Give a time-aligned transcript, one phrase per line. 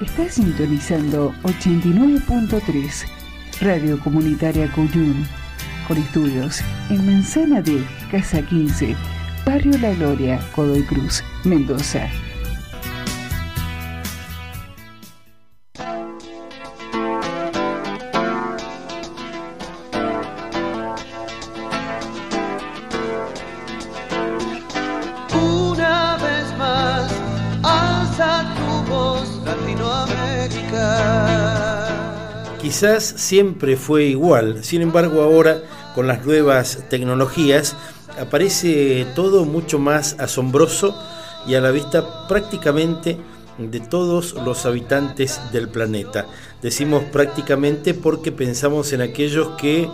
[0.00, 3.06] Está sintonizando 89.3
[3.60, 5.24] Radio Comunitaria Cuyún,
[5.86, 7.80] con estudios en Manzana de
[8.10, 8.96] Casa 15,
[9.46, 12.08] Barrio La Gloria, Godoy Cruz, Mendoza.
[32.84, 35.62] Quizás siempre fue igual, sin embargo ahora
[35.94, 37.74] con las nuevas tecnologías
[38.20, 40.94] aparece todo mucho más asombroso
[41.46, 43.16] y a la vista prácticamente
[43.56, 46.26] de todos los habitantes del planeta.
[46.60, 49.88] Decimos prácticamente porque pensamos en aquellos que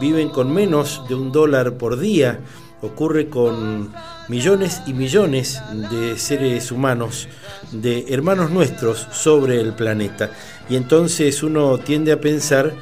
[0.00, 2.40] viven con menos de un dólar por día.
[2.82, 3.92] Ocurre con
[4.28, 7.28] millones y millones de seres humanos,
[7.72, 10.30] de hermanos nuestros sobre el planeta.
[10.68, 12.72] Y entonces uno tiende a pensar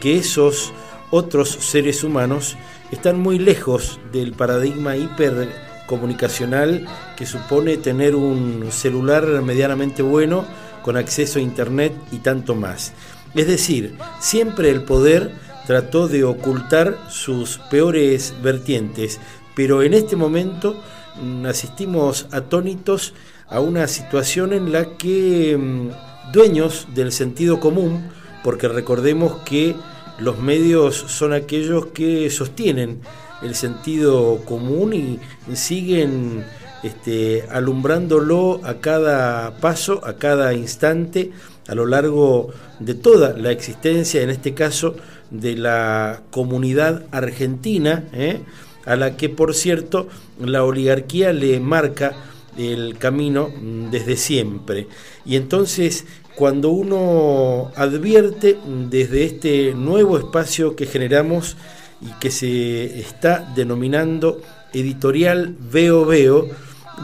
[0.00, 0.72] que esos
[1.10, 2.56] otros seres humanos
[2.90, 10.46] están muy lejos del paradigma hipercomunicacional que supone tener un celular medianamente bueno
[10.82, 12.92] con acceso a internet y tanto más.
[13.34, 15.32] Es decir, siempre el poder
[15.66, 19.20] trató de ocultar sus peores vertientes,
[19.54, 20.76] pero en este momento
[21.20, 23.14] mm, asistimos atónitos
[23.48, 28.08] a una situación en la que mm, dueños del sentido común,
[28.42, 29.76] porque recordemos que
[30.18, 33.00] los medios son aquellos que sostienen
[33.42, 35.20] el sentido común y
[35.54, 36.44] siguen
[36.82, 41.32] este, alumbrándolo a cada paso, a cada instante,
[41.68, 44.96] a lo largo de toda la existencia, en este caso,
[45.30, 48.40] de la comunidad argentina, ¿eh?
[48.84, 52.14] A la que, por cierto, la oligarquía le marca
[52.56, 53.50] el camino
[53.90, 54.86] desde siempre.
[55.24, 58.58] Y entonces cuando uno advierte
[58.90, 61.56] desde este nuevo espacio que generamos
[62.00, 64.40] y que se está denominando
[64.72, 66.48] editorial Veo Veo,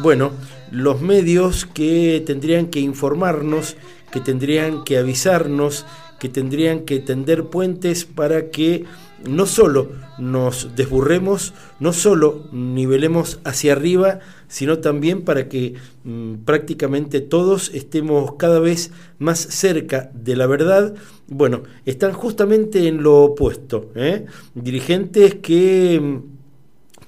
[0.03, 0.33] bueno,
[0.71, 3.77] los medios que tendrían que informarnos,
[4.10, 5.84] que tendrían que avisarnos,
[6.19, 8.84] que tendrían que tender puentes para que
[9.27, 15.75] no solo nos desburremos, no solo nivelemos hacia arriba, sino también para que
[16.05, 20.95] mm, prácticamente todos estemos cada vez más cerca de la verdad,
[21.28, 23.91] bueno, están justamente en lo opuesto.
[23.95, 24.27] ¿eh?
[24.55, 26.39] Dirigentes que mm,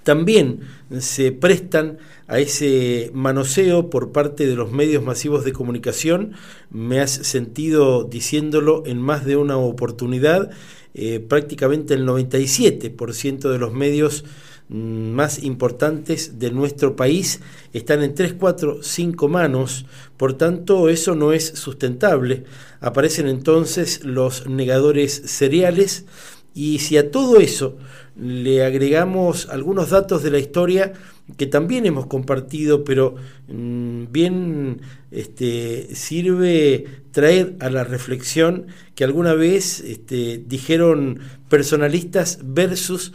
[0.03, 0.61] también
[0.99, 6.33] se prestan a ese manoseo por parte de los medios masivos de comunicación.
[6.71, 10.51] Me has sentido diciéndolo en más de una oportunidad
[10.95, 14.25] eh, prácticamente el 97% de los medios
[14.69, 17.41] mm, más importantes de nuestro país
[17.73, 19.87] están en 3, 4, 5 manos,
[20.17, 22.45] por tanto eso no es sustentable.
[22.81, 26.07] Aparecen entonces los negadores seriales
[26.55, 27.77] y si a todo eso
[28.17, 30.93] le agregamos algunos datos de la historia,
[31.37, 33.17] que también hemos compartido, pero
[33.49, 34.81] mm, bien
[35.11, 43.13] este, sirve traer a la reflexión que alguna vez este, dijeron personalistas versus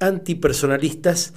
[0.00, 1.34] antipersonalistas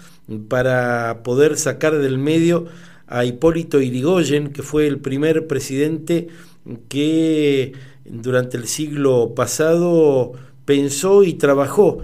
[0.48, 2.68] para poder sacar del medio
[3.08, 6.28] a Hipólito Irigoyen, que fue el primer presidente
[6.88, 7.74] que
[8.06, 10.34] durante el siglo pasado
[10.66, 12.00] pensó y trabajó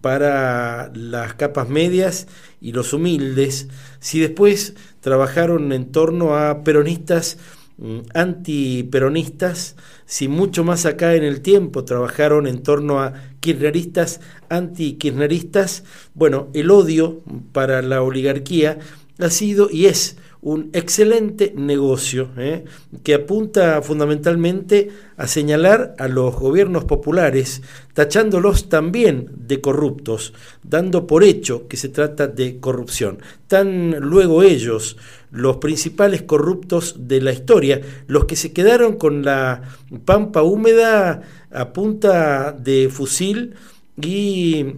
[0.00, 2.26] para las capas medias
[2.60, 3.68] y los humildes,
[4.00, 7.38] si después trabajaron en torno a peronistas
[7.76, 9.76] mm, antiperonistas,
[10.06, 15.84] si mucho más acá en el tiempo trabajaron en torno a kirchneristas anti-kirchneristas,
[16.14, 17.22] bueno, el odio
[17.52, 18.78] para la oligarquía
[19.18, 22.64] ha sido y es un excelente negocio ¿eh?
[23.02, 27.62] que apunta fundamentalmente a señalar a los gobiernos populares,
[27.94, 33.18] tachándolos también de corruptos, dando por hecho que se trata de corrupción.
[33.48, 34.96] Tan luego ellos,
[35.30, 39.62] los principales corruptos de la historia, los que se quedaron con la
[40.04, 43.54] pampa húmeda a punta de fusil
[44.00, 44.74] y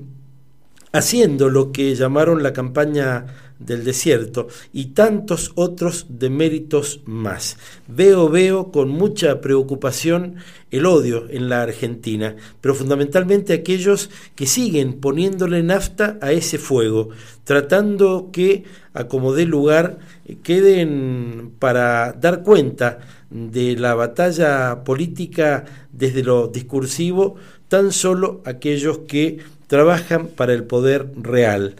[0.92, 3.26] haciendo lo que llamaron la campaña
[3.58, 7.56] del desierto y tantos otros deméritos más.
[7.86, 10.36] Veo, veo con mucha preocupación
[10.70, 17.08] el odio en la Argentina, pero fundamentalmente aquellos que siguen poniéndole nafta a ese fuego,
[17.44, 19.98] tratando que, a como dé lugar,
[20.42, 22.98] queden para dar cuenta
[23.30, 27.36] de la batalla política desde lo discursivo
[27.68, 31.76] tan solo aquellos que trabajan para el poder real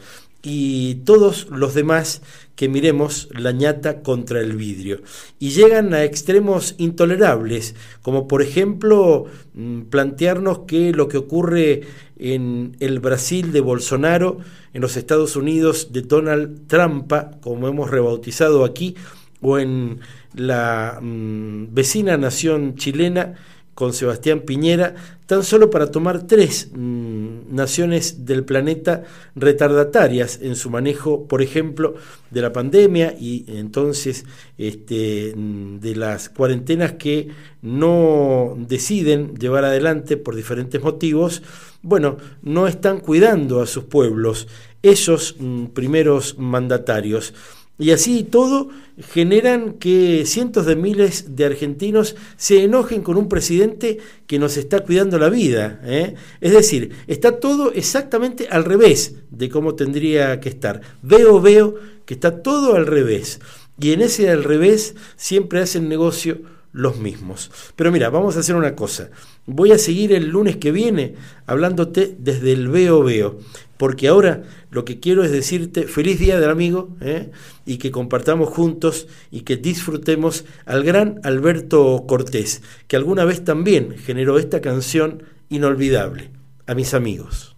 [0.51, 2.23] y todos los demás
[2.57, 5.03] que miremos la ñata contra el vidrio.
[5.39, 11.83] Y llegan a extremos intolerables, como por ejemplo mm, plantearnos que lo que ocurre
[12.19, 14.39] en el Brasil de Bolsonaro,
[14.73, 17.13] en los Estados Unidos de Donald Trump,
[17.43, 18.97] como hemos rebautizado aquí,
[19.43, 20.01] o en
[20.35, 23.35] la mm, vecina nación chilena
[23.79, 24.97] con Sebastián Piñera,
[25.27, 29.05] tan solo para tomar tres mm, naciones del planeta
[29.37, 31.95] retardatarias en su manejo, por ejemplo,
[32.33, 34.25] de la pandemia y entonces
[34.59, 37.29] este, mm, de las cuarentenas que
[37.63, 41.45] no deciden llevar adelante por diferentes motivos,
[41.81, 44.49] bueno, no están cuidando a sus pueblos,
[44.83, 47.33] esos mm, primeros mandatarios.
[47.79, 48.71] Y así todo
[49.01, 54.81] generan que cientos de miles de argentinos se enojen con un presidente que nos está
[54.81, 55.81] cuidando la vida.
[55.85, 56.17] ¿eh?
[56.41, 60.81] Es decir, está todo exactamente al revés de cómo tendría que estar.
[61.03, 63.41] Veo, veo que está todo al revés.
[63.81, 66.39] Y en ese al revés siempre hacen negocio
[66.73, 67.51] los mismos.
[67.77, 69.11] Pero mira, vamos a hacer una cosa.
[69.51, 71.15] Voy a seguir el lunes que viene
[71.47, 73.39] hablándote desde el veo veo,
[73.79, 77.31] porque ahora lo que quiero es decirte feliz día del amigo ¿eh?
[77.65, 83.97] y que compartamos juntos y que disfrutemos al gran Alberto Cortés, que alguna vez también
[83.97, 86.29] generó esta canción inolvidable,
[86.67, 87.58] a mis amigos.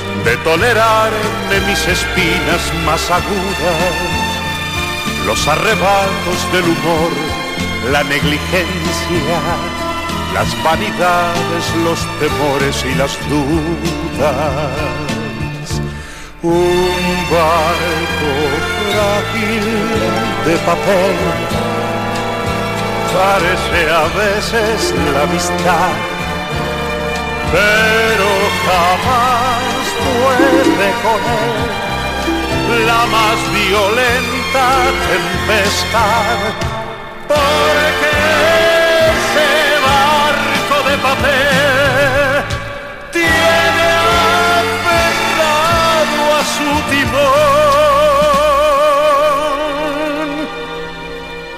[0.25, 1.11] de tolerar
[1.49, 4.31] de mis espinas más agudas
[5.25, 7.11] los arrebatos del humor,
[7.91, 9.39] la negligencia,
[10.33, 14.71] las vanidades, los temores y las dudas.
[16.43, 18.31] Un barco
[18.89, 19.65] frágil
[20.45, 21.15] de papel
[23.13, 25.93] parece a veces la amistad,
[27.51, 28.30] pero
[28.65, 31.91] jamás puede con él
[32.85, 34.65] la más violenta
[35.09, 36.37] tempestad,
[37.27, 38.11] porque
[39.11, 39.51] ese
[39.87, 42.43] barco de papel
[43.11, 43.87] tiene
[44.71, 47.51] aferrado a su timón.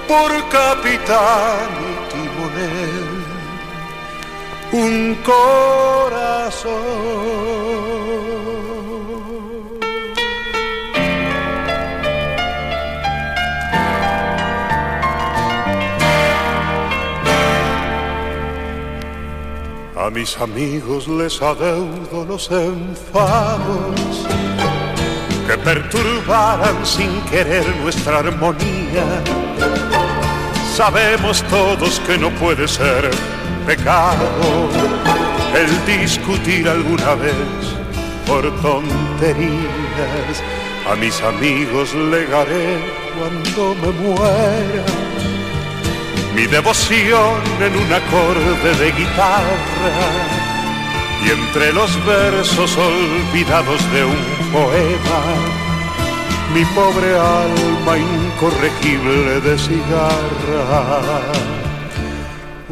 [0.08, 1.83] Por capitán
[4.74, 6.72] un corazón.
[19.96, 24.26] A mis amigos les adeudo los enfados
[25.46, 29.06] que perturbaran sin querer nuestra armonía.
[30.74, 33.08] Sabemos todos que no puede ser
[33.66, 34.68] pecado
[35.54, 37.34] el discutir alguna vez
[38.26, 40.42] por tonterías.
[40.90, 42.78] A mis amigos legaré
[43.18, 44.84] cuando me muera
[46.34, 49.92] mi devoción en un acorde de guitarra
[51.24, 55.22] y entre los versos olvidados de un poema,
[56.52, 61.20] mi pobre alma incorregible de cigarra.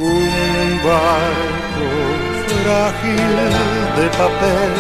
[0.03, 1.89] Un barco
[2.49, 3.37] frágil
[3.97, 4.75] de papel.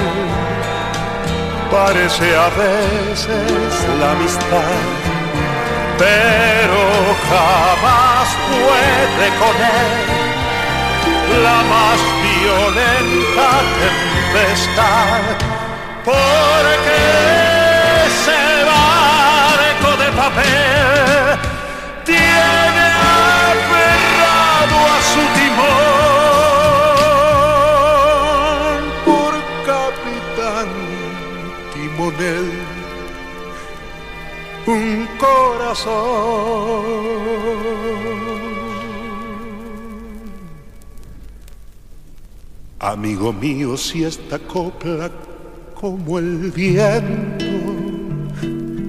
[1.71, 5.13] Parece a veces la amistad
[6.03, 6.83] pero
[7.31, 10.23] jamás puede con él.
[11.43, 13.49] La más violenta
[13.81, 15.23] tempestad,
[16.05, 16.99] porque
[18.07, 18.41] ese
[18.73, 21.39] barco de papel
[22.05, 22.85] tiene
[24.73, 25.63] a su timón
[29.05, 29.33] por
[29.67, 30.71] capitán
[31.73, 32.49] timonel.
[34.67, 37.03] Un corazón.
[42.79, 45.09] Amigo mío, si esta copla
[45.73, 47.45] como el viento,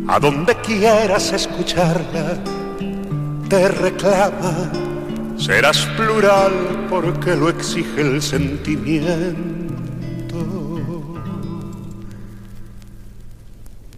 [0.08, 2.40] a donde quieras escucharla,
[3.48, 4.72] te reclama,
[5.44, 9.58] serás plural porque lo exige el sentimiento.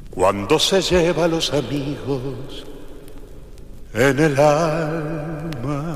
[0.09, 2.65] Cuando se lleva a los amigos
[3.93, 5.94] en el alma.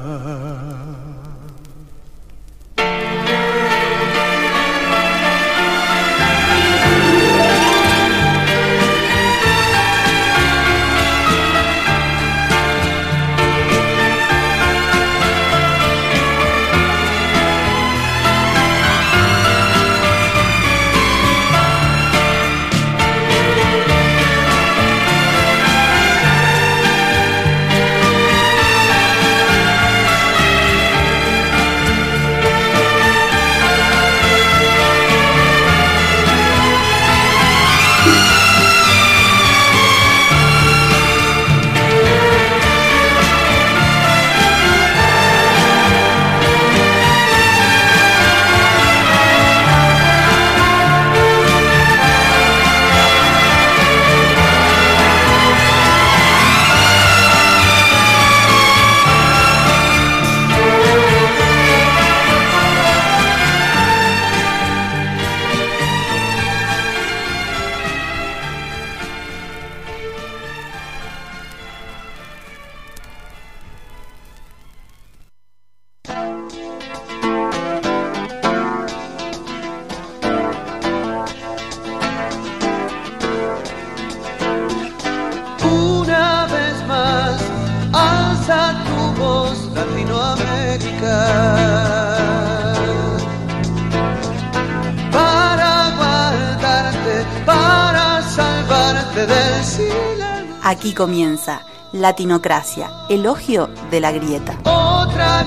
[101.00, 101.62] Comienza
[101.94, 104.58] Latinocracia, elogio de la grieta.
[104.66, 105.46] Otra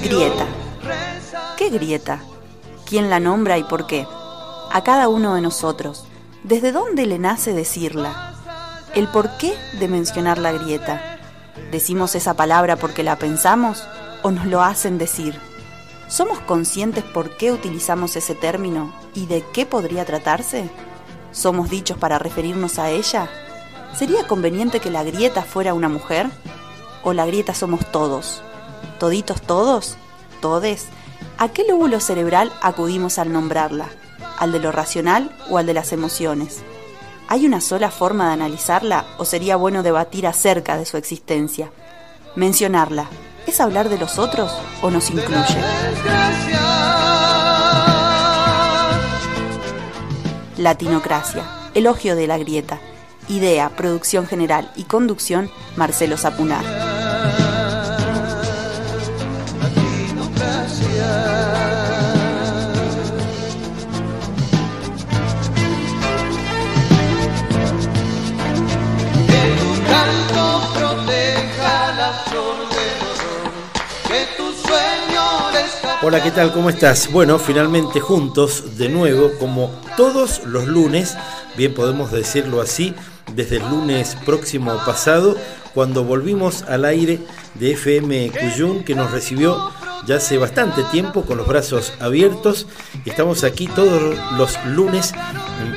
[0.00, 0.46] grieta.
[1.56, 2.20] ¿Qué grieta?
[2.86, 4.06] ¿Quién la nombra y por qué?
[4.70, 6.04] A cada uno de nosotros.
[6.44, 8.34] ¿Desde dónde le nace decirla?
[8.94, 11.18] ¿El por qué de mencionar la grieta?
[11.72, 13.82] ¿Decimos esa palabra porque la pensamos
[14.22, 15.40] o nos lo hacen decir?
[16.06, 20.70] ¿Somos conscientes por qué utilizamos ese término y de qué podría tratarse?
[21.32, 23.28] ¿Somos dichos para referirnos a ella?
[23.94, 26.28] ¿Sería conveniente que la grieta fuera una mujer?
[27.02, 28.42] ¿O la grieta somos todos?
[28.98, 29.96] ¿Toditos todos?
[30.40, 30.86] ¿Todes?
[31.38, 33.88] ¿A qué lóbulo cerebral acudimos al nombrarla?
[34.38, 36.58] ¿Al de lo racional o al de las emociones?
[37.28, 41.70] ¿Hay una sola forma de analizarla o sería bueno debatir acerca de su existencia?
[42.36, 43.06] Mencionarla,
[43.46, 45.58] ¿es hablar de los otros o nos incluye?
[50.56, 52.80] Latinocracia, elogio de la grieta
[53.28, 56.64] Idea, producción general y conducción, Marcelo Zapunar.
[76.00, 76.52] Hola, ¿qué tal?
[76.52, 77.12] ¿Cómo estás?
[77.12, 81.14] Bueno, finalmente juntos, de nuevo, como todos los lunes,
[81.54, 82.94] bien podemos decirlo así,
[83.34, 85.36] desde el lunes próximo pasado,
[85.74, 87.20] cuando volvimos al aire
[87.54, 89.70] de FM Cuyún, que nos recibió
[90.06, 92.66] ya hace bastante tiempo con los brazos abiertos.
[93.04, 95.12] Estamos aquí todos los lunes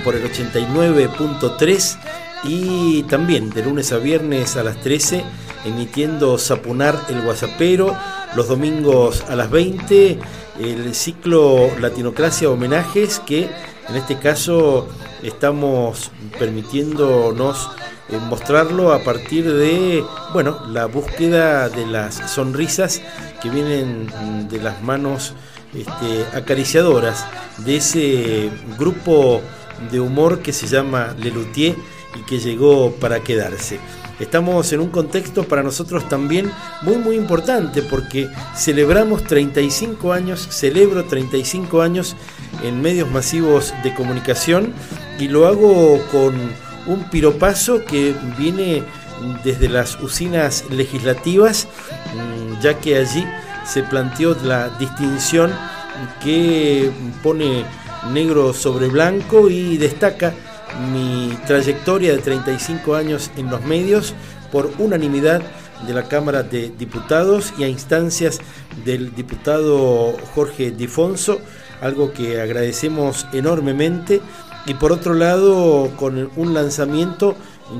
[0.03, 1.97] por el 89.3
[2.43, 5.23] y también de lunes a viernes a las 13
[5.65, 7.95] emitiendo Sapunar el Guasapero,
[8.35, 10.19] los domingos a las 20
[10.59, 13.49] el ciclo Latinocracia Homenajes que
[13.91, 14.87] en este caso
[15.21, 17.69] estamos permitiéndonos
[18.07, 23.01] eh, mostrarlo a partir de bueno la búsqueda de las sonrisas
[23.41, 24.07] que vienen
[24.47, 25.33] de las manos
[25.73, 27.25] este, acariciadoras
[27.57, 29.41] de ese grupo
[29.91, 31.75] de humor que se llama Lelutier
[32.15, 33.79] y que llegó para quedarse.
[34.19, 36.51] Estamos en un contexto para nosotros también
[36.83, 42.15] muy muy importante porque celebramos 35 años, celebro 35 años
[42.63, 44.73] en medios masivos de comunicación
[45.19, 46.35] y lo hago con
[46.87, 48.83] un piropazo que viene
[49.43, 51.67] desde las usinas legislativas,
[52.15, 53.25] mm, ya que allí
[53.65, 55.51] se planteó la distinción
[56.23, 56.91] que
[57.21, 57.63] pone
[58.11, 60.33] negro sobre blanco y destaca
[60.91, 64.13] mi trayectoria de 35 años en los medios
[64.51, 65.41] por unanimidad
[65.85, 68.39] de la Cámara de Diputados y a instancias
[68.85, 71.39] del diputado Jorge Difonso,
[71.81, 74.21] algo que agradecemos enormemente.
[74.65, 77.35] Y por otro lado, con un lanzamiento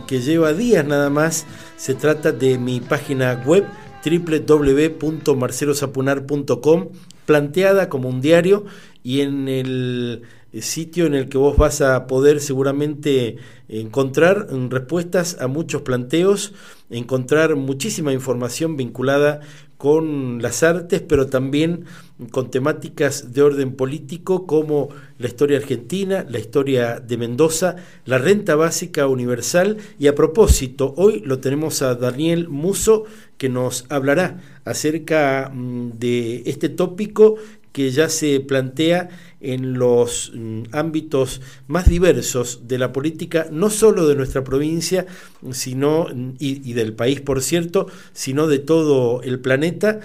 [0.07, 1.45] que lleva días nada más,
[1.77, 3.65] se trata de mi página web
[4.03, 6.87] www.marcelosapunar.com,
[7.25, 8.65] planteada como un diario
[9.03, 10.23] y en el
[10.59, 13.37] sitio en el que vos vas a poder seguramente
[13.69, 16.53] encontrar respuestas a muchos planteos,
[16.89, 19.39] encontrar muchísima información vinculada
[19.81, 21.85] con las artes, pero también
[22.29, 28.55] con temáticas de orden político como la historia argentina, la historia de Mendoza, la renta
[28.55, 29.77] básica universal.
[29.97, 33.05] Y a propósito, hoy lo tenemos a Daniel Muso
[33.39, 37.37] que nos hablará acerca mm, de este tópico
[37.71, 39.09] que ya se plantea
[39.41, 45.05] en los mm, ámbitos más diversos de la política, no solo de nuestra provincia,
[45.51, 49.99] sino, y, del país, por cierto, sino de todo el planeta,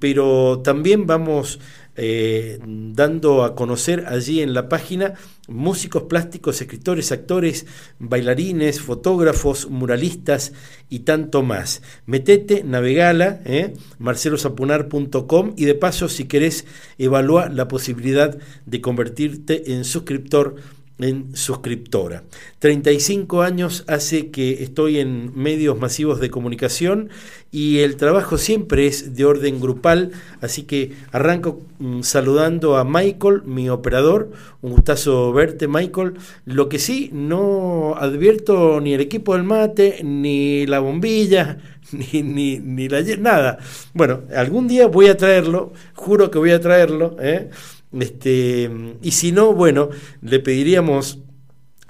[0.00, 1.60] pero también vamos
[1.96, 5.14] eh, dando a conocer allí en la página
[5.48, 7.66] músicos plásticos, escritores, actores,
[7.98, 10.52] bailarines, fotógrafos, muralistas
[10.88, 11.82] y tanto más.
[12.06, 16.66] Metete, navegala, eh, marcelosapunar.com y de paso si querés
[16.98, 20.56] evaluar la posibilidad de convertirte en suscriptor
[21.02, 22.22] en suscriptora.
[22.58, 27.10] 35 años hace que estoy en medios masivos de comunicación
[27.50, 33.42] y el trabajo siempre es de orden grupal, así que arranco mm, saludando a Michael,
[33.44, 34.30] mi operador,
[34.62, 36.14] un gustazo verte Michael,
[36.44, 41.58] lo que sí no advierto ni el equipo del mate, ni la bombilla,
[41.92, 43.02] ni, ni, ni la...
[43.18, 43.58] nada.
[43.94, 47.50] Bueno, algún día voy a traerlo, juro que voy a traerlo, ¿eh?
[47.92, 48.70] Este,
[49.02, 49.88] y si no, bueno,
[50.22, 51.18] le pediríamos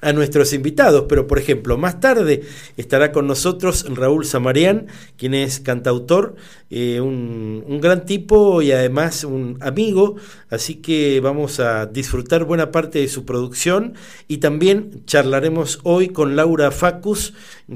[0.00, 2.42] a nuestros invitados, pero por ejemplo, más tarde
[2.76, 4.86] estará con nosotros Raúl Samarián,
[5.16, 6.36] quien es cantautor,
[6.70, 10.16] eh, un, un, gran tipo y además un amigo,
[10.50, 13.94] así que vamos a disfrutar buena parte de su producción
[14.28, 17.34] y también charlaremos hoy con Laura Facus,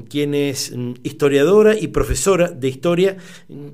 [0.09, 3.17] quien es mm, historiadora y profesora de historia,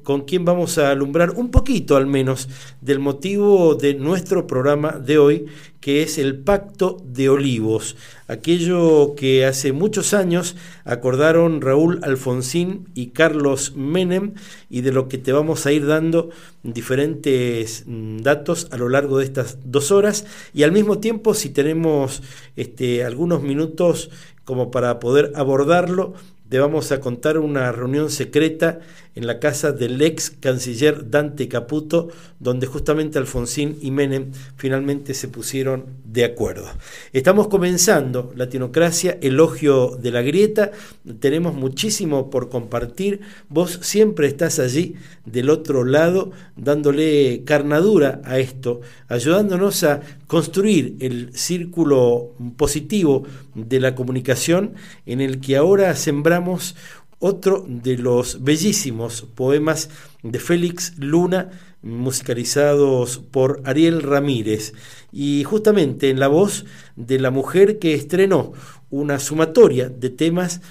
[0.04, 2.50] con quien vamos a alumbrar un poquito al menos
[2.82, 5.46] del motivo de nuestro programa de hoy,
[5.82, 13.08] que es el Pacto de Olivos, aquello que hace muchos años acordaron Raúl Alfonsín y
[13.08, 14.36] Carlos Menem
[14.70, 16.30] y de lo que te vamos a ir dando
[16.62, 20.26] diferentes mm, datos a lo largo de estas dos horas.
[20.54, 22.22] Y al mismo tiempo si tenemos
[22.56, 24.12] este, algunos minutos
[24.46, 26.14] como para poder abordarlo,
[26.50, 28.82] te vamos a contar una reunión secreta
[29.16, 35.28] en la casa del ex canciller Dante Caputo, donde justamente Alfonsín y Menem finalmente se
[35.28, 36.68] pusieron de acuerdo.
[37.14, 40.72] Estamos comenzando Latinocracia, elogio de la grieta,
[41.20, 44.96] tenemos muchísimo por compartir, vos siempre estás allí
[45.26, 53.96] del otro lado dándole carnadura a esto, ayudándonos a construir el círculo positivo de la
[53.96, 54.74] comunicación
[55.06, 56.76] en el que ahora sembramos
[57.22, 59.90] otro de los bellísimos poemas
[60.24, 61.52] de Félix Luna,
[61.84, 64.74] musicalizados por Ariel Ramírez,
[65.12, 68.54] y justamente en la voz de la mujer que estrenó
[68.90, 70.62] una sumatoria de temas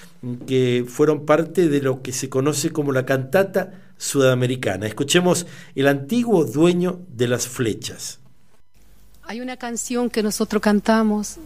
[0.46, 4.86] que fueron parte de lo que se conoce como la cantata sudamericana.
[4.86, 8.18] Escuchemos El antiguo dueño de las flechas.
[9.22, 11.36] Hay una canción que nosotros cantamos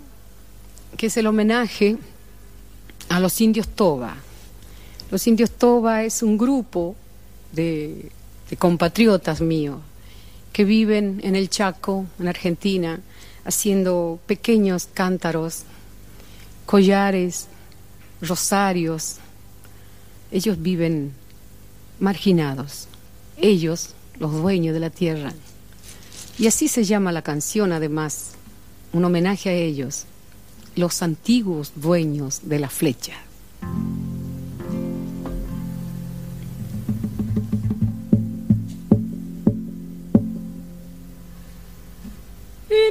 [0.97, 1.99] que es el homenaje
[3.11, 4.17] a los indios Toba
[5.15, 6.97] los indios Toba es un grupo
[7.53, 8.11] de,
[8.59, 9.79] compatriotas míos
[10.53, 13.01] que viven en el Chaco, en Argentina,
[13.45, 15.63] haciendo pequeños cántaros,
[16.67, 17.47] collares,
[18.23, 19.19] rosarios.
[20.33, 21.13] Ellos viven
[22.01, 22.89] marginados,
[23.37, 25.33] ellos, los dueños de la tierra.
[26.41, 28.33] Y así se llama la canción, además,
[28.93, 30.07] un homenaje a ellos,
[30.75, 33.15] los antiguos dueños de la flecha.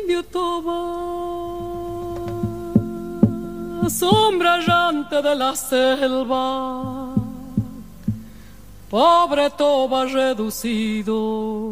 [0.01, 0.79] Indio toba,
[3.89, 7.13] sombra llante de la selva,
[8.89, 11.67] pobre toba reducido,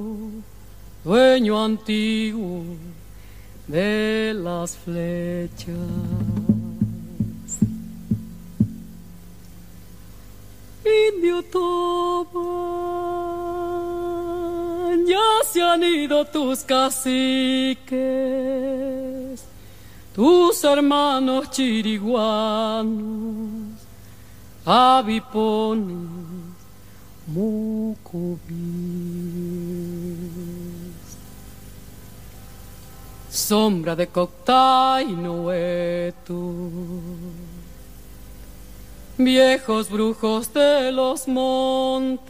[1.04, 2.64] dueño antiguo
[3.68, 5.76] de las flechas.
[10.84, 12.40] Indio Toba,
[15.08, 17.92] ya se han ido tus caciques,
[20.16, 23.02] tus hermanos chiriguanos,
[24.66, 26.10] avipones,
[27.28, 28.52] mucubis.
[33.30, 35.06] Sombra de Coctay,
[39.18, 42.30] viejos brujos de los montes,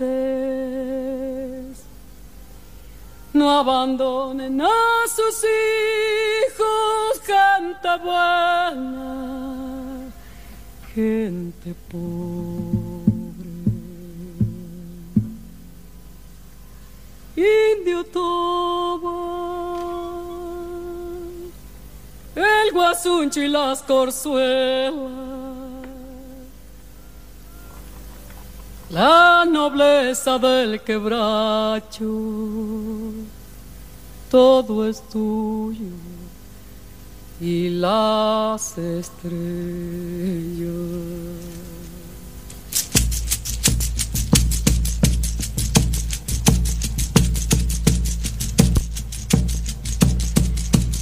[3.33, 4.67] no abandonen a
[5.07, 9.15] sus hijos, gente buena,
[10.93, 12.91] gente pobre.
[17.35, 19.09] Indio Toba,
[22.35, 25.50] el guasunchi y las corzuelas
[28.91, 32.07] la nobleza del quebracho,
[34.29, 35.95] todo es tuyo
[37.39, 39.31] y las estrellas.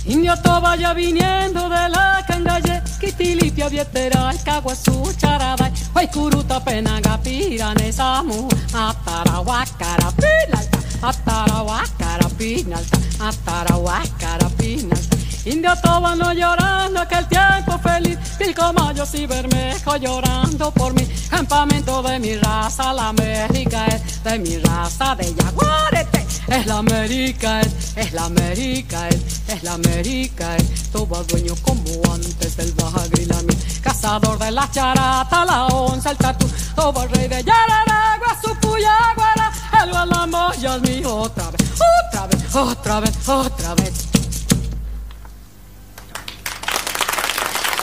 [0.10, 10.12] Indio vaya viniendo de la cangalle, Quitilipia, Vietera, Caguazú, Charabay, Huaycuruta, Penaga, Pirane, Samu, Atarahuacara,
[10.18, 15.16] Pinalta, Atarahuacara, Pinalta, Atarahuacara, Pinalta.
[15.46, 15.74] Indio
[16.18, 22.94] no llorando aquel tiempo feliz, Pilcomayos y Bermejo llorando por mi campamento de mi raza,
[22.94, 26.29] la América es de mi raza de Yaguarete.
[26.52, 30.92] Es la América, es, es la América, es, es la América, es.
[30.92, 36.48] Todo dueño como antes del Baja Grilami, cazador de la charata, la onza, el tatu,
[36.76, 39.52] todo el rey de Yararagua, su puyaguara,
[39.84, 41.62] el gualamo ya es mío otra vez,
[42.08, 44.10] otra vez, otra vez, otra vez.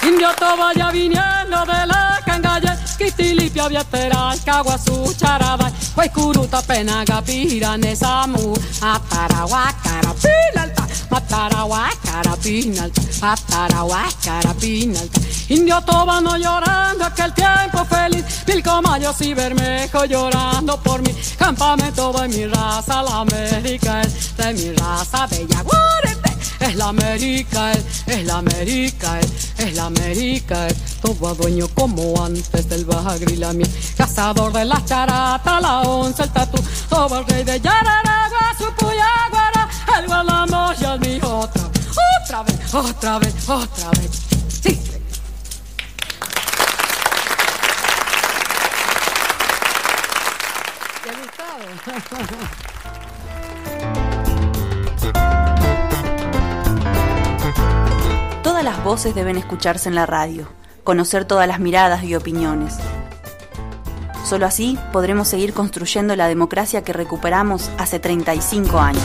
[0.02, 2.65] Indio vaya viniendo de la cangalle,
[3.07, 15.21] Quitilipia, Vietera, Caguazú, Charabay, Huaycuruta, Penaga, Pirane, Samu, Atarahuacara, Pinalta, Atarahuacara, Pinalta, Atarahuacara, Pinalta.
[15.49, 15.81] Indio
[16.21, 23.05] no llorando aquel tiempo feliz, Pilcomayos y Bermejo llorando por mi campamento de mi raza,
[23.05, 26.15] la América es de mi raza, de Yaguarete
[26.61, 30.69] es la América, es, la América, es, la América,
[31.03, 33.64] todo dueño como antes del Baja Grilami,
[33.97, 39.69] cazador de la charata, la once, el tatu, todo el rey de Yararagua, su puyaguara,
[39.99, 41.88] el gualamo y el mío otra vez,
[42.25, 44.11] otra vez, otra vez, otra vez.
[44.62, 44.81] Sí.
[51.03, 51.66] ¿Te ha gustado?
[58.66, 60.48] las voces deben escucharse en la radio,
[60.83, 62.74] conocer todas las miradas y opiniones.
[64.24, 69.05] Solo así podremos seguir construyendo la democracia que recuperamos hace 35 años.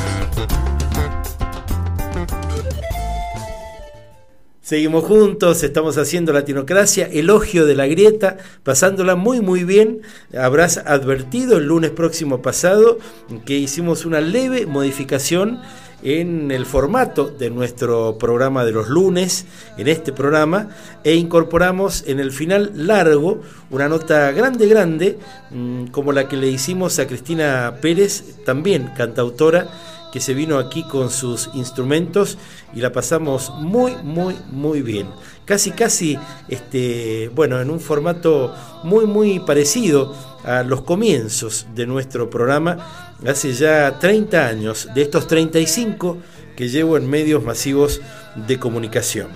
[4.72, 10.02] Seguimos juntos, estamos haciendo Latinocracia, elogio de la grieta, pasándola muy muy bien.
[10.36, 12.98] Habrás advertido el lunes próximo pasado
[13.46, 15.62] que hicimos una leve modificación
[16.04, 19.46] en el formato de nuestro programa de los lunes,
[19.78, 20.70] en este programa,
[21.04, 25.20] e incorporamos en el final largo una nota grande, grande,
[25.52, 29.70] mm, como la que le hicimos a Cristina Pérez, también cantautora,
[30.12, 32.38] que se vino aquí con sus instrumentos
[32.74, 35.08] y la pasamos muy, muy, muy bien.
[35.46, 36.18] Casi, casi,
[36.50, 42.78] este, bueno, en un formato muy, muy parecido a los comienzos de nuestro programa
[43.26, 46.18] hace ya 30 años, de estos 35
[46.56, 48.02] que llevo en medios masivos
[48.36, 49.28] de comunicación.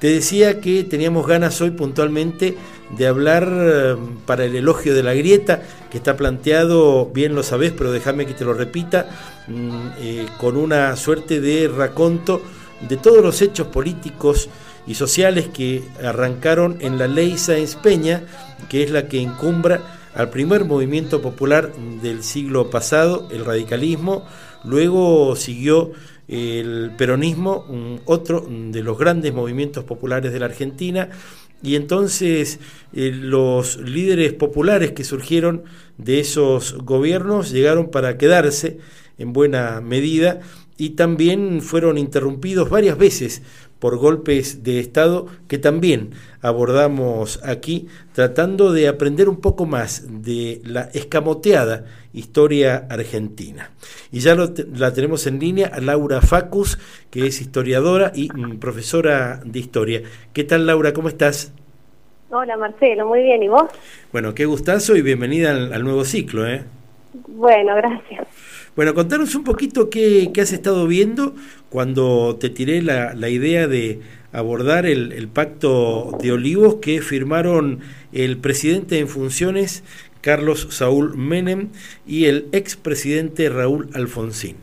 [0.00, 2.56] Te decía que teníamos ganas hoy puntualmente
[2.96, 3.96] de hablar eh,
[4.26, 8.34] para el elogio de la grieta, que está planteado, bien lo sabes, pero déjame que
[8.34, 9.08] te lo repita,
[9.48, 12.42] mm, eh, con una suerte de raconto
[12.86, 14.48] de todos los hechos políticos
[14.86, 18.24] y sociales que arrancaron en la ley Sáenz Peña,
[18.68, 19.80] que es la que encumbra
[20.14, 21.72] al primer movimiento popular
[22.02, 24.24] del siglo pasado, el radicalismo,
[24.64, 25.92] luego siguió
[26.28, 31.10] el peronismo, otro de los grandes movimientos populares de la Argentina,
[31.62, 32.60] y entonces
[32.92, 35.64] eh, los líderes populares que surgieron
[35.98, 38.78] de esos gobiernos llegaron para quedarse
[39.18, 40.40] en buena medida
[40.76, 43.42] y también fueron interrumpidos varias veces
[43.78, 50.60] por golpes de Estado que también abordamos aquí, tratando de aprender un poco más de
[50.64, 53.70] la escamoteada historia argentina.
[54.12, 56.78] Y ya la tenemos en línea a Laura Facus,
[57.10, 60.02] que es historiadora y mm, profesora de historia.
[60.32, 60.92] ¿Qué tal Laura?
[60.92, 61.52] ¿Cómo estás?
[62.30, 63.70] Hola Marcelo, muy bien, ¿y vos?
[64.10, 66.64] Bueno, qué gustazo y bienvenida al, nuevo ciclo, ¿eh?
[67.28, 68.26] Bueno, gracias.
[68.76, 71.34] Bueno, contanos un poquito qué, has estado viendo
[71.70, 74.00] cuando te tiré la, la idea de
[74.32, 77.80] abordar el, el, pacto de olivos que firmaron
[78.12, 79.84] el presidente en funciones
[80.20, 81.68] Carlos Saúl Menem
[82.06, 84.56] y el expresidente Raúl Alfonsín.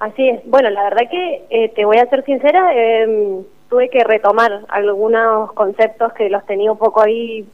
[0.00, 0.40] Así es.
[0.44, 5.52] Bueno, la verdad que eh, te voy a ser sincera, eh, tuve que retomar algunos
[5.52, 7.46] conceptos que los tenía un poco ahí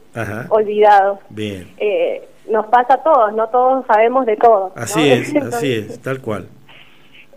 [0.49, 1.19] olvidados.
[1.29, 1.67] Bien.
[1.77, 4.71] Eh, nos pasa a todos, no todos sabemos de todo.
[4.75, 6.47] Así es, así es, tal cual.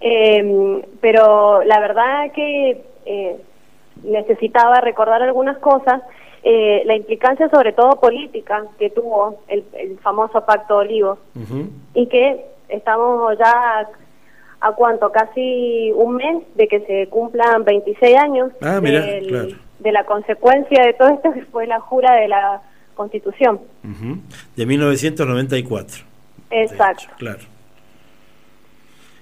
[0.01, 3.37] Eh, pero la verdad que eh,
[4.05, 6.03] necesitaba recordar algunas cosas,
[6.45, 9.65] eh, la implicancia sobre todo política que tuvo el,
[10.03, 11.19] famoso Pacto Olivo
[11.95, 13.89] y que estamos ya
[14.61, 20.85] a cuánto, casi un mes de que se cumplan 26 años ah, de la consecuencia
[20.85, 22.63] de todo esto que fue la jura de la
[22.99, 23.61] Constitución.
[24.57, 26.05] De 1994.
[26.51, 27.05] Exacto.
[27.17, 27.45] claro.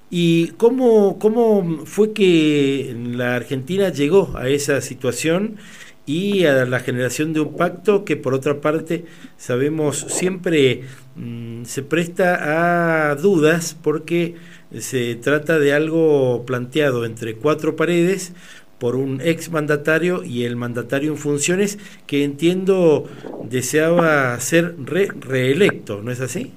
[0.08, 5.58] ¿Y cómo, cómo fue que la Argentina llegó a esa situación
[6.06, 9.04] y a la generación de un pacto que por otra parte
[9.36, 10.84] sabemos siempre
[11.16, 14.36] mm, se presta a dudas porque
[14.78, 18.32] se trata de algo planteado entre cuatro paredes
[18.78, 23.04] por un ex mandatario y el mandatario en funciones que entiendo
[23.44, 24.74] deseaba ser
[25.20, 26.52] reelecto, ¿no es así?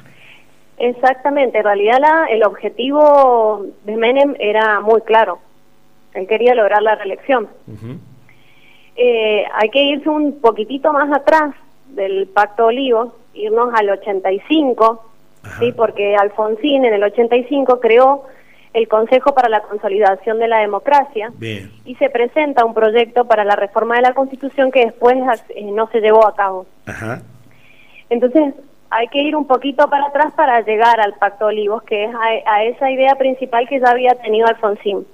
[0.77, 5.39] Exactamente, en realidad la, el objetivo de Menem era muy claro,
[6.13, 7.47] él quería lograr la reelección.
[8.95, 11.53] Eh, hay que irse un poquitito más atrás
[11.89, 15.05] del Pacto Olivo, irnos al 85,
[15.59, 15.71] ¿sí?
[15.71, 18.23] porque Alfonsín en el 85 creó
[18.73, 23.55] el Consejo para la Consolidación de la Democracia y se presenta un proyecto para la
[23.55, 25.17] reforma de la Constitución que después
[25.49, 26.65] eh, no se llevó a cabo.
[28.09, 28.53] Entonces
[28.91, 32.11] hay que ir un poquito para atrás para llegar al Pacto Olivos, que es
[32.45, 35.05] a, esa idea principal que ya había tenido Alfonsín.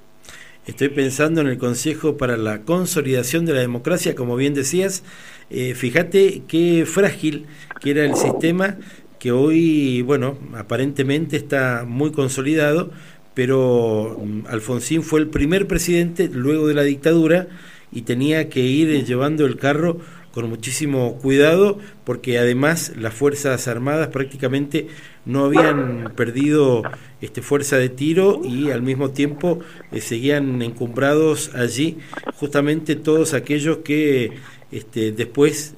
[0.66, 5.04] Estoy pensando en el Consejo para la Consolidación de la Democracia, como bien decías.
[5.48, 7.46] Eh, fíjate qué frágil
[7.80, 8.76] que era el sistema
[9.18, 12.90] que hoy, bueno, aparentemente está muy consolidado,
[13.36, 17.48] pero mm, Alfonsín fue el primer presidente luego de la dictadura
[17.92, 19.98] y tenía que ir llevando el carro
[20.32, 24.88] con muchísimo cuidado porque además las Fuerzas Armadas prácticamente
[25.26, 26.82] no habían perdido
[27.20, 29.60] este, fuerza de tiro y al mismo tiempo
[29.92, 31.98] eh, seguían encumbrados allí
[32.36, 34.32] justamente todos aquellos que
[34.72, 35.74] este, después,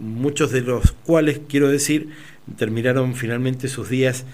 [0.00, 2.08] muchos de los cuales, quiero decir,
[2.56, 4.24] terminaron finalmente sus días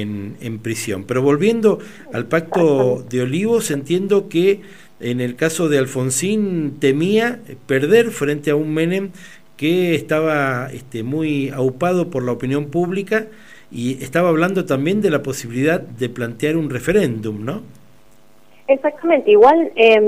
[0.00, 1.04] en, prisión.
[1.04, 1.78] Pero volviendo
[2.12, 4.60] al pacto de Olivos, entiendo que
[5.00, 9.10] en el caso de Alfonsín temía perder frente a un Menem
[9.56, 13.26] que estaba este, muy aupado por la opinión pública
[13.70, 17.62] y estaba hablando también de la posibilidad de plantear un referéndum, ¿no?
[18.68, 20.00] Exactamente, igual eh,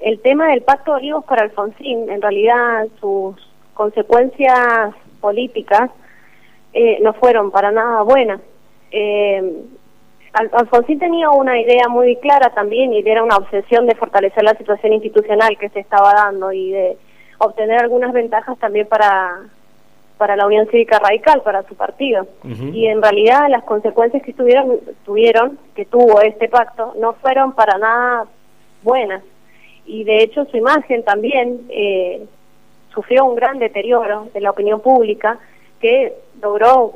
[0.00, 3.36] el tema del pacto de Olivos para Alfonsín, en realidad sus
[3.74, 5.90] consecuencias políticas
[6.72, 8.40] eh, no fueron para nada buenas.
[8.90, 9.62] Eh,
[10.32, 14.92] Alfonsín tenía una idea muy clara también y era una obsesión de fortalecer la situación
[14.92, 16.96] institucional que se estaba dando y de
[17.38, 19.38] obtener algunas ventajas también para
[20.18, 22.26] para la Unión Cívica Radical, para su partido.
[22.44, 27.78] Y en realidad las consecuencias que tuvieron, tuvieron, que tuvo este pacto, no fueron para
[27.78, 28.26] nada
[28.82, 29.22] buenas
[29.90, 32.24] y de hecho su imagen también eh,
[32.94, 35.38] sufrió un gran deterioro de la opinión pública
[35.80, 36.94] que logró,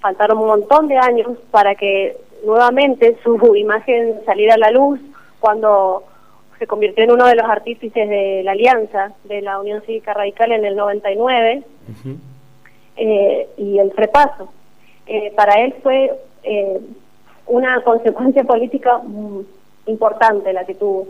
[0.00, 5.00] faltaron un montón de años para que nuevamente su imagen saliera a la luz
[5.38, 6.04] cuando
[6.58, 10.52] se convirtió en uno de los artífices de la alianza de la Unión Cívica Radical
[10.52, 11.62] en el 99
[12.96, 14.52] eh, y el repaso.
[15.06, 16.12] Eh, para él fue
[17.46, 19.00] una consecuencia política
[19.86, 21.06] importante la que tuvo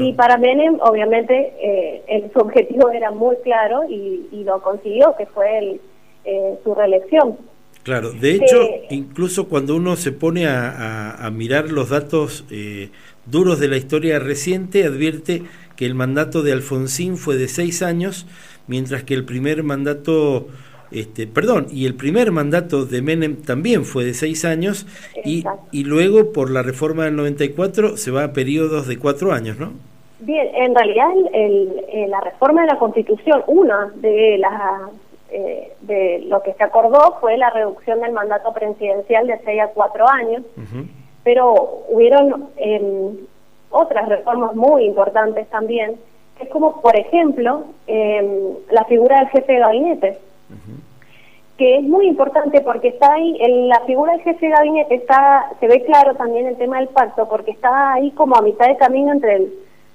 [0.00, 5.80] y, para Menem, obviamente, eh, su objetivo era muy claro y, lo consiguió, que fue
[6.24, 7.36] eh, su reelección.
[7.84, 8.56] Claro, de hecho,
[8.88, 12.88] incluso cuando uno se pone a, mirar los datos eh,
[13.26, 15.42] duros de la historia reciente, advierte
[15.76, 18.26] que el mandato de Alfonsín fue de seis años,
[18.68, 20.48] mientras que el primer mandato
[20.92, 24.86] Este, perdón, y el primer mandato de Menem también fue de seis años
[25.24, 29.58] y, y, luego por la reforma del 94 se va a periodos de cuatro años,
[29.58, 29.72] ¿no?
[30.20, 34.90] Bien, en realidad el, la reforma de la Constitución, una de las
[35.36, 39.66] eh, de lo que se acordó fue la reducción del mandato presidencial de seis a
[39.66, 40.44] cuatro años,
[41.24, 43.16] pero hubieron em,
[43.68, 45.96] otras reformas muy importantes también,
[46.38, 50.18] que es como, por ejemplo, em, la figura del jefe de gabinete,
[51.58, 55.50] que es muy importante porque está ahí, en la figura del jefe de gabinete está,
[55.58, 58.76] se ve claro también el tema del pacto, porque está ahí como a mitad de
[58.76, 59.52] camino entre el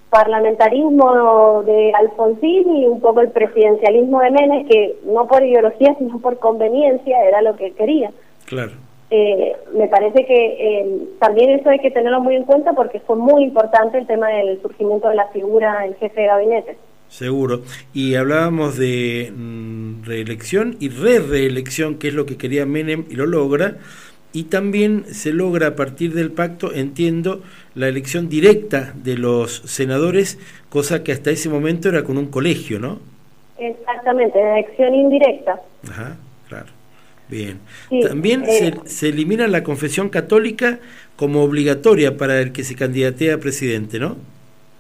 [0.10, 6.19] parlamentarismo de Alfonsín y un poco el presidencialismo de Menes, que no por ideología, sino
[6.19, 8.12] por conveniencia era lo que quería.
[8.45, 8.72] Claro.
[9.12, 13.15] Eh, me parece que eh, también eso hay que tenerlo muy en cuenta porque fue
[13.15, 16.78] muy importante el tema del surgimiento de la figura del jefe de gabinete.
[17.08, 17.62] Seguro.
[17.91, 23.26] Y hablábamos de mm, reelección y re-reelección, que es lo que quería Menem y lo
[23.26, 23.78] logra.
[24.32, 27.42] Y también se logra a partir del pacto, entiendo,
[27.74, 30.38] la elección directa de los senadores,
[30.70, 33.00] cosa que hasta ese momento era con un colegio, ¿no?
[33.58, 35.60] Exactamente, elección indirecta.
[35.89, 36.68] Ajá, claro.
[37.28, 37.60] Bien.
[38.08, 40.80] También se, eh, se, elimina la confesión católica
[41.15, 44.18] como obligatoria para el que se candidatea a presidente, ¿no?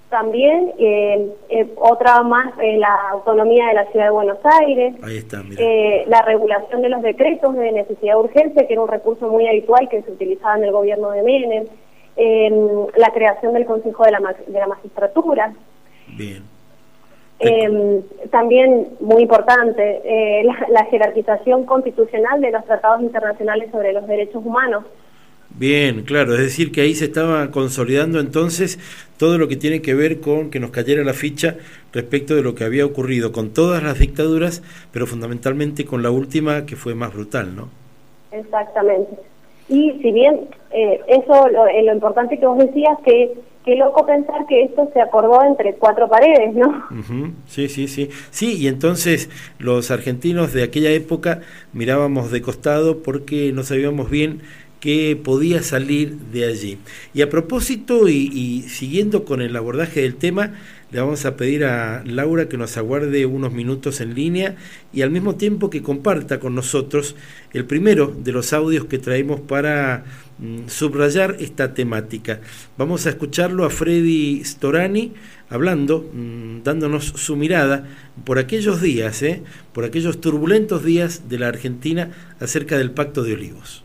[0.09, 4.95] También eh, eh, otra más, la autonomía de la ciudad de Buenos Aires.
[5.03, 5.43] Ahí está,
[6.07, 9.87] la regulación de los decretos de necesidad de urgencia, que era un recurso muy habitual
[9.87, 11.65] que se utilizaba en el gobierno de Menem.
[12.95, 15.53] la creación del Consejo de la, de la Magistratura.
[16.07, 16.43] Bien.
[17.41, 24.45] Eh, también muy importante, eh, la, jerarquización constitucional de los tratados internacionales sobre los derechos
[24.45, 24.83] humanos.
[25.59, 28.79] Bien, claro, es decir que ahí se estaba consolidando entonces
[29.17, 31.57] todo lo que tiene que ver con que nos cayera la ficha
[31.91, 36.65] respecto de lo que había ocurrido con todas las dictaduras, pero fundamentalmente con la última
[36.65, 37.67] que fue más brutal, ¿no?
[38.31, 39.11] Exactamente.
[39.67, 43.33] Y si bien eh, eso, lo, eh, lo importante que vos decías, que
[43.65, 46.85] qué loco pensar que esto se acordó entre cuatro paredes, ¿no?
[47.47, 48.09] Sí, sí, sí.
[48.31, 51.41] Sí, y entonces los argentinos de aquella época
[51.73, 54.41] mirábamos de costado porque no sabíamos bien
[54.79, 56.77] qué podía salir de allí.
[57.13, 60.53] Y a propósito, y, y siguiendo con el abordaje del tema,
[60.91, 64.55] le vamos a pedir a Laura que nos aguarde unos minutos en línea
[64.91, 67.15] y al mismo tiempo que comparta con nosotros
[67.53, 70.03] el primero de los audios que traemos para
[70.39, 72.41] mm, subrayar esta temática.
[72.75, 75.13] Vamos a escucharlo a Freddy Storani
[75.49, 77.87] hablando, mm, dándonos su mirada
[78.23, 79.43] por aquellos días, ¿eh?
[79.73, 83.83] por aquellos turbulentos días de la Argentina acerca del Pacto de Olivos.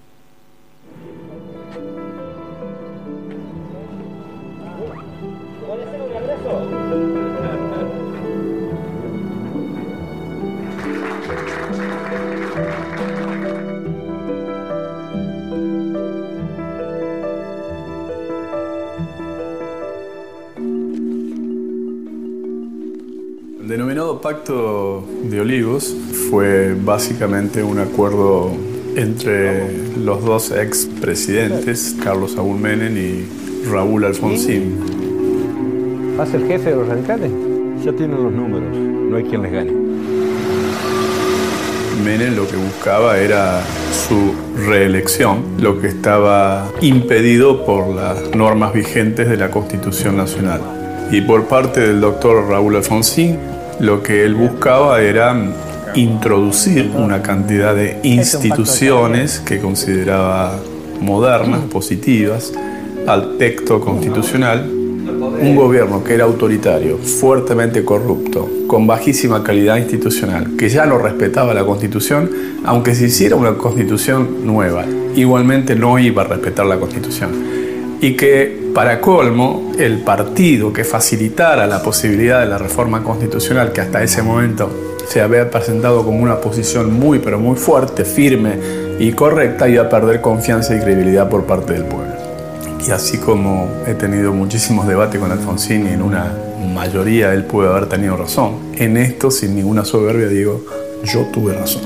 [23.66, 25.96] Denominado Pacto de Olivos
[26.28, 28.50] fue básicamente un acuerdo
[28.94, 33.26] entre los dos ex presidentes, Carlos Saúl Menem y
[33.70, 34.78] Raúl Alfonsín.
[36.18, 37.30] ¿Va a ser jefe de los radicales?
[37.82, 39.72] Ya tienen los números, no hay quien les gane.
[42.04, 43.62] Menem lo que buscaba era
[44.08, 44.34] su
[44.66, 50.60] reelección, lo que estaba impedido por las normas vigentes de la Constitución Nacional.
[51.10, 53.38] Y por parte del doctor Raúl Alfonsín,
[53.80, 55.36] lo que él buscaba era
[55.94, 60.58] introducir una cantidad de instituciones que consideraba
[61.00, 62.52] modernas, positivas,
[63.06, 70.68] al texto constitucional, un gobierno que era autoritario, fuertemente corrupto, con bajísima calidad institucional, que
[70.68, 72.30] ya no respetaba la constitución,
[72.64, 74.84] aunque se hiciera una constitución nueva,
[75.14, 77.30] igualmente no iba a respetar la constitución.
[78.00, 83.80] Y que para colmo, el partido que facilitara la posibilidad de la reforma constitucional, que
[83.80, 84.68] hasta ese momento
[85.06, 88.58] se había presentado como una posición muy, pero muy fuerte, firme
[88.98, 92.12] y correcta, iba a perder confianza y credibilidad por parte del pueblo.
[92.86, 96.32] Y así como he tenido muchísimos debates con Alfonsín y en una
[96.74, 100.64] mayoría él puede haber tenido razón, en esto, sin ninguna soberbia, digo,
[101.04, 101.82] yo tuve razón.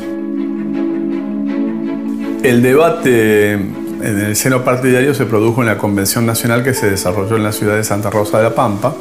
[2.42, 3.58] El debate
[4.00, 7.52] en el seno partidario se produjo en la Convención Nacional que se desarrolló en la
[7.52, 8.94] ciudad de Santa Rosa de la Pampa.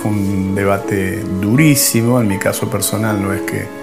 [0.00, 3.80] Fue un debate durísimo, en mi caso personal no es que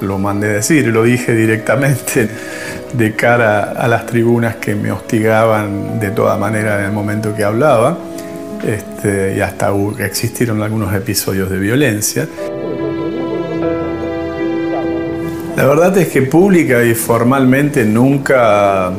[0.00, 2.28] lo mandé decir, lo dije directamente
[2.92, 7.42] de cara a las tribunas que me hostigaban de toda manera en el momento que
[7.42, 7.98] hablaba,
[8.64, 12.28] este, y hasta existieron algunos episodios de violencia.
[15.56, 18.92] La verdad es que pública y formalmente nunca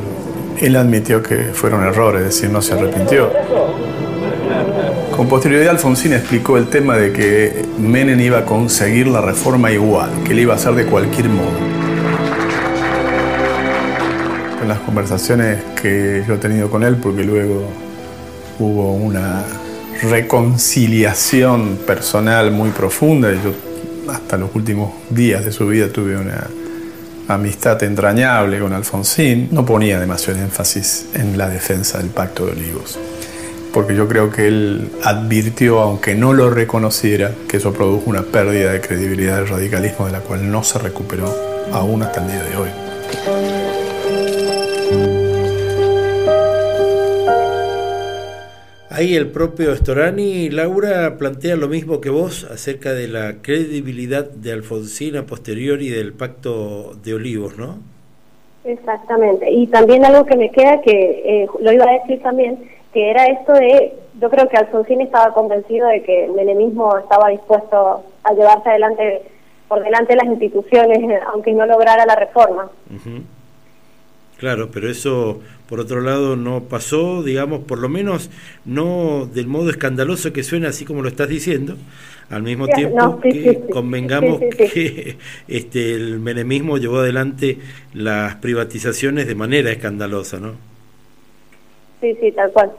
[0.60, 3.32] él admitió que fueron errores, es decir, no se arrepintió.
[5.16, 10.12] Con posterioridad Alfonsín explicó el tema de que Menem iba a conseguir la reforma igual,
[10.24, 11.58] que él iba a hacer de cualquier modo.
[14.62, 17.64] En las conversaciones que yo he tenido con él, porque luego
[18.60, 19.43] hubo una
[20.03, 23.53] reconciliación personal muy profunda, yo
[24.12, 26.47] hasta los últimos días de su vida tuve una
[27.28, 32.98] amistad entrañable con Alfonsín, no ponía demasiado énfasis en la defensa del Pacto de Olivos,
[33.74, 38.72] porque yo creo que él advirtió, aunque no lo reconociera, que eso produjo una pérdida
[38.72, 41.34] de credibilidad del radicalismo de la cual no se recuperó
[41.72, 43.66] aún hasta el día de hoy.
[48.98, 54.52] Ahí el propio Storani, Laura, plantea lo mismo que vos acerca de la credibilidad de
[54.52, 57.78] Alfonsín a posteriori del pacto de Olivos, ¿no?
[58.64, 59.52] Exactamente.
[59.52, 62.58] Y también algo que me queda, que eh, lo iba a decir también,
[62.91, 67.30] que era esto de, yo creo que Alfonsín estaba convencido de que el menemismo estaba
[67.30, 69.22] dispuesto a llevarse adelante
[69.68, 72.72] por delante de las instituciones, aunque no lograra la reforma.
[74.38, 78.30] Claro, pero eso por otro lado no pasó, digamos, por lo menos
[78.66, 81.76] no del modo escandaloso que suena así como lo estás diciendo,
[82.30, 85.18] al mismo tiempo que convengamos que
[85.48, 87.58] este el menemismo llevó adelante
[87.94, 90.54] las privatizaciones de manera escandalosa, ¿no?
[92.02, 92.72] Sí, sí, tal cual.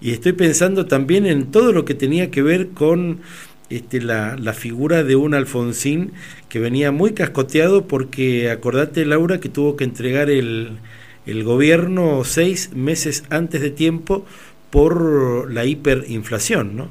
[0.00, 3.20] Y estoy pensando también en todo lo que tenía que ver con
[3.70, 6.12] este, la, la, figura de un Alfonsín
[6.48, 10.78] que venía muy cascoteado porque acordate Laura que tuvo que entregar el,
[11.26, 14.24] el gobierno seis meses antes de tiempo
[14.70, 16.88] por la hiperinflación, ¿no?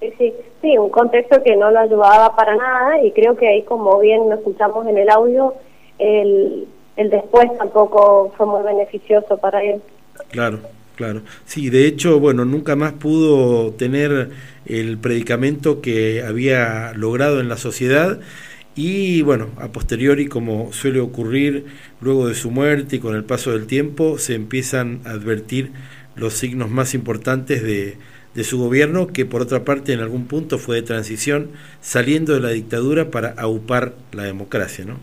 [0.00, 3.62] Sí, sí, sí, un contexto que no lo ayudaba para nada y creo que ahí
[3.62, 5.54] como bien lo escuchamos en el audio,
[5.98, 9.82] el, el después tampoco fue muy beneficioso para él.
[10.28, 10.60] Claro,
[10.96, 11.22] claro.
[11.44, 14.30] Sí, de hecho, bueno, nunca más pudo tener
[14.66, 18.18] el predicamento que había logrado en la sociedad
[18.74, 21.64] y bueno, a posteriori, como suele ocurrir
[22.00, 25.72] luego de su muerte y con el paso del tiempo, se empiezan a advertir
[26.14, 27.96] los signos más importantes de,
[28.34, 32.40] de su gobierno, que por otra parte en algún punto fue de transición, saliendo de
[32.40, 34.96] la dictadura para aupar la democracia, ¿no?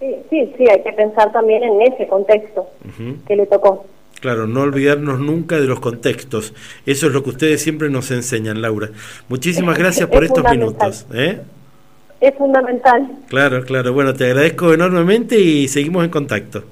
[0.00, 2.66] Sí, sí, sí, hay que pensar también en ese contexto
[3.26, 3.86] que le tocó.
[4.24, 6.54] Claro, no olvidarnos nunca de los contextos.
[6.86, 8.88] Eso es lo que ustedes siempre nos enseñan, Laura.
[9.28, 11.04] Muchísimas gracias por estos minutos.
[11.12, 11.42] ¿eh?
[12.22, 13.06] Es fundamental.
[13.28, 13.92] Claro, claro.
[13.92, 16.64] Bueno, te agradezco enormemente y seguimos en contacto.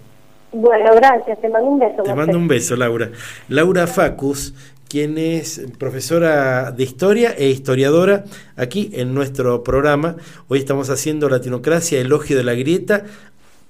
[0.51, 1.39] Bueno, gracias.
[1.43, 2.03] Te mando un beso.
[2.03, 3.11] Te mando un beso, Laura.
[3.51, 4.55] Laura Facus,
[4.89, 8.25] quien es profesora de historia e historiadora
[8.57, 10.17] aquí en nuestro programa.
[10.49, 13.05] Hoy estamos haciendo Latinocracia, elogio de la grieta,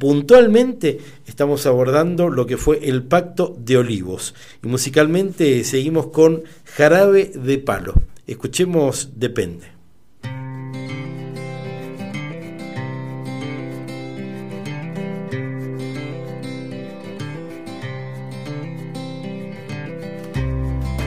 [0.03, 0.99] Puntualmente
[1.29, 7.59] estamos abordando lo que fue el Pacto de Olivos y musicalmente seguimos con Jarabe de
[7.59, 7.95] Palo.
[8.27, 9.69] Escuchemos Depende.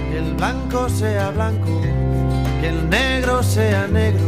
[0.10, 1.82] Que el blanco sea blanco,
[2.62, 4.24] que el negro sea negro,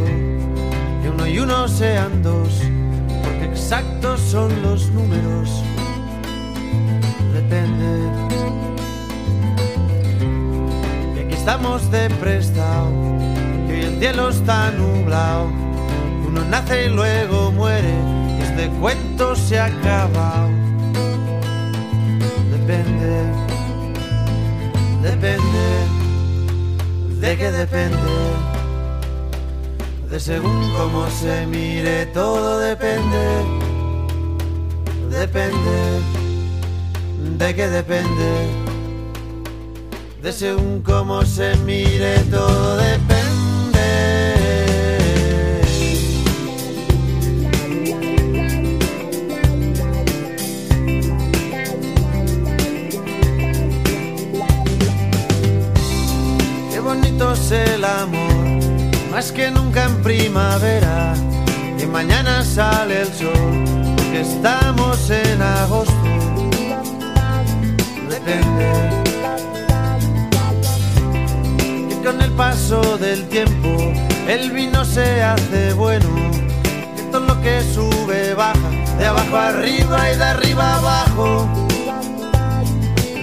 [1.01, 2.61] que uno y uno sean dos
[3.58, 5.49] exactos son los números.
[7.34, 7.91] Depende.
[11.16, 12.91] Que aquí estamos de prestado,
[13.68, 15.47] que el cielo está nublado.
[16.28, 17.95] Uno nace y luego muere,
[18.43, 20.47] este cuento se acaba.
[22.51, 23.12] Depende,
[25.01, 25.66] depende,
[27.22, 28.58] de qué depende
[30.10, 33.45] de según cómo se mire, todo depende,
[35.10, 36.01] depende,
[37.38, 38.47] de qué depende,
[40.22, 43.18] de según cómo se mire, todo depende.
[57.49, 58.27] El amor
[59.18, 61.15] más que nunca en primavera,
[61.82, 63.63] y mañana sale el sol,
[63.95, 66.09] porque estamos en agosto.
[68.11, 68.68] Depende.
[71.89, 73.91] Y con el paso del tiempo,
[74.28, 76.09] el vino se hace bueno,
[76.95, 81.47] que todo lo que sube baja, de abajo arriba y de arriba abajo.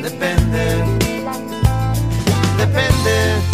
[0.02, 0.64] Depende.
[2.58, 3.53] Depende.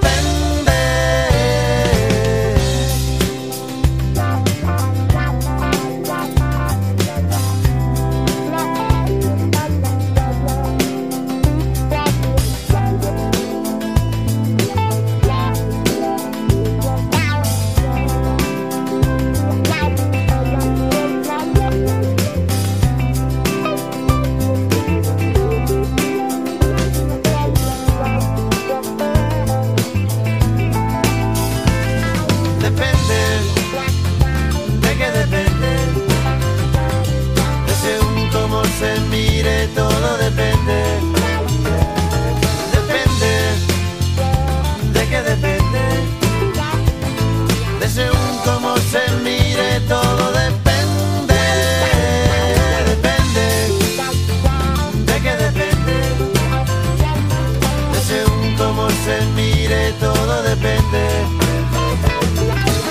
[59.99, 61.03] todo depende.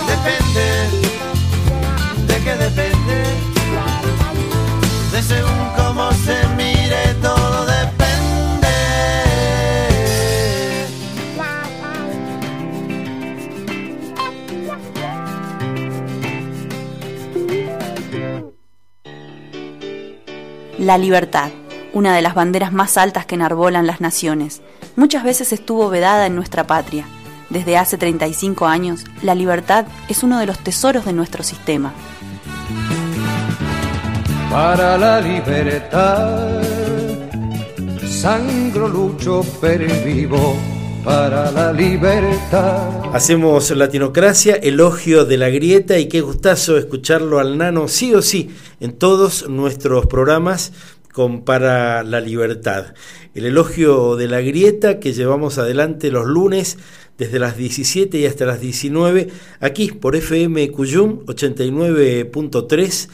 [0.06, 0.66] Depende,
[2.26, 3.24] ¿de qué depende?
[5.12, 7.90] De según cómo se mire, todo depende.
[20.78, 21.50] La libertad,
[21.92, 24.62] una de las banderas más altas que enarbolan las naciones,
[25.00, 27.06] muchas veces estuvo vedada en nuestra patria.
[27.48, 31.94] Desde hace 35 años, la libertad es uno de los tesoros de nuestro sistema.
[34.50, 36.62] Para la libertad,
[38.06, 40.54] sangro lucho per vivo.
[41.02, 43.14] Para la libertad.
[43.14, 48.50] Hacemos Latinocracia, elogio de la grieta y qué gustazo escucharlo al nano sí o sí
[48.80, 50.72] en todos nuestros programas
[51.12, 52.94] con Para la Libertad.
[53.34, 56.78] El elogio de la grieta que llevamos adelante los lunes
[57.18, 59.28] desde las 17 y hasta las 19
[59.60, 63.08] aquí por FM Cuyum 89.3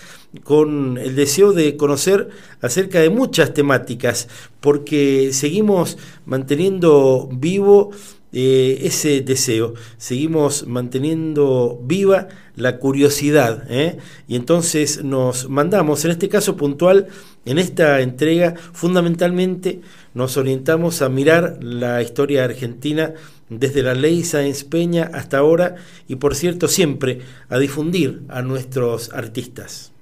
[0.44, 2.28] con el deseo de conocer
[2.60, 4.28] acerca de muchas temáticas
[4.60, 7.90] porque seguimos manteniendo vivo
[8.32, 13.96] eh, ese deseo, seguimos manteniendo viva la curiosidad ¿eh?
[14.28, 17.06] y entonces nos mandamos, en este caso puntual,
[17.46, 19.80] en esta entrega fundamentalmente
[20.14, 23.14] nos orientamos a mirar la historia argentina
[23.48, 25.76] desde la ley Sáenz Peña hasta ahora
[26.08, 29.92] y por cierto siempre a difundir a nuestros artistas.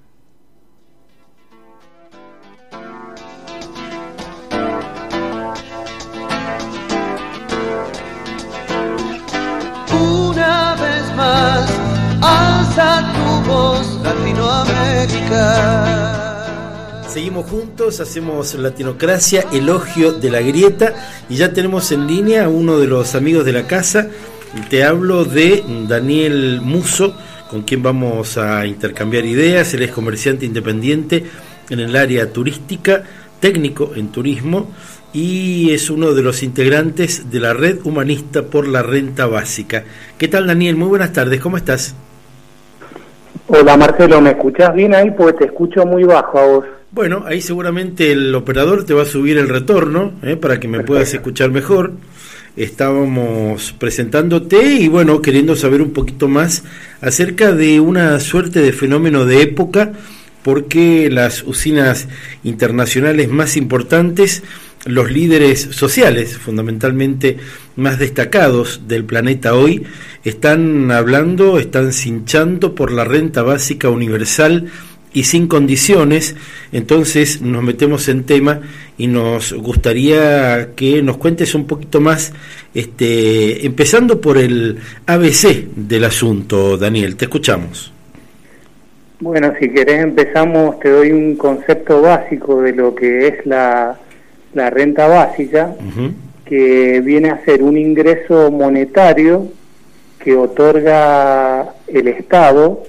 [9.91, 11.71] Una vez más,
[12.21, 16.24] alza tu voz, Latinoamérica.
[17.15, 20.95] Seguimos juntos, hacemos Latinocracia, elogio de la grieta
[21.29, 24.09] y ya tenemos en línea a uno de los amigos de la casa.
[24.69, 27.15] Te hablo de Daniel Muso,
[27.49, 29.73] con quien vamos a intercambiar ideas.
[29.73, 31.23] Él es comerciante independiente
[31.69, 33.03] en el área turística,
[33.39, 34.71] técnico en turismo
[35.13, 39.85] y es uno de los integrantes de la Red Humanista por la Renta Básica.
[40.17, 40.75] ¿Qué tal Daniel?
[40.75, 41.95] Muy buenas tardes, ¿cómo estás?
[43.47, 45.11] Hola Marcelo, ¿me escuchás bien ahí?
[45.11, 46.65] Porque te escucho muy bajo a vos.
[46.95, 50.37] Bueno, ahí seguramente el operador te va a subir el retorno ¿eh?
[50.37, 51.91] para que me puedas escuchar mejor.
[52.55, 56.63] Estábamos presentándote y bueno, queriendo saber un poquito más
[57.01, 59.91] acerca de una suerte de fenómeno de época,
[60.41, 62.07] porque las usinas
[62.45, 64.41] internacionales más importantes
[64.85, 67.37] los líderes sociales, fundamentalmente
[67.75, 69.83] más destacados del planeta hoy,
[70.23, 74.71] están hablando, están cinchando por la renta básica universal
[75.15, 76.35] y sin condiciones,
[76.73, 78.59] entonces nos metemos en tema
[78.97, 82.33] y nos gustaría que nos cuentes un poquito más,
[82.73, 87.93] este, empezando por el ABC del asunto, Daniel, te escuchamos.
[89.21, 93.97] Bueno, si querés empezamos, te doy un concepto básico de lo que es la,
[94.53, 95.73] la renta básica,
[96.43, 99.47] que viene a ser un ingreso monetario
[100.19, 102.83] que otorga el Estado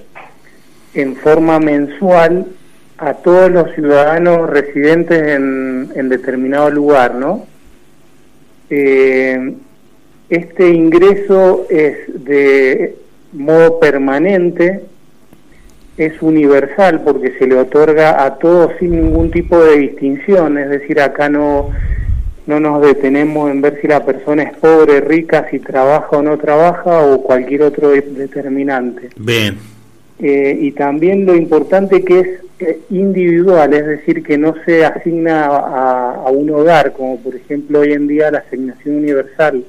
[0.97, 2.47] en forma mensual
[2.97, 7.45] a todos los ciudadanos residentes en, en determinado lugar, ¿no?
[8.69, 9.53] Eh,
[10.29, 12.95] este ingreso es de
[13.31, 14.81] modo permanente,
[15.97, 20.99] es universal porque se le otorga a todos sin ningún tipo de distinción, es decir,
[20.99, 21.69] acá no,
[22.47, 26.37] no nos detenemos en ver si la persona es pobre, rica, si trabaja o no
[26.37, 29.09] trabaja o cualquier otro determinante.
[29.17, 29.76] Bien.
[30.19, 32.27] Eh, y también lo importante que es
[32.59, 37.93] eh, individual, es decir, que no se asigna a, un hogar, como por ejemplo hoy
[37.93, 39.63] en día la asignación universal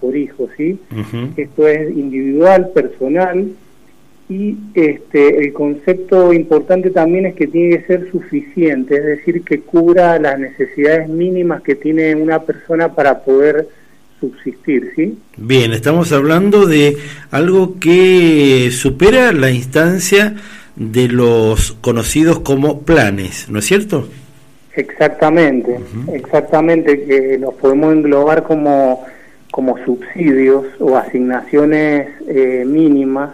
[0.00, 0.78] por hijo, ¿sí?
[1.36, 3.48] Esto es individual, personal,
[4.28, 9.60] y este, el concepto importante también es que tiene que ser suficiente, es decir, que
[9.60, 13.66] cubra las necesidades mínimas que tiene una persona para poder
[14.20, 15.18] subsistir, ¿sí?
[15.36, 16.96] Bien, estamos hablando de
[17.30, 20.34] algo que supera la instancia
[20.76, 24.08] de los conocidos como planes, ¿no es cierto?
[24.74, 25.78] Exactamente,
[26.12, 29.04] exactamente, que los podemos englobar como,
[29.50, 33.30] como subsidios o asignaciones eh, mínimas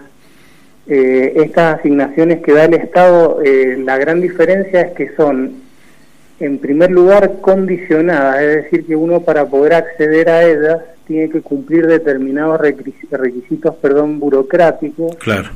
[0.87, 5.63] eh, estas asignaciones que da el Estado, eh, la gran diferencia es que son,
[6.41, 11.43] en primer lugar, condicionadas, es decir, que uno para poder acceder a ellas tiene que
[11.43, 15.17] cumplir determinados requisitos, perdón, burocráticos.
[15.17, 15.51] Claro.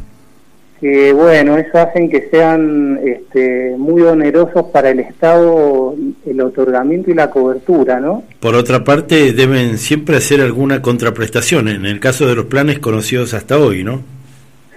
[0.80, 7.14] Que bueno, eso hacen que sean este, muy onerosos para el Estado el otorgamiento y
[7.14, 8.22] la cobertura, ¿no?
[8.38, 13.34] Por otra parte, deben siempre hacer alguna contraprestación, en el caso de los planes conocidos
[13.34, 14.02] hasta hoy, ¿no?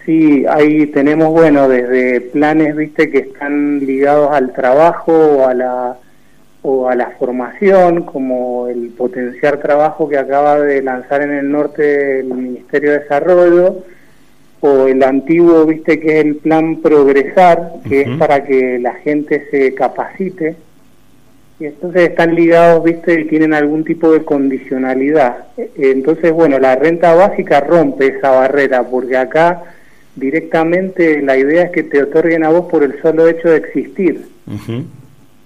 [0.05, 5.97] Sí, ahí tenemos, bueno, desde planes, viste, que están ligados al trabajo o a la,
[6.63, 12.21] o a la formación, como el potenciar trabajo que acaba de lanzar en el norte
[12.21, 13.83] el Ministerio de Desarrollo,
[14.61, 19.47] o el antiguo, viste, que es el plan Progresar, que es para que la gente
[19.51, 20.55] se capacite.
[21.59, 25.45] Y entonces están ligados, viste, y tienen algún tipo de condicionalidad.
[25.77, 29.63] Entonces, bueno, la renta básica rompe esa barrera, porque acá
[30.15, 34.25] directamente la idea es que te otorguen a vos por el solo hecho de existir,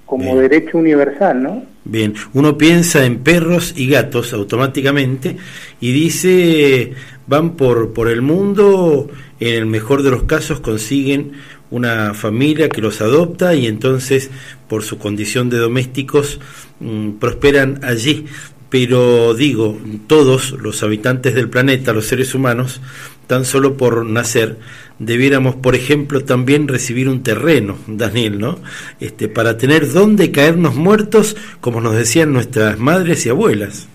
[0.06, 1.64] como derecho universal, ¿no?
[1.84, 5.38] Bien, uno piensa en perros y gatos automáticamente
[5.80, 6.94] y dice,
[7.28, 9.08] van por, por el mundo,
[9.40, 11.34] en el mejor de los casos consiguen
[11.70, 14.32] una familia que los adopta y entonces
[14.68, 16.40] por su condición de domésticos
[16.80, 18.26] mm, prosperan allí.
[18.70, 22.82] Pero digo, todos los habitantes del planeta, los seres humanos,
[23.28, 24.58] tan solo por nacer,
[25.00, 28.60] debiéramos, por ejemplo, también recibir un terreno, Daniel, ¿no?
[29.00, 33.88] Este, para tener dónde caernos muertos, como nos decían nuestras madres y abuelas.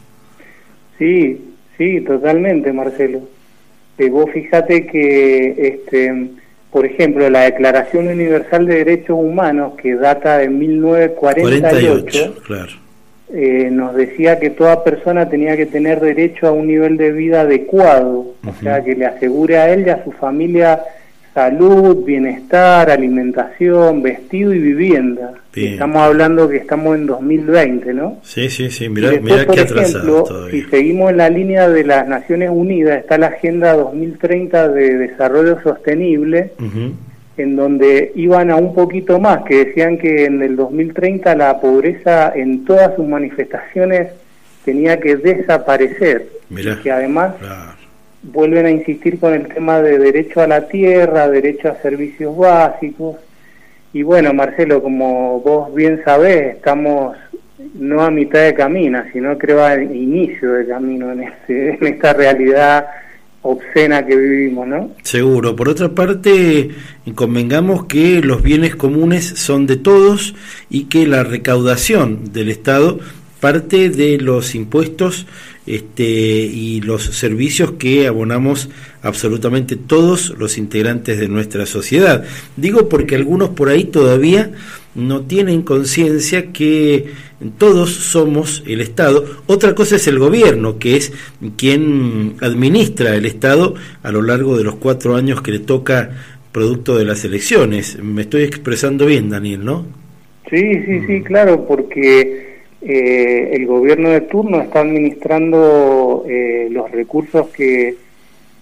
[0.98, 1.40] Sí,
[1.78, 3.22] sí, totalmente, Marcelo.
[3.98, 6.30] Eh, vos fíjate que, este,
[6.70, 12.89] por ejemplo, la Declaración Universal de Derechos Humanos, que data de 1948, 48, claro
[13.32, 17.42] eh, nos decía que toda persona tenía que tener derecho a un nivel de vida
[17.42, 20.80] adecuado, o sea, que le asegure a él y a su familia
[21.34, 25.34] salud, bienestar, alimentación, vestido y vivienda.
[25.54, 28.18] Estamos hablando que estamos en 2020, ¿no?
[28.22, 32.50] Sí, sí, sí, mira, mira por ejemplo, Si seguimos en la línea de las Naciones
[32.52, 36.52] Unidas, está la Agenda 2030 de Desarrollo Sostenible,
[37.40, 42.32] en donde iban a un poquito más, que decían que en el 2030 la pobreza
[42.34, 44.08] en todas sus manifestaciones
[44.64, 46.26] tenía que desaparecer.
[46.82, 47.34] que además
[48.22, 53.16] vuelven a insistir con el tema de derecho a la tierra, derecho a servicios básicos.
[53.92, 57.16] Y bueno, Marcelo, como vos bien sabés, estamos
[57.74, 62.12] no a mitad de camino, sino creo a inicio de camino en, este, en esta
[62.12, 62.86] realidad
[63.42, 64.90] obscena que vivimos, ¿no?
[65.02, 65.56] Seguro.
[65.56, 66.70] Por otra parte,
[67.14, 70.34] convengamos que los bienes comunes son de todos
[70.68, 73.00] y que la recaudación del Estado
[73.40, 75.26] parte de los impuestos
[75.66, 78.68] este, y los servicios que abonamos
[79.02, 82.24] absolutamente todos los integrantes de nuestra sociedad.
[82.56, 84.52] Digo porque algunos por ahí todavía
[84.94, 87.06] no tienen conciencia que
[87.58, 89.24] todos somos el Estado.
[89.46, 91.12] Otra cosa es el gobierno, que es
[91.56, 96.10] quien administra el Estado a lo largo de los cuatro años que le toca
[96.52, 97.98] producto de las elecciones.
[98.02, 99.86] Me estoy expresando bien, Daniel, ¿no?
[100.50, 107.48] Sí, sí, sí, claro, porque eh, el gobierno de turno está administrando eh, los recursos
[107.48, 107.94] que,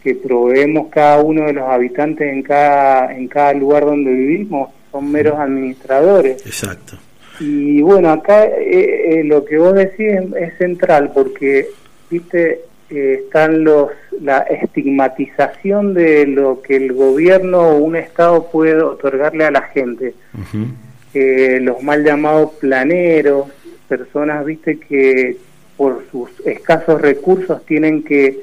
[0.02, 5.10] que proveemos cada uno de los habitantes en cada, en cada lugar donde vivimos, son
[5.10, 6.44] meros administradores.
[6.46, 6.98] Exacto.
[7.41, 11.68] Y bueno, acá eh, lo que vos decís es, central porque,
[12.11, 19.45] viste, están los la estigmatización de lo que el gobierno o un estado puede otorgarle
[19.45, 20.14] a la gente.
[21.14, 23.47] los mal llamados planeros,
[23.89, 25.36] personas, viste, que
[25.76, 28.41] por sus escasos recursos tienen que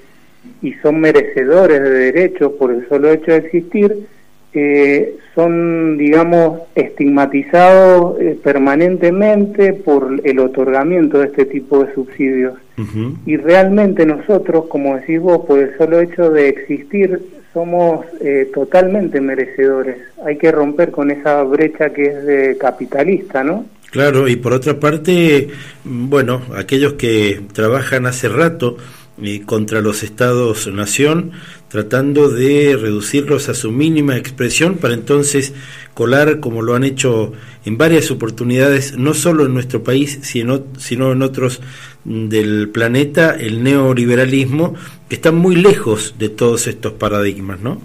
[0.61, 4.07] y son merecedores de derechos por el solo hecho de existir,
[4.55, 12.53] eh, son, digamos, estigmatizados eh, permanentemente por el otorgamiento de este tipo de subsidios.
[13.25, 17.21] Y realmente nosotros, como decís vos, por el solo hecho de existir,
[17.53, 19.97] somos eh, totalmente merecedores.
[20.25, 23.65] Hay que romper con esa brecha que es de capitalista, ¿no?
[23.91, 25.47] Claro, y por otra parte,
[25.85, 28.75] bueno, aquellos que trabajan hace rato
[29.21, 31.31] eh, contra los estados-nación,
[31.69, 35.53] tratando de reducirlos a su mínima expresión para entonces
[35.93, 37.31] colar, como lo han hecho
[37.65, 41.61] en varias oportunidades, no solo en nuestro país, sino, sino en otros
[42.03, 44.75] del planeta, el neoliberalismo,
[45.07, 47.79] que está muy lejos de todos estos paradigmas, ¿no?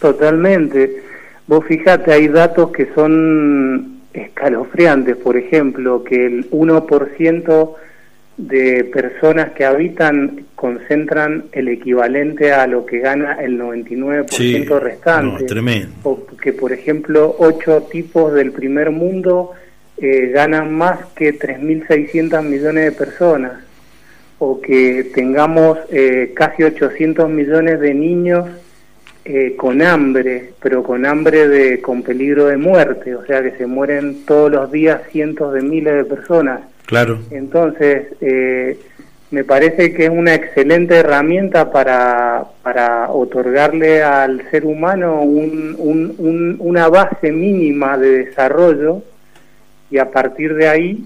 [0.00, 1.02] Totalmente.
[1.46, 7.74] Vos fíjate, hay datos que son escalofriantes, por ejemplo, que el 1%
[8.36, 15.44] de personas que habitan concentran el equivalente a lo que gana el 99% restante.
[15.44, 15.94] tremendo.
[16.02, 19.52] O que, por ejemplo, ocho tipos del primer mundo
[19.98, 23.52] eh, ganan más que 3.600 millones de personas.
[24.38, 28.48] O que tengamos eh, casi 800 millones de niños
[29.26, 33.66] eh, con hambre, pero con hambre de con peligro de muerte, o sea que se
[33.66, 36.60] mueren todos los días cientos de miles de personas.
[36.86, 37.20] Claro.
[37.30, 38.78] Entonces, eh,
[39.30, 46.56] me parece que es una excelente herramienta para, para otorgarle al ser humano un, un,
[46.60, 49.02] una base mínima de desarrollo
[49.90, 51.04] y a partir de ahí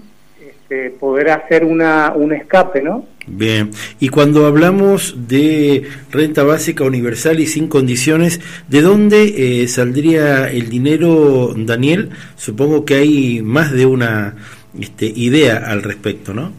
[0.69, 3.05] este, poder hacer una, un escape, ¿no?
[3.25, 10.51] Bien, y cuando hablamos de renta básica universal y sin condiciones, ¿de dónde eh, saldría
[10.51, 12.09] el dinero, Daniel?
[12.35, 14.35] Supongo que hay más de una
[14.79, 16.51] este, idea al respecto, ¿no?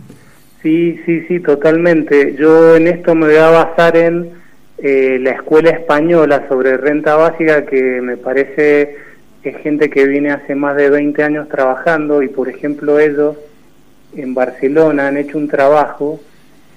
[0.63, 2.35] Sí, sí, sí, totalmente.
[2.39, 4.31] Yo en esto me voy a basar en
[4.79, 8.97] eh, la escuela española sobre renta básica, que me parece
[9.43, 13.37] es gente que viene hace más de 20 años trabajando y, por ejemplo, ellos
[14.15, 16.21] en Barcelona han hecho un trabajo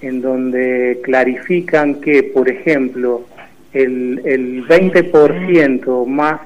[0.01, 3.25] en donde clarifican que, por ejemplo,
[3.73, 6.41] el, el 20% más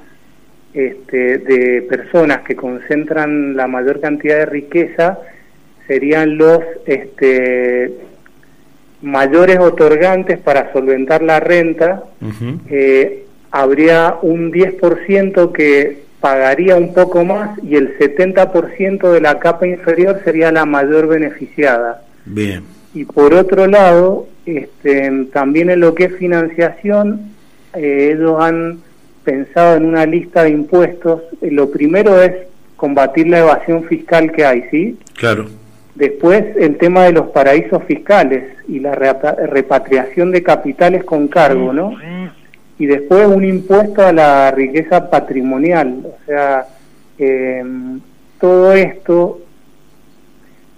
[0.77, 5.17] este, de personas que concentran la mayor cantidad de riqueza
[5.87, 7.93] serían los este,
[9.01, 12.03] mayores otorgantes para solventar la renta.
[12.69, 19.65] Eh, habría un 10% que pagaría un poco más y el 70% de la capa
[19.65, 22.03] inferior sería la mayor beneficiada.
[22.23, 22.63] Bien.
[22.93, 27.31] Y por otro lado, este, también en lo que es financiación,
[27.73, 28.85] eh, ellos han
[29.27, 31.21] pensado en una lista de impuestos.
[31.41, 32.31] Eh, lo primero es
[32.77, 34.97] combatir la evasión fiscal que hay, ¿sí?
[35.17, 35.47] Claro.
[35.95, 41.91] Después el tema de los paraísos fiscales y la repatriación de capitales con cargo, ¿no?
[42.79, 46.03] Y después un impuesto a la riqueza patrimonial.
[46.05, 46.65] O sea,
[47.17, 47.63] eh,
[48.39, 49.41] todo esto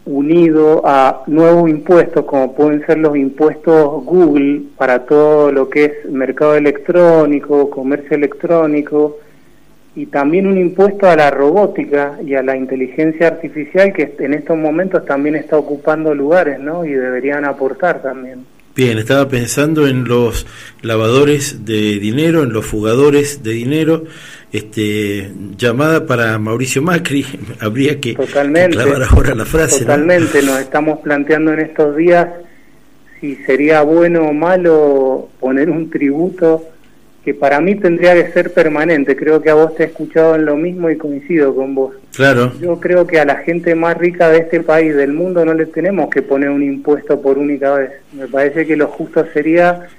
[0.06, 6.12] unido a nuevos impuestos como pueden ser los impuestos Google para todo lo que es
[6.12, 9.18] mercado electrónico, comercio electrónico
[9.96, 14.58] y también un impuesto a la robótica y a la inteligencia artificial que en estos
[14.58, 16.86] momentos también está ocupando lugares, ¿no?
[16.86, 18.46] Y deberían aportar también.
[18.76, 20.46] Bien, estaba pensando en los
[20.84, 24.06] lavadores de dinero, en los fugadores de dinero,
[24.52, 27.26] este, llamada para Mauricio Macri,
[27.60, 28.78] habría que, totalmente,
[29.10, 29.80] ahora la frase.
[29.80, 32.28] Totalmente, nos estamos planteando en estos días
[33.20, 36.64] si sería bueno o malo poner un tributo
[37.24, 39.16] que para mí tendría que ser permanente.
[39.16, 41.96] Creo que a vos te he escuchado en lo mismo y coincido con vos.
[42.16, 42.54] Claro.
[42.62, 45.66] Yo creo que a la gente más rica de este país, del mundo, no le
[45.66, 47.92] tenemos que poner un impuesto por única vez.
[48.14, 49.90] Me parece que lo justo sería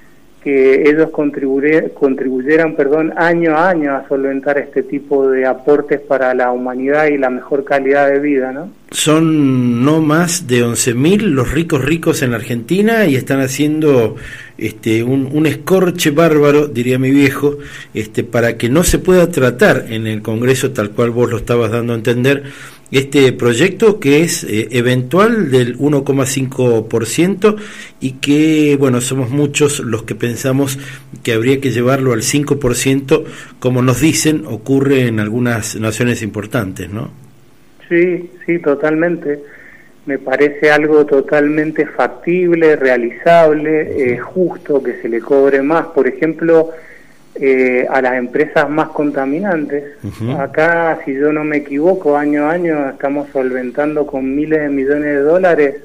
[0.43, 6.51] que ellos contribuyeran perdón, año a año a solventar este tipo de aportes para la
[6.51, 8.69] humanidad y la mejor calidad de vida, ¿no?
[8.89, 14.15] Son no más de 11.000 los ricos ricos en Argentina y están haciendo
[14.57, 17.57] este, un, un, escorche bárbaro, diría mi viejo,
[17.93, 21.71] este, para que no se pueda tratar en el Congreso tal cual vos lo estabas
[21.71, 22.43] dando a entender,
[22.91, 27.55] este proyecto que es eh, eventual del 1,5%
[28.01, 30.77] y que, bueno, somos muchos los que pensamos
[31.23, 33.23] que habría que llevarlo al 5%,
[33.59, 37.11] como nos dicen, ocurre en algunas naciones importantes, ¿no?
[37.87, 39.39] Sí, sí, totalmente.
[40.05, 45.87] Me parece algo totalmente factible, realizable, eh, justo que se le cobre más.
[45.87, 46.71] Por ejemplo,
[47.35, 49.95] eh, a las empresas más contaminantes.
[50.37, 55.05] Acá, si yo no me equivoco, año a año estamos solventando con miles de millones
[55.05, 55.75] de dólares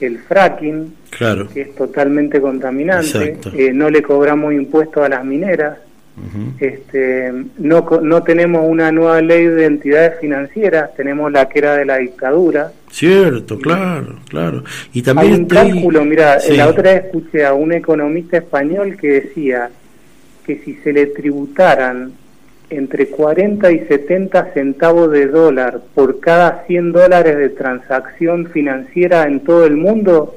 [0.00, 1.48] el fracking, claro.
[1.48, 3.38] que es totalmente contaminante.
[3.54, 5.78] Eh, no le cobramos impuestos a las mineras.
[6.60, 11.86] este, no, no tenemos una nueva ley de entidades financieras, tenemos la que era de
[11.86, 12.72] la dictadura.
[12.90, 14.64] Cierto, claro, claro.
[14.92, 19.08] Y también hay un cálculo, mira, la otra vez escuché a un economista español que
[19.22, 19.70] decía
[20.46, 22.12] que si se le tributaran
[22.70, 29.40] entre 40 y 70 centavos de dólar por cada 100 dólares de transacción financiera en
[29.40, 30.36] todo el mundo,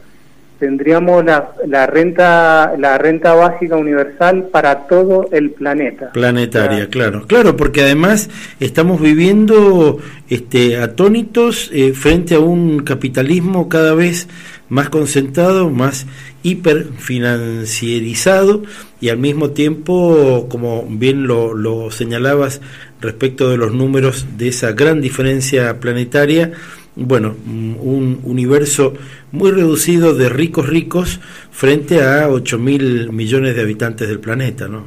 [0.59, 6.11] tendríamos la, la renta la renta básica universal para todo el planeta.
[6.11, 8.29] Planetaria, claro, claro, porque además
[8.59, 9.99] estamos viviendo
[10.29, 14.27] este atónitos eh, frente a un capitalismo cada vez
[14.69, 16.07] más concentrado, más
[16.43, 18.63] hiperfinancierizado
[18.99, 22.61] y al mismo tiempo, como bien lo, lo señalabas
[23.01, 26.53] respecto de los números de esa gran diferencia planetaria,
[26.95, 28.93] bueno, un universo
[29.31, 31.19] muy reducido de ricos ricos
[31.51, 34.85] frente a 8 mil millones de habitantes del planeta, ¿no?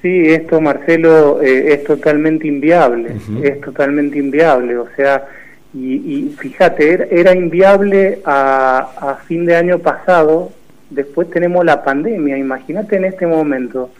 [0.00, 5.26] Sí, esto, Marcelo, eh, es totalmente inviable, es totalmente inviable, o sea,
[5.74, 10.50] y, y fíjate, era, inviable a, a, fin de año pasado,
[10.90, 13.90] después tenemos la pandemia, imagínate en este momento.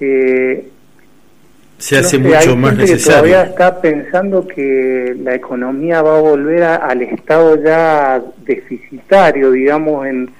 [0.00, 0.68] Eh,
[1.78, 2.96] se hace mucho más necesario.
[2.96, 10.06] Que todavía está pensando que la economía va a volver al estado ya deficitario, digamos,
[10.06, 10.30] en,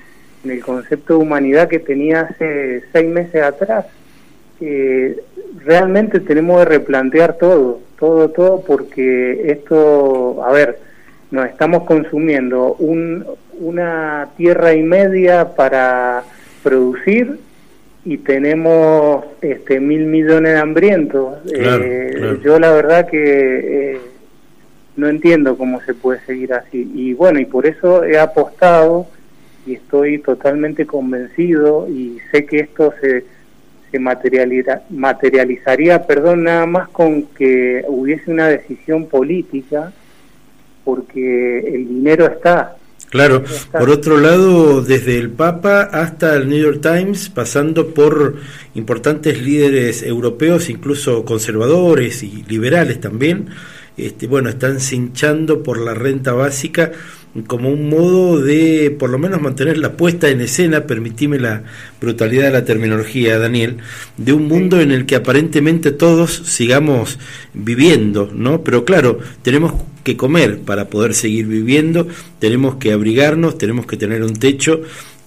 [0.45, 3.85] el concepto de humanidad que tenía hace seis meses atrás.
[4.61, 5.21] Eh,
[5.65, 10.79] realmente tenemos que replantear todo, todo, todo, porque esto, a ver,
[11.31, 13.25] nos estamos consumiendo un,
[13.59, 16.23] una tierra y media para
[16.63, 17.39] producir
[18.05, 21.39] y tenemos este mil millones de hambrientos.
[21.53, 24.01] Eh, yo la verdad que eh,
[24.97, 26.91] no entiendo cómo se puede seguir así.
[26.95, 29.07] Y bueno, y por eso he apostado
[29.67, 33.25] y estoy totalmente convencido y sé que esto se,
[33.97, 39.93] se materializaría, perdón, nada más con que hubiese una decisión política,
[40.85, 42.77] porque el dinero está,
[43.09, 48.35] Claro, por otro lado, desde el Papa hasta el New York Times, pasando por
[48.75, 53.47] importantes líderes europeos, incluso conservadores y liberales también,
[53.97, 56.93] este, bueno, están cinchando por la renta básica
[57.47, 61.65] como un modo de por lo menos mantener la puesta en escena, permitime la
[62.01, 63.79] brutalidad de la terminología, Daniel,
[64.17, 67.19] de un mundo en el que aparentemente todos sigamos
[67.55, 68.63] viviendo, ¿no?
[68.63, 69.75] Pero claro, tenemos
[70.05, 72.07] que comer para poder seguir viviendo,
[72.39, 74.83] tenemos que abrigarnos, tenemos que tener un techo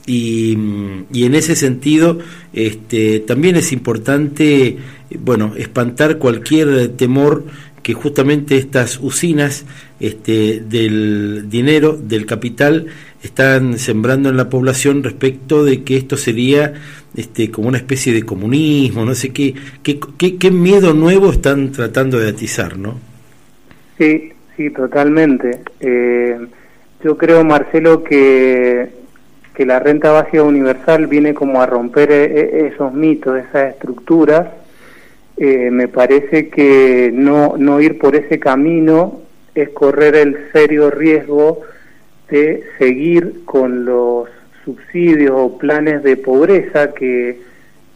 [0.05, 0.57] y,
[1.11, 2.17] y, en ese sentido
[2.53, 4.77] este, también es importante
[5.19, 7.45] bueno espantar cualquier temor
[7.83, 9.65] que justamente estas usinas
[9.99, 12.87] este, del dinero, del capital,
[13.23, 16.73] están sembrando en la población respecto de que esto sería
[17.15, 19.53] este, como una especie de comunismo, no sé qué,
[19.83, 19.99] qué,
[20.37, 22.99] qué, miedo nuevo están tratando de atizar, ¿no?
[23.97, 25.61] Sí, sí, totalmente.
[25.79, 26.37] Eh,
[27.03, 28.89] yo creo, Marcelo, que,
[29.53, 34.47] que la renta básica universal viene como a romper e, e, esos mitos, esas estructuras
[35.41, 39.21] eh, me parece que no, no ir por ese camino
[39.55, 41.61] es correr el serio riesgo
[42.29, 44.27] de seguir con los
[44.65, 47.39] subsidios o planes de pobreza que,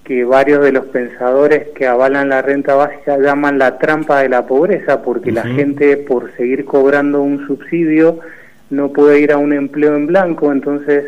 [0.06, 4.48] que varios de los pensadores que avalan la renta básica llaman la trampa de la
[4.48, 8.22] pobreza, porque la gente por seguir cobrando un subsidio
[8.70, 11.04] no puede ir a un empleo en blanco, entonces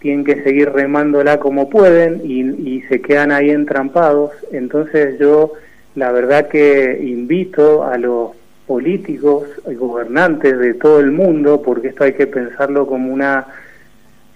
[0.00, 4.32] tienen que seguir remándola como pueden y, y se quedan ahí entrampados.
[4.52, 5.52] Entonces yo
[5.96, 8.30] la verdad que invito a los
[8.66, 13.46] políticos y gobernantes de todo el mundo, porque esto hay que pensarlo como una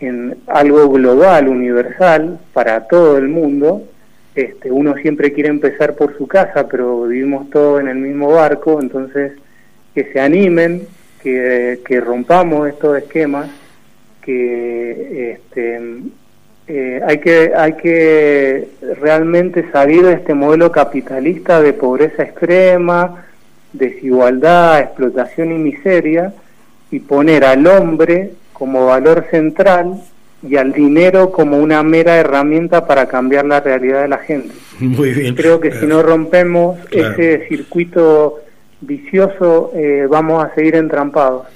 [0.00, 3.82] en algo global, universal, para todo el mundo,
[4.34, 8.80] este, uno siempre quiere empezar por su casa, pero vivimos todos en el mismo barco,
[8.80, 9.32] entonces
[9.94, 10.86] que se animen,
[11.22, 13.50] que, que rompamos estos esquemas,
[14.22, 15.80] que este,
[16.72, 18.68] eh, hay que hay que
[19.00, 23.24] realmente salir de este modelo capitalista de pobreza extrema,
[23.72, 26.32] desigualdad, explotación y miseria
[26.92, 30.00] y poner al hombre como valor central
[30.48, 34.54] y al dinero como una mera herramienta para cambiar la realidad de la gente.
[34.78, 35.34] Muy bien.
[35.34, 38.38] Creo que si no rompemos ese circuito
[38.80, 41.48] vicioso, eh, vamos a seguir entrampados.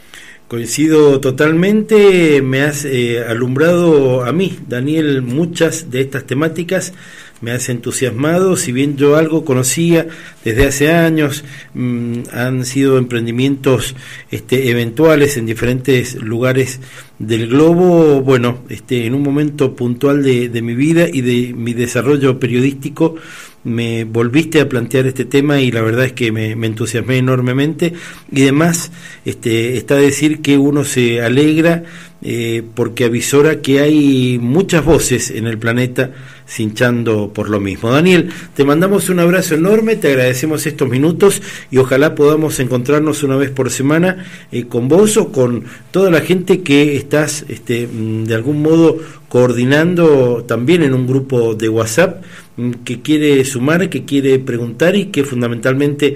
[0.55, 6.92] Coincido totalmente, me has eh, alumbrado a mí, Daniel, muchas de estas temáticas
[7.40, 10.07] me has entusiasmado, si bien yo algo conocía
[10.44, 11.44] desde hace años,
[11.74, 13.96] mm, han sido emprendimientos
[14.30, 16.78] este, eventuales en diferentes lugares
[17.18, 21.74] del globo, bueno, este, en un momento puntual de, de mi vida y de mi
[21.74, 23.16] desarrollo periodístico,
[23.64, 27.94] me volviste a plantear este tema y la verdad es que me, entusiasmé enormemente
[28.30, 28.92] y además
[29.24, 31.84] este, está decir que uno se alegra
[32.26, 36.10] eh, porque avisora que hay muchas voces en el planeta
[36.46, 37.90] cinchando por lo mismo.
[37.90, 43.36] Daniel, te mandamos un abrazo enorme, te agradecemos estos minutos y ojalá podamos encontrarnos una
[43.36, 48.24] vez por semana eh, con vos o con toda la gente que estás este, mm,
[48.24, 48.98] de algún modo
[49.28, 52.22] coordinando también en un grupo de WhatsApp
[52.84, 56.14] que quiere sumar, que quiere preguntar y que fundamentalmente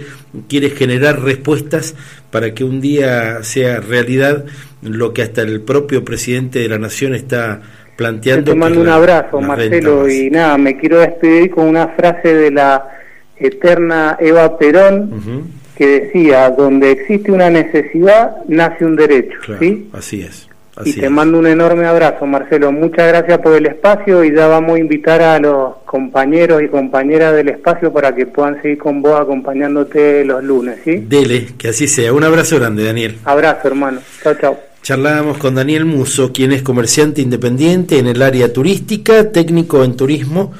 [0.48, 1.94] quiere generar respuestas
[2.30, 4.44] para que un día sea realidad
[4.82, 7.60] lo que hasta el propio presidente de la nación está
[7.96, 8.52] planteando.
[8.52, 12.88] Te mando un abrazo, Marcelo, y nada, me quiero despedir con una frase de la
[13.36, 19.38] eterna Eva Perón, que decía, donde existe una necesidad, nace un derecho.
[19.58, 19.88] ¿sí?
[19.92, 20.47] Así es.
[20.84, 22.72] Y te mando un enorme abrazo, Marcelo.
[22.72, 27.34] Muchas gracias por el espacio y ya vamos a invitar a los compañeros y compañeras
[27.34, 31.04] del espacio para que puedan seguir con vos acompañándote los lunes, ¿sí?
[31.08, 32.12] Dele, que así sea.
[32.12, 33.18] Un abrazo grande, Daniel.
[33.24, 34.00] Abrazo, hermano.
[34.22, 34.58] Chao, chao.
[34.82, 40.52] Charlábamos con Daniel Muso, quien es comerciante independiente en el área turística, técnico en turismo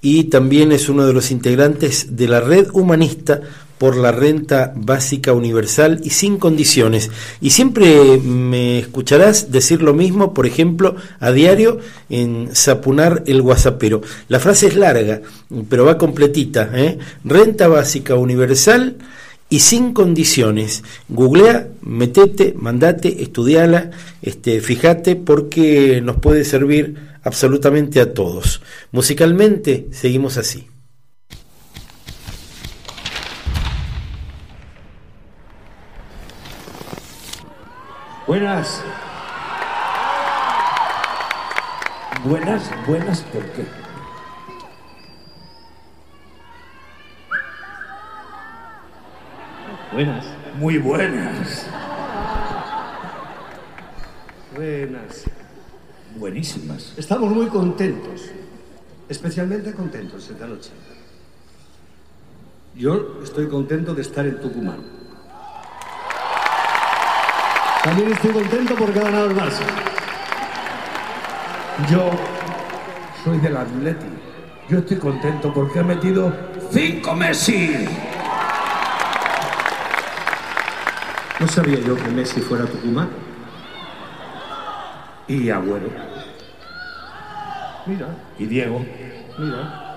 [0.00, 3.40] y también es uno de los integrantes de la red humanista
[3.78, 7.10] por la renta básica universal y sin condiciones.
[7.40, 14.00] Y siempre me escucharás decir lo mismo, por ejemplo, a diario en Sapunar el Guasapero.
[14.28, 15.20] La frase es larga,
[15.68, 16.70] pero va completita.
[16.74, 16.98] ¿eh?
[17.24, 18.96] Renta básica universal
[19.48, 20.82] y sin condiciones.
[21.08, 23.90] Googlea, metete, mandate, estudiala,
[24.22, 28.62] este, fíjate porque nos puede servir absolutamente a todos.
[28.92, 30.68] Musicalmente seguimos así.
[38.26, 38.82] Buenas.
[42.24, 43.64] Buenas, buenas, ¿por qué?
[49.92, 50.26] Buenas.
[50.58, 51.66] Muy buenas.
[54.56, 55.24] Buenas.
[56.18, 56.94] Buenísimas.
[56.96, 58.22] Estamos muy contentos,
[59.08, 60.70] especialmente contentos esta noche.
[62.74, 65.05] Yo estoy contento de estar en Tucumán.
[67.86, 69.62] También estoy contento porque ha ganado el Barça.
[71.88, 72.10] Yo
[73.22, 74.06] soy del Atleti.
[74.68, 76.32] Yo estoy contento porque ha metido
[76.72, 77.86] cinco Messi.
[81.38, 83.08] No sabía yo que Messi fuera Tucumán.
[85.28, 85.88] Y Agüero.
[87.86, 88.08] Mira.
[88.36, 88.84] Y Diego.
[89.38, 89.96] Mira.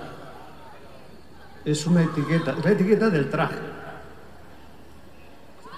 [1.64, 3.69] Es una etiqueta, la etiqueta del traje.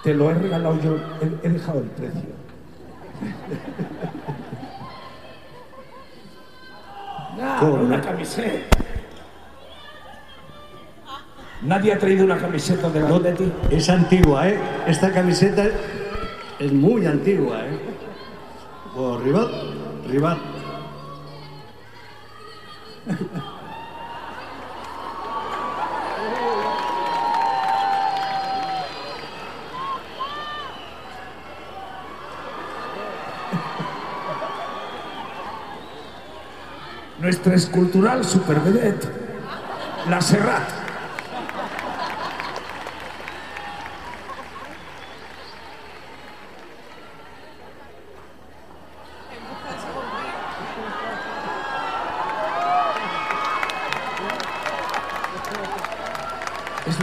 [0.03, 0.97] Te lo he regalado yo,
[1.43, 2.21] he, dejado el precio.
[7.59, 8.77] Con una camiseta.
[11.61, 13.49] Nadie ha traído una camiseta de la Atleti.
[13.71, 14.59] Es antigua, ¿eh?
[14.85, 15.67] Esta camiseta
[16.59, 17.79] es muy antigua, ¿eh?
[18.97, 19.49] O rival,
[20.09, 20.37] rival.
[37.23, 39.07] Nuestra escultural supervedette,
[40.09, 40.83] la Serrat.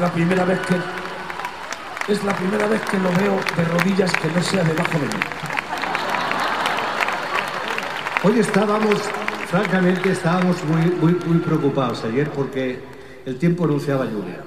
[0.00, 4.42] la primera vez que es la primera vez que lo veo de rodillas que no
[4.42, 5.22] sea debajo de mí.
[8.22, 8.98] Hoy estábamos,
[9.50, 12.78] francamente, estábamos muy, muy, muy preocupados ayer porque
[13.26, 14.44] el tiempo anunciaba lluvia.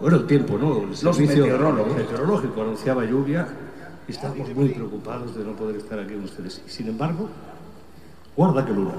[0.00, 0.88] Bueno, el tiempo, ¿no?
[0.88, 3.46] El servicio meteorológico anunciaba lluvia
[4.08, 6.62] y estábamos muy preocupados de no poder estar aquí con ustedes.
[6.66, 7.28] Y sin embargo,
[8.36, 8.94] guarda que luna.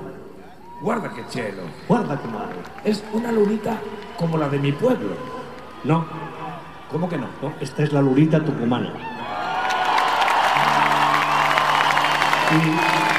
[0.82, 1.64] Guarda que cielo.
[1.88, 2.50] Guarda que mar.
[2.86, 3.78] Es una lunita
[4.18, 5.16] como la de mi pueblo.
[5.84, 6.06] No.
[6.90, 7.28] ¿Cómo que no?
[7.42, 8.94] No, esta es la lunita tucumana.
[12.52, 13.11] Y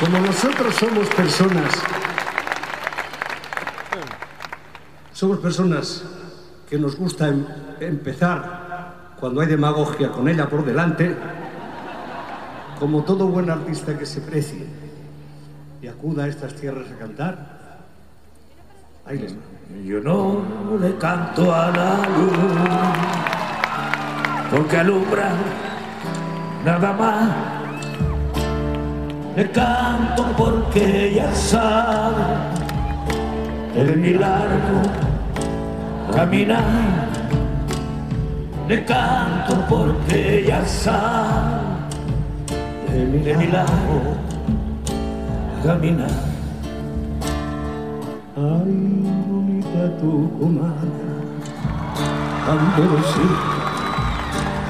[0.00, 1.72] como nosotros somos personas,
[5.12, 6.04] somos personas
[6.68, 7.46] que nos gusta em-
[7.80, 11.16] empezar cuando hay demagogia con ella por delante,
[12.78, 14.66] como todo buen artista que se precie
[15.80, 17.78] y acuda a estas tierras a cantar,
[19.06, 19.40] ahí les va.
[19.84, 20.42] Yo no
[20.78, 22.32] le canto a la luz
[24.50, 25.32] porque alumbra
[26.64, 27.55] nada más.
[29.36, 32.24] Le canto porque ella sabe
[33.74, 34.80] el milagro
[36.10, 36.64] caminar.
[38.66, 41.60] Le canto porque ella sabe
[42.94, 44.16] el milagro
[45.62, 46.08] caminar.
[48.36, 50.72] Ay, bonita tucumana,
[52.48, 53.36] Andalucía,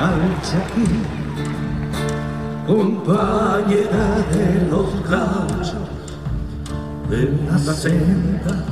[0.00, 1.25] alza aquí,
[2.66, 5.74] compañera de los gauchos,
[7.08, 8.64] de las sendas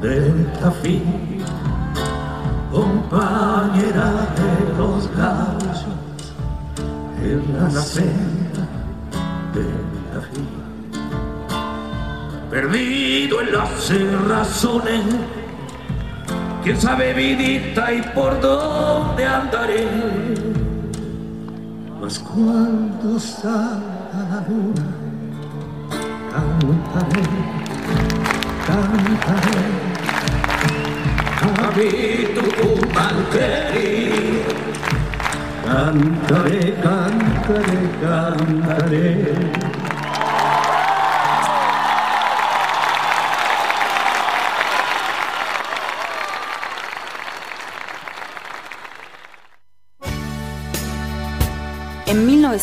[0.00, 1.02] del Tafí,
[2.72, 5.86] compañera de los gauchos,
[7.22, 8.66] en la senda
[9.54, 10.44] del Tafí.
[12.50, 15.04] Perdido en las cerrazones,
[16.64, 20.61] quién sabe vidita y por dónde andaré.
[22.02, 24.88] Mas cuando salga la luna,
[26.32, 27.22] cantaré,
[28.66, 29.66] cantaré.
[31.62, 31.86] A mi
[32.34, 34.52] Tucumán querido,
[35.64, 39.81] cantaré, cantaré, cantaré.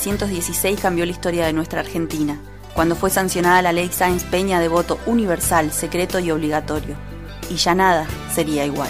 [0.06, 2.40] 1916 cambió la historia de nuestra Argentina,
[2.74, 6.96] cuando fue sancionada la ley Sáenz Peña de voto universal, secreto y obligatorio.
[7.50, 8.90] Y ya nada sería igual.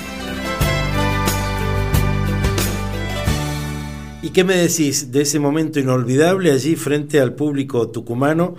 [4.22, 8.56] ¿Y qué me decís de ese momento inolvidable allí frente al público tucumano?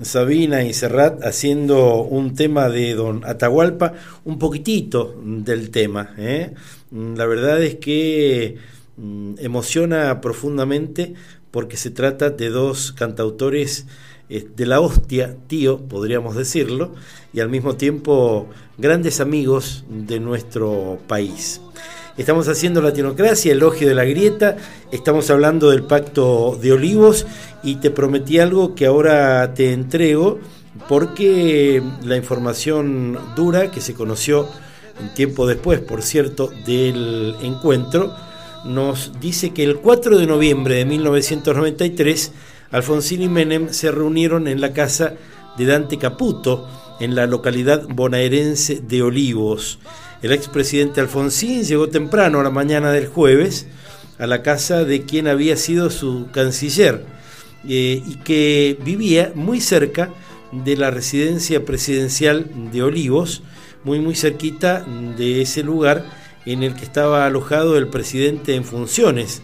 [0.00, 3.92] Sabina y Serrat haciendo un tema de Don Atahualpa,
[4.24, 6.14] un poquitito del tema.
[6.18, 6.52] ¿eh?
[6.90, 8.56] La verdad es que
[8.96, 11.14] mm, emociona profundamente
[11.52, 13.86] porque se trata de dos cantautores
[14.28, 16.94] eh, de la hostia, tío, podríamos decirlo,
[17.32, 18.48] y al mismo tiempo
[18.78, 21.60] grandes amigos de nuestro país.
[22.16, 24.56] Estamos haciendo Latinocracia, elogio de la grieta,
[24.90, 27.26] estamos hablando del pacto de olivos
[27.62, 30.38] y te prometí algo que ahora te entrego
[30.88, 34.48] porque la información dura que se conoció
[35.00, 38.14] un tiempo después, por cierto, del encuentro,
[38.64, 42.32] nos dice que el 4 de noviembre de 1993
[42.70, 45.14] Alfonsín y Menem se reunieron en la casa
[45.58, 46.68] de Dante Caputo,
[47.00, 49.78] en la localidad bonaerense de Olivos.
[50.22, 53.66] El expresidente Alfonsín llegó temprano a la mañana del jueves
[54.18, 57.04] a la casa de quien había sido su canciller
[57.68, 60.10] eh, y que vivía muy cerca
[60.52, 63.42] de la residencia presidencial de Olivos,
[63.84, 64.86] muy muy cerquita
[65.16, 66.04] de ese lugar
[66.46, 69.42] en el que estaba alojado el presidente en funciones,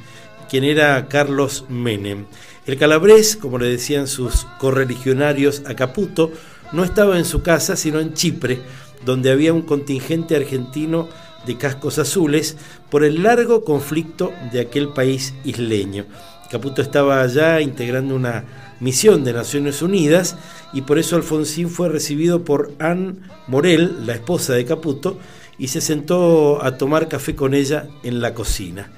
[0.48, 2.26] quien era Carlos Menem.
[2.66, 6.32] El calabrés, como le decían sus correligionarios a Caputo,
[6.72, 8.60] no estaba en su casa, sino en Chipre,
[9.04, 11.08] donde había un contingente argentino
[11.46, 12.56] de cascos azules
[12.90, 16.04] por el largo conflicto de aquel país isleño.
[16.50, 18.44] Caputo estaba allá integrando una
[18.80, 20.36] misión de Naciones Unidas
[20.72, 23.16] y por eso Alfonsín fue recibido por Anne
[23.46, 25.18] Morel, la esposa de Caputo,
[25.58, 28.90] y se sentó a tomar café con ella en la cocina.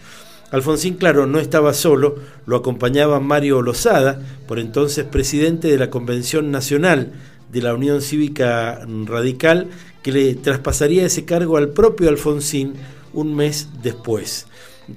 [0.51, 6.51] Alfonsín, claro, no estaba solo, lo acompañaba Mario Lozada, por entonces presidente de la Convención
[6.51, 7.13] Nacional
[7.53, 9.69] de la Unión Cívica Radical,
[10.03, 12.75] que le traspasaría ese cargo al propio Alfonsín
[13.13, 14.47] un mes después.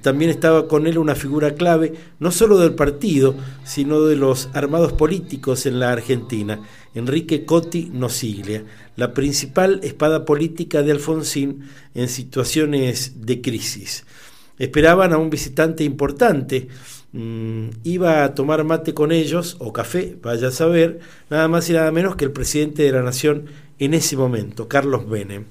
[0.02, 3.34] También estaba con él una figura clave, no solo del partido,
[3.64, 6.60] sino de los armados políticos en la Argentina,
[6.94, 8.64] Enrique Cotti Nosiglia,
[8.96, 14.04] la principal espada política de Alfonsín en situaciones de crisis.
[14.58, 16.68] Esperaban a un visitante importante,
[17.12, 21.00] mm, iba a tomar mate con ellos, o café, vaya a saber,
[21.30, 23.46] nada más y nada menos que el presidente de la Nación
[23.78, 25.46] en ese momento, Carlos Menem.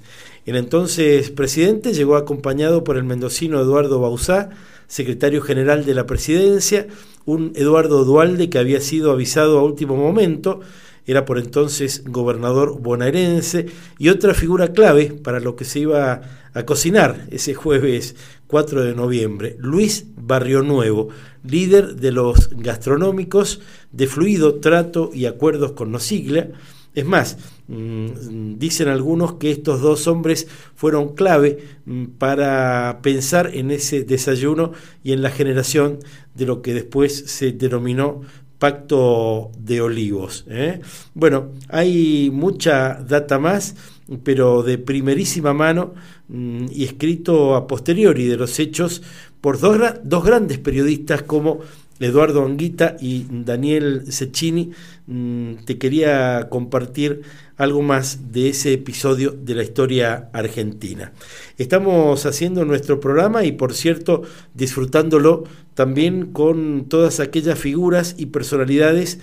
[0.46, 4.50] El entonces presidente llegó acompañado por el mendocino Eduardo Bauzá,
[4.88, 6.88] secretario general de la presidencia,
[7.26, 10.60] un Eduardo Dualde que había sido avisado a último momento,
[11.06, 13.68] era por entonces gobernador bonaerense,
[13.98, 16.22] y otra figura clave para lo que se iba
[16.54, 18.16] a cocinar ese jueves
[18.48, 21.08] 4 de noviembre, Luis Barrio Nuevo,
[21.44, 23.62] líder de los gastronómicos
[23.92, 26.50] de fluido trato y acuerdos con Nosigla,
[26.96, 27.38] es más,
[27.68, 34.74] mm, dicen algunos que estos dos hombres fueron clave mm, para pensar en ese desayuno
[35.04, 36.00] y en la generación
[36.36, 38.22] de lo que después se denominó
[38.60, 40.46] Pacto de Olivos.
[40.50, 40.80] ¿eh?
[41.14, 43.76] Bueno, hay mucha data más,
[44.24, 45.96] pero de primerísima mano
[46.30, 49.02] mm, y escrito a posteriori de los hechos
[49.42, 51.60] por dos, dos grandes periodistas como
[52.04, 54.72] Eduardo Anguita y Daniel Cecchini,
[55.08, 57.22] mm, te quería compartir
[57.58, 61.14] algo más de ese episodio de la historia argentina.
[61.58, 64.24] Estamos haciendo nuestro programa y por cierto
[64.54, 69.20] disfrutándolo también con todas aquellas figuras y personalidades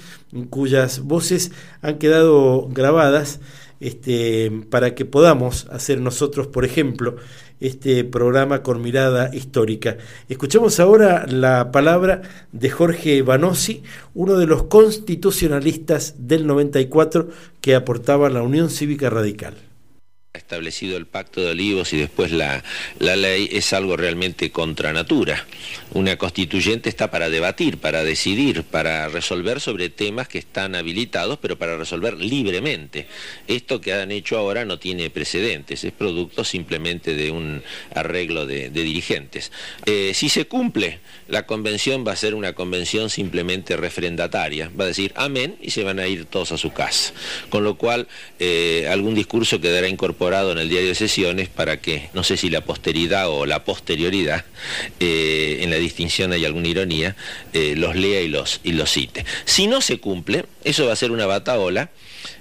[0.49, 1.53] cuyas voces
[1.83, 3.41] han quedado grabadas
[3.81, 7.17] este, para que podamos hacer nosotros, por ejemplo,
[7.61, 9.99] este programa con mirada histórica.
[10.29, 12.23] Escuchemos ahora la palabra
[12.53, 13.83] de Jorge Banossi,
[14.15, 17.29] uno de los constitucionalistas del 94
[17.61, 19.70] que aportaba la Unión Cívica Radical
[20.51, 22.63] establecido el pacto de olivos y después la,
[23.01, 25.45] la, ley es algo realmente contra natura.
[25.93, 31.59] Una constituyente está para debatir, para decidir, para resolver sobre temas que están habilitados, pero
[31.59, 33.09] para resolver libremente.
[33.49, 38.71] Esto que han hecho ahora no tiene precedentes, es producto simplemente de un arreglo de,
[38.71, 39.51] dirigentes.
[39.85, 44.89] Eh, si se cumple, la convención va a ser una convención simplemente refrendataria, va a
[44.89, 47.13] decir amén y se van a ir todos a su casa.
[47.49, 48.07] Con lo cual,
[48.39, 52.51] eh, algún discurso quedará incorporado en el diario de sesiones para que, no sé si
[52.51, 54.45] la posteridad o la posterioridad,
[55.01, 57.17] eh, en la distinción hay alguna ironía,
[57.55, 59.25] eh, los lea y los, y los cite.
[59.47, 61.91] Si no se cumple, eso va a ser una bataola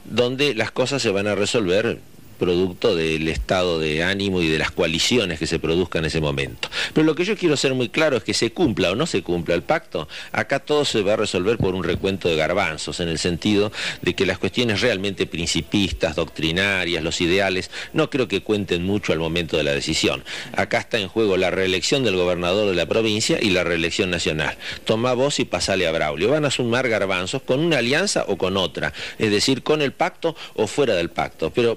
[0.03, 1.99] donde las cosas se van a resolver
[2.39, 6.69] producto del estado de ánimo y de las coaliciones que se produzcan en ese momento.
[6.93, 9.21] Pero lo que yo quiero ser muy claro es que se cumpla o no se
[9.21, 13.09] cumpla el pacto, acá todo se va a resolver por un recuento de garbanzos, en
[13.09, 13.71] el sentido
[14.01, 19.19] de que las cuestiones realmente principistas, doctrinarias, los ideales, no creo que cuenten mucho al
[19.19, 20.23] momento de la decisión.
[20.55, 24.57] Acá está en juego la reelección del gobernador de la provincia y la reelección nacional.
[24.85, 26.29] Toma vos y pasale a Braulio.
[26.29, 30.35] Van a sumar garbanzos con una alianza o con otra, es decir, con el pacto
[30.55, 31.75] o fuera del pacto, pero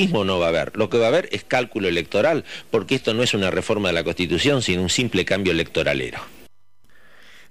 [0.00, 0.76] principista no va a haber.
[0.76, 3.94] Lo que va a haber es cálculo electoral, porque esto no es una reforma de
[3.94, 6.18] la Constitución, sino un simple cambio electoralero.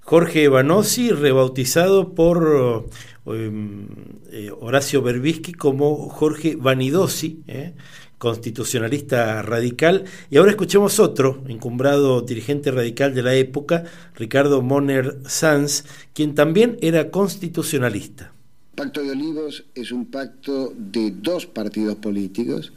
[0.00, 2.88] Jorge Banossi, rebautizado por
[3.26, 3.86] em,
[4.32, 7.74] eh, Horacio Berbisky como Jorge Vanidosi, eh,
[8.18, 10.04] constitucionalista radical.
[10.30, 16.76] Y ahora escuchemos otro, encumbrado dirigente radical de la época, Ricardo Moner Sanz, quien también
[16.82, 18.32] era constitucionalista.
[18.80, 22.72] Pacto de Olivos es un pacto de dos partidos políticos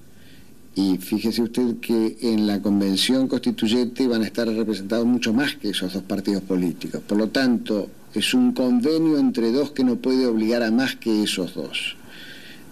[0.75, 5.69] y fíjese usted que en la convención constituyente van a estar representados mucho más que
[5.69, 7.01] esos dos partidos políticos.
[7.07, 11.23] Por lo tanto, es un convenio entre dos que no puede obligar a más que
[11.23, 11.95] esos dos.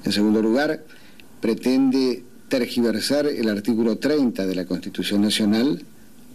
[0.03, 0.83] En segundo lugar,
[1.39, 5.85] pretende tergiversar el artículo 30 de la Constitución Nacional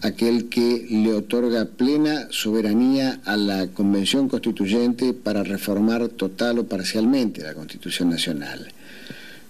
[0.02, 7.42] aquel que le otorga plena soberanía a la Convención Constituyente para reformar total o parcialmente
[7.42, 8.72] la Constitución Nacional.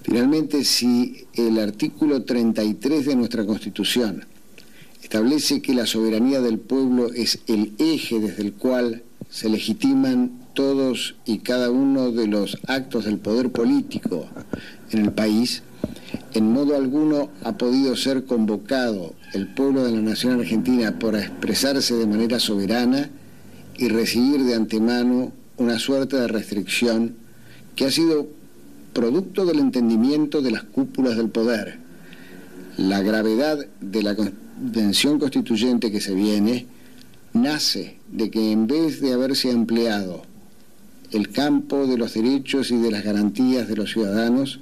[0.02, 4.24] Finalmente, si el artículo 33 de nuestra Constitución
[5.02, 11.16] establece que la soberanía del pueblo es el eje desde el cual se legitiman todos
[11.26, 14.26] y cada uno de los actos del poder político
[14.90, 15.62] en el país,
[16.36, 21.94] en modo alguno ha podido ser convocado el pueblo de la nación argentina por expresarse
[21.94, 23.08] de manera soberana
[23.78, 27.14] y recibir de antemano una suerte de restricción
[27.74, 28.28] que ha sido
[28.92, 31.78] producto del entendimiento de las cúpulas del poder.
[32.76, 36.66] La gravedad de la convención constituyente que se viene
[37.32, 40.22] nace de que en vez de haberse empleado
[41.12, 44.60] el campo de los derechos y de las garantías de los ciudadanos,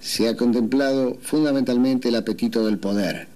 [0.00, 3.28] se ha contemplado fundamentalmente el apetito del poder.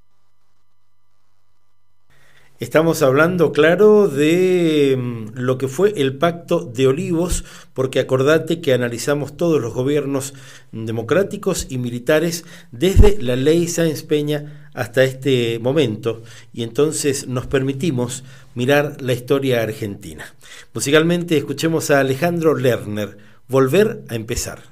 [2.60, 8.72] Estamos hablando, claro, de mm, lo que fue el Pacto de Olivos, porque acordate que
[8.72, 10.34] analizamos todos los gobiernos
[10.70, 16.22] democráticos y militares desde la ley Sáenz Peña hasta este momento,
[16.52, 18.22] y entonces nos permitimos
[18.54, 20.24] mirar la historia argentina.
[20.72, 24.62] Musicalmente escuchemos a Alejandro Lerner, Volver a empezar.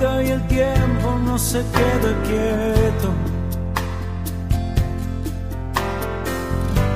[0.00, 3.08] Y el tiempo no se queda quieto.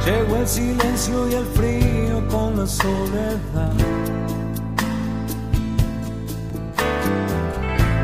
[0.04, 3.72] Llegó el silencio y el frío con la soledad.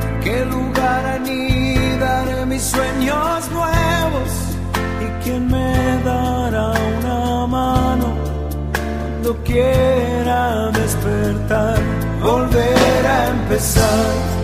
[0.08, 4.30] ¿En qué lugar anidaré mis sueños nuevos?
[5.00, 8.14] ¿Y quién me dará una mano
[8.72, 11.78] cuando quiera despertar?
[12.22, 14.43] Volver a empezar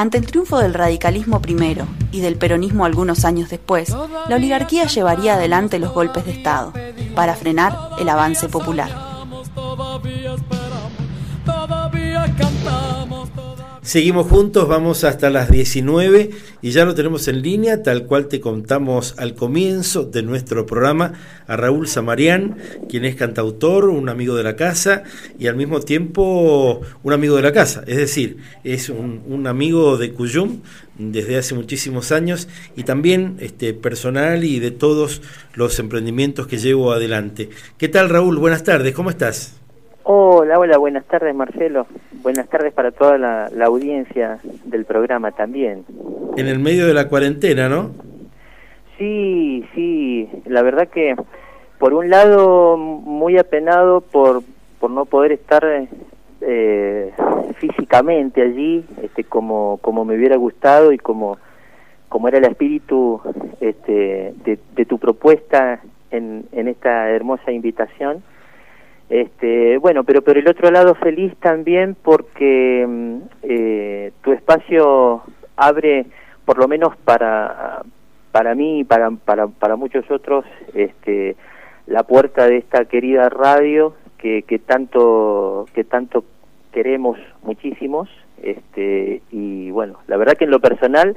[0.00, 5.34] Ante el triunfo del radicalismo primero y del peronismo algunos años después, la oligarquía llevaría
[5.34, 6.72] adelante los golpes de Estado
[7.14, 8.88] para frenar el avance popular.
[13.82, 16.30] Seguimos juntos, vamos hasta las 19
[16.62, 21.14] y ya lo tenemos en línea, tal cual te contamos al comienzo de nuestro programa,
[21.46, 22.56] a Raúl Samarián,
[22.88, 25.04] quien es cantautor, un amigo de la casa
[25.38, 29.96] y al mismo tiempo un amigo de la casa, es decir, es un, un amigo
[29.96, 30.60] de Cuyum
[30.98, 35.22] desde hace muchísimos años y también este, personal y de todos
[35.54, 37.48] los emprendimientos que llevo adelante.
[37.78, 38.38] ¿Qué tal Raúl?
[38.38, 39.60] Buenas tardes, ¿cómo estás?
[40.12, 41.86] Hola, hola, buenas tardes Marcelo.
[42.20, 45.84] Buenas tardes para toda la, la, audiencia del programa también.
[46.36, 47.92] En el medio de la cuarentena, ¿no?
[48.98, 51.14] Sí, sí, la verdad que
[51.78, 54.42] por un lado muy apenado por,
[54.80, 55.64] por no poder estar
[56.40, 57.12] eh,
[57.58, 61.38] físicamente allí, este, como, como me hubiera gustado y como,
[62.08, 63.20] como era el espíritu
[63.60, 65.78] este, de, de tu propuesta
[66.10, 68.24] en, en esta hermosa invitación
[69.10, 75.22] este, bueno, pero por el otro lado feliz también porque mm, eh, tu espacio
[75.56, 76.06] abre,
[76.44, 77.82] por lo menos para
[78.30, 81.36] para mí y para, para, para muchos otros, este,
[81.86, 86.24] la puerta de esta querida radio que, que tanto que tanto
[86.72, 88.08] queremos muchísimos,
[88.42, 91.16] este, y bueno, la verdad que en lo personal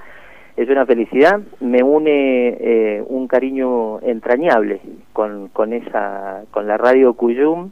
[0.58, 4.82] es una felicidad, me une eh, un cariño entrañable
[5.14, 7.72] con, con esa, con la radio Cuyum,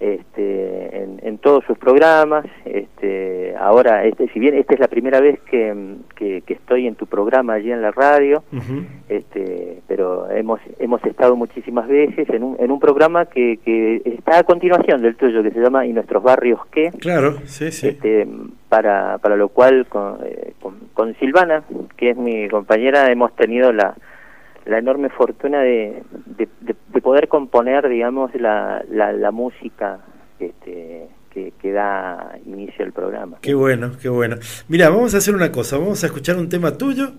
[0.00, 2.46] este, en, en, todos sus programas.
[2.64, 6.94] Este, ahora, este, si bien esta es la primera vez que, que, que estoy en
[6.94, 8.86] tu programa allí en la radio, uh -huh.
[9.10, 14.38] este, pero hemos hemos estado muchísimas veces en un, en un programa que, que está
[14.38, 16.90] a continuación del tuyo, que se llama ¿Y nuestros barrios qué?
[16.98, 17.88] Claro, sí, sí.
[17.88, 18.26] Este,
[18.70, 21.62] para, para lo cual con, eh, con, con Silvana,
[21.98, 23.94] que es mi compañera, hemos tenido la
[24.66, 30.00] la enorme fortuna de, de, de, de poder componer, digamos, la, la, la música
[30.38, 33.38] este, que, que, da inicio al programa.
[33.40, 34.36] Qué bueno, qué bueno.
[34.68, 37.12] Mira, vamos a hacer una cosa, vamos a escuchar un tema tuyo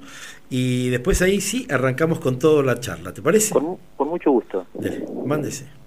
[0.49, 3.53] y después ahí sí arrancamos con toda la charla, ¿te parece?
[3.53, 4.65] Con, con mucho gusto.
[4.73, 5.80] Dele, mándese.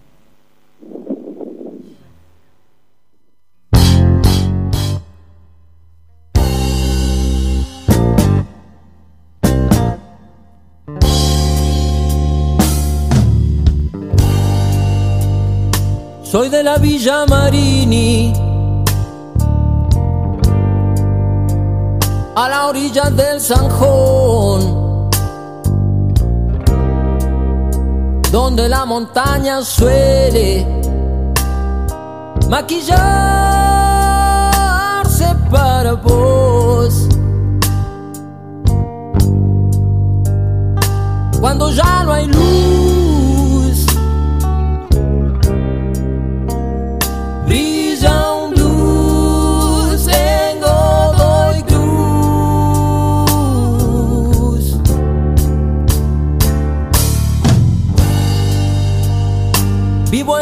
[16.34, 18.32] Soy de la Villa Marini,
[22.34, 25.10] a la orilla del Sanjón,
[28.32, 30.66] donde la montaña suele
[32.50, 32.96] maquillarse
[35.52, 37.08] para vos.
[41.40, 42.73] Cuando ya no hay luz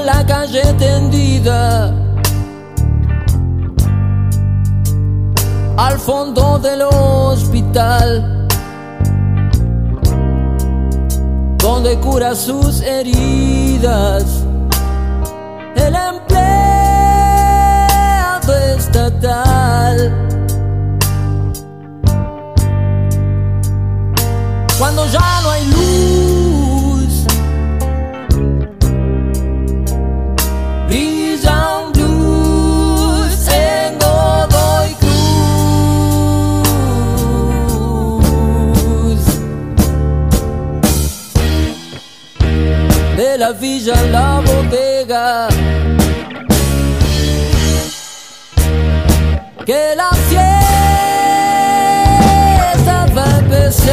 [0.05, 1.93] la calle tendida,
[5.77, 8.49] al fondo del hospital,
[11.59, 14.25] donde cura sus heridas.
[15.77, 16.53] El empleado
[18.77, 20.29] estatal.
[24.79, 25.42] Cuando ya
[43.53, 45.49] la villa la bodega.
[49.67, 50.57] que la fiesta
[53.17, 53.93] va a empezar.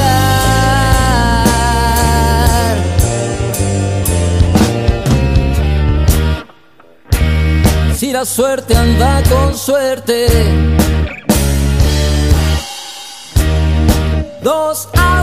[7.95, 10.27] Si la suerte anda con suerte,
[14.41, 15.18] dos a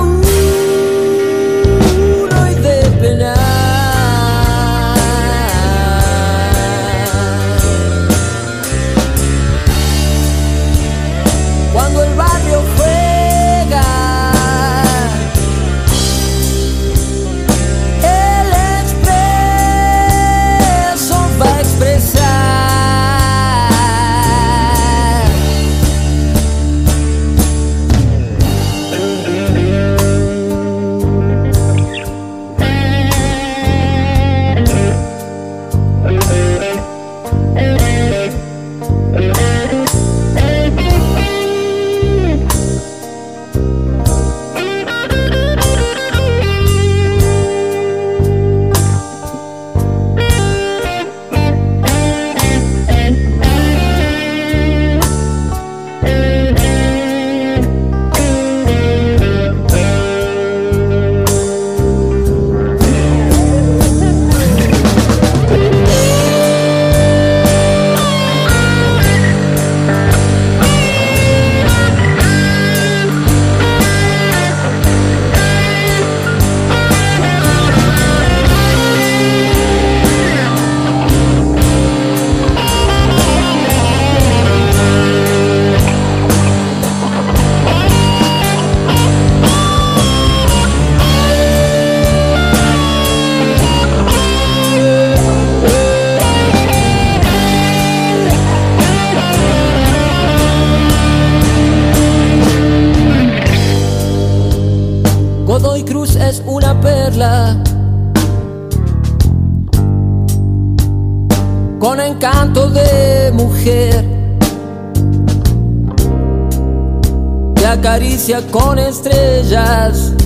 [117.86, 120.25] acaricia con estrellas.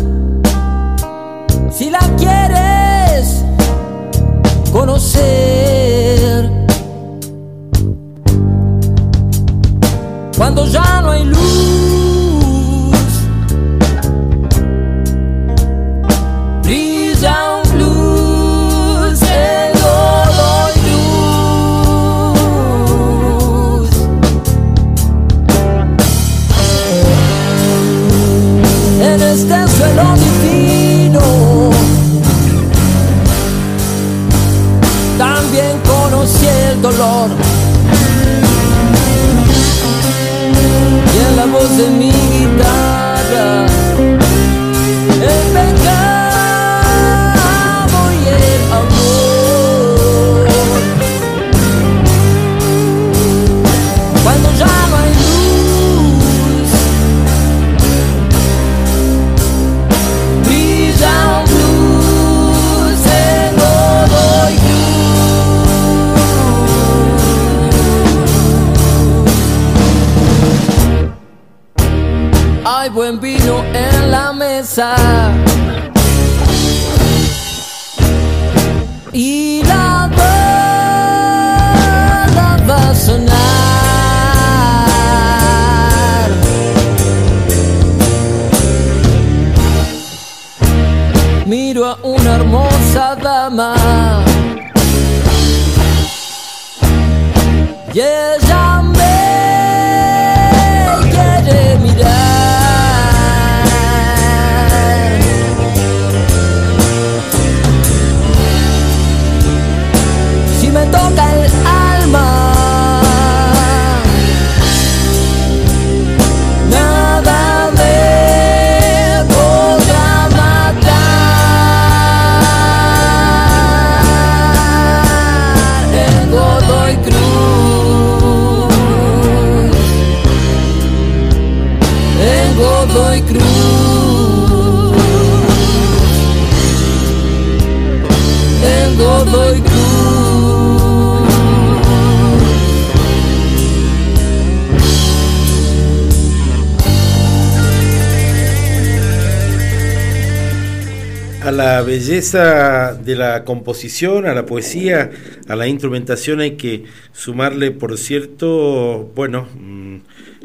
[152.21, 155.11] De la composición, a la poesía,
[155.49, 159.97] a la instrumentación hay que sumarle, por cierto, bueno, mm,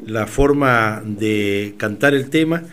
[0.06, 2.64] la forma de cantar el tema,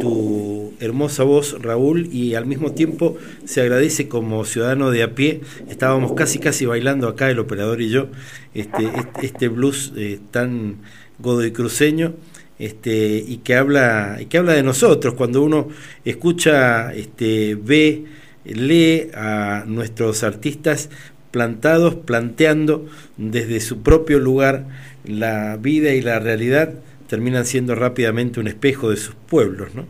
[0.00, 5.40] tu hermosa voz, Raúl, y al mismo tiempo se agradece como ciudadano de a pie,
[5.68, 8.06] estábamos casi casi bailando acá el operador y yo,
[8.54, 10.76] este, este, este blues eh, tan
[11.18, 12.14] godoy cruceño
[12.60, 15.14] este, y que habla y que habla de nosotros.
[15.14, 15.68] Cuando uno
[16.04, 18.04] escucha este, ve
[18.44, 20.90] lee a nuestros artistas
[21.30, 24.64] plantados planteando desde su propio lugar
[25.04, 26.74] la vida y la realidad
[27.08, 29.84] terminan siendo rápidamente un espejo de sus pueblos no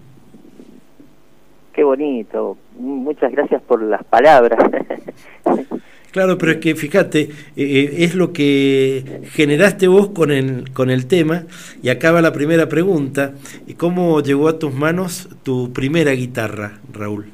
[1.73, 4.59] qué bonito muchas gracias por las palabras
[6.15, 10.89] Claro, pero es que fíjate, eh, eh, es lo que generaste vos con el, con
[10.89, 11.43] el tema
[11.83, 13.33] y acaba la primera pregunta.
[13.77, 17.34] ¿Cómo llegó a tus manos tu primera guitarra, Raúl?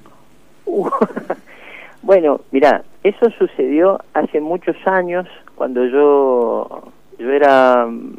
[2.02, 8.14] bueno, mira, eso sucedió hace muchos años cuando yo, yo era mm,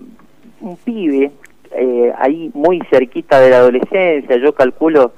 [0.61, 1.31] un pibe,
[1.71, 5.13] eh, ahí muy cerquita de la adolescencia, yo calculo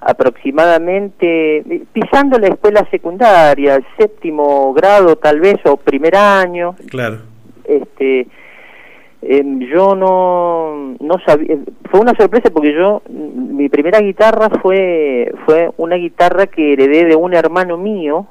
[0.00, 6.74] aproximadamente, pisando la escuela secundaria, séptimo grado tal vez, o primer año.
[6.88, 7.18] Claro.
[7.64, 8.26] Este,
[9.22, 11.56] em, yo no, no sabía,
[11.90, 17.16] fue una sorpresa porque yo, mi primera guitarra fue, fue una guitarra que heredé de
[17.16, 18.26] un hermano mío.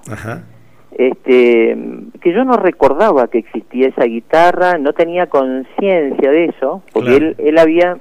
[0.91, 1.77] Este,
[2.19, 7.35] que yo no recordaba que existía esa guitarra, no tenía conciencia de eso, porque él,
[7.37, 7.99] él había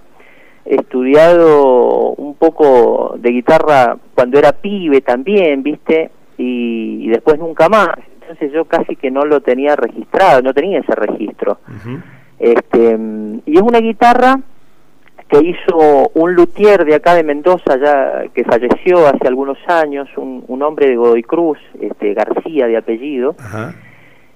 [0.68, 6.10] estudiado un poco de guitarra cuando era pibe también, ¿viste?
[6.36, 7.90] Y, después nunca más.
[8.20, 11.58] Entonces yo casi que no lo tenía registrado, no tenía ese registro.
[12.38, 12.98] Este
[13.46, 14.40] Y es una guitarra
[15.28, 20.42] que hizo un luthier de acá de Mendoza, ya que falleció hace algunos años, un,
[20.48, 23.36] un hombre de Godoy Cruz, este, García de apellido.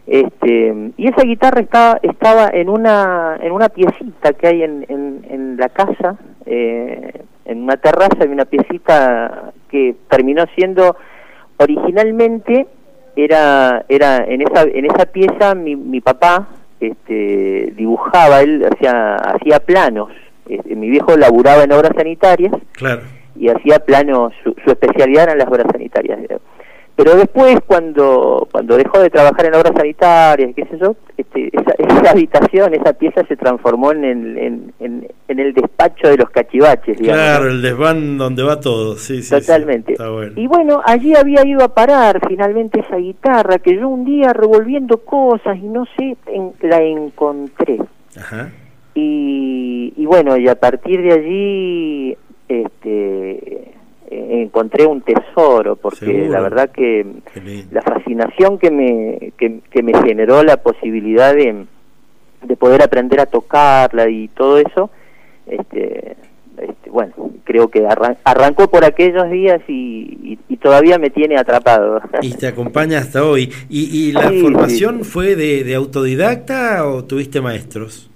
[0.06, 5.56] Este, y esa guitarra estaba, estaba en una en una piecita que hay en, en,
[5.56, 10.96] la casa, eh, en una terraza de una piecita que terminó siendo
[11.56, 12.66] originalmente
[13.14, 16.48] era era en esa en esa pieza mi, mi papá
[16.88, 20.10] este dibujaba él hacía hacía planos
[20.48, 23.02] este, mi viejo laburaba en obras sanitarias Claro.
[23.36, 26.18] y hacía planos su, su especialidad eran las obras sanitarias
[26.96, 31.72] pero después cuando cuando dejó de trabajar en obras sanitarias qué sé yo este, esa,
[31.78, 36.28] esa habitación esa pieza se transformó en el, en, en, en el despacho de los
[36.30, 39.22] cachivaches digamos, Claro, el desván donde va todo, sí, sí.
[39.22, 39.92] sí, Totalmente.
[39.92, 40.32] está bueno.
[40.36, 44.98] Y bueno, allí había ido a parar finalmente esa guitarra que yo un día revolviendo
[44.98, 47.78] cosas y no sé, en- la encontré.
[48.18, 48.50] Ajá.
[48.94, 52.16] Y, y bueno, y a partir de allí
[52.48, 53.71] este,
[54.42, 56.30] encontré un tesoro, porque Seguro.
[56.32, 57.06] la verdad que
[57.70, 61.64] la fascinación que me, que, que me generó la posibilidad de,
[62.42, 64.90] de poder aprender a tocarla y todo eso,
[65.46, 66.16] este,
[66.58, 67.12] este, bueno,
[67.44, 72.00] creo que arran- arrancó por aquellos días y, y- y todavía me tiene atrapado.
[72.20, 73.50] Y te acompaña hasta hoy.
[73.68, 78.08] ¿Y, y la Sí, formación fue de, de autodidacta o tuviste maestros?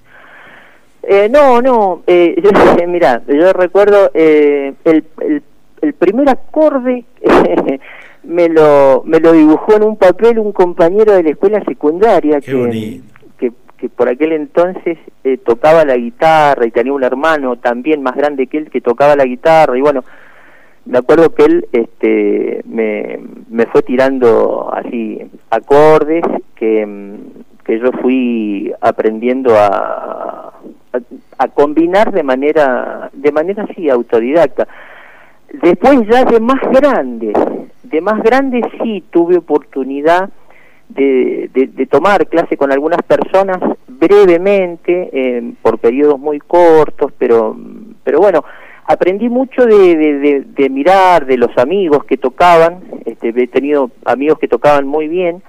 [1.09, 2.51] Eh, no, no, eh, yo,
[2.89, 5.43] mira, yo recuerdo eh, el, el,
[5.87, 7.05] el primer acorde
[8.25, 13.01] me lo me lo dibujó en un papel un compañero de la escuela secundaria que,
[13.39, 18.17] que, que por aquel entonces eh, tocaba la guitarra y tenía un hermano también más
[18.17, 20.05] grande que él que tocaba la guitarra y bueno,
[20.87, 26.25] me acuerdo que él este me, me fue tirando así acordes
[26.57, 30.53] que, mm, que yo fui aprendiendo a,
[30.93, 30.99] a,
[31.39, 34.67] a combinar de manera de manera así autodidacta
[35.63, 37.33] después ya de más grande
[37.83, 40.31] de más grande sí tuve oportunidad
[40.89, 43.59] de, de, tomar clase con algunas personas
[43.89, 47.57] brevemente eh, por periodos muy cortos pero
[48.05, 48.45] pero bueno
[48.85, 54.47] aprendí mucho de, de, mirar de los amigos que tocaban este, he tenido amigos que
[54.47, 55.43] tocaban muy bien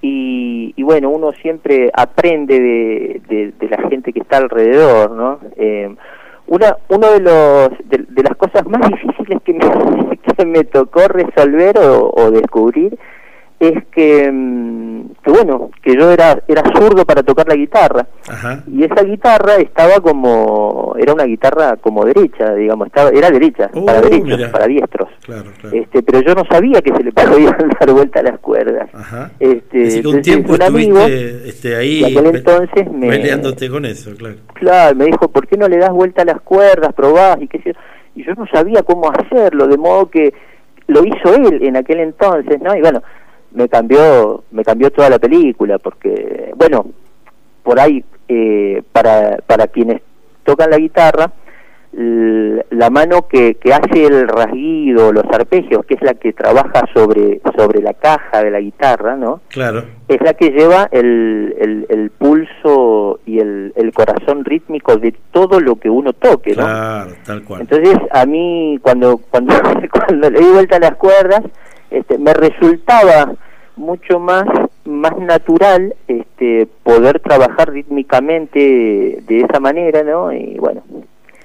[0.00, 5.38] y, y bueno uno siempre aprende de, de, de la gente que está alrededor no
[5.56, 5.94] Eh,
[6.52, 11.78] una uno de los de, las cosas más difíciles que me, que me tocó resolver
[11.78, 12.98] o descubrir
[13.68, 18.64] es que, mm, que bueno que yo era era zurdo para tocar la guitarra Ajá.
[18.66, 24.00] y esa guitarra estaba como era una guitarra como derecha digamos estaba era derecha para
[24.00, 24.50] Oh, derechos mira.
[24.50, 25.76] para diestros Claro, claro.
[25.76, 29.30] este pero yo no sabía que se le podían dar vuelta a las cuerdas Ajá.
[29.38, 34.36] este un tiempo un amigo estuviste este, ahí aquel entonces me peleándote con eso, claro.
[34.54, 37.58] claro me dijo por qué no le das vuelta a las cuerdas probás y qué
[37.62, 37.78] sé yo
[38.16, 40.34] y yo no sabía cómo hacerlo de modo que
[40.88, 43.02] lo hizo él en aquel entonces no y bueno
[43.54, 46.86] me cambió me cambió toda la película porque bueno
[47.62, 50.00] por ahí eh, para para quienes
[50.44, 51.30] tocan la guitarra
[51.94, 57.42] la mano que, que hace el rasguido los arpegios que es la que trabaja sobre
[57.54, 59.84] sobre la caja de la guitarra no Claro.
[60.08, 65.60] es la que lleva el, el, el pulso y el, el corazón rítmico de todo
[65.60, 67.60] lo que uno toque no Claro, tal cual.
[67.60, 69.54] entonces a mí cuando cuando
[69.92, 71.42] cuando le di vuelta a las cuerdas
[71.92, 73.34] este, me resultaba
[73.76, 74.44] mucho más
[74.84, 78.58] más natural este poder trabajar rítmicamente
[79.26, 80.82] de esa manera no y bueno.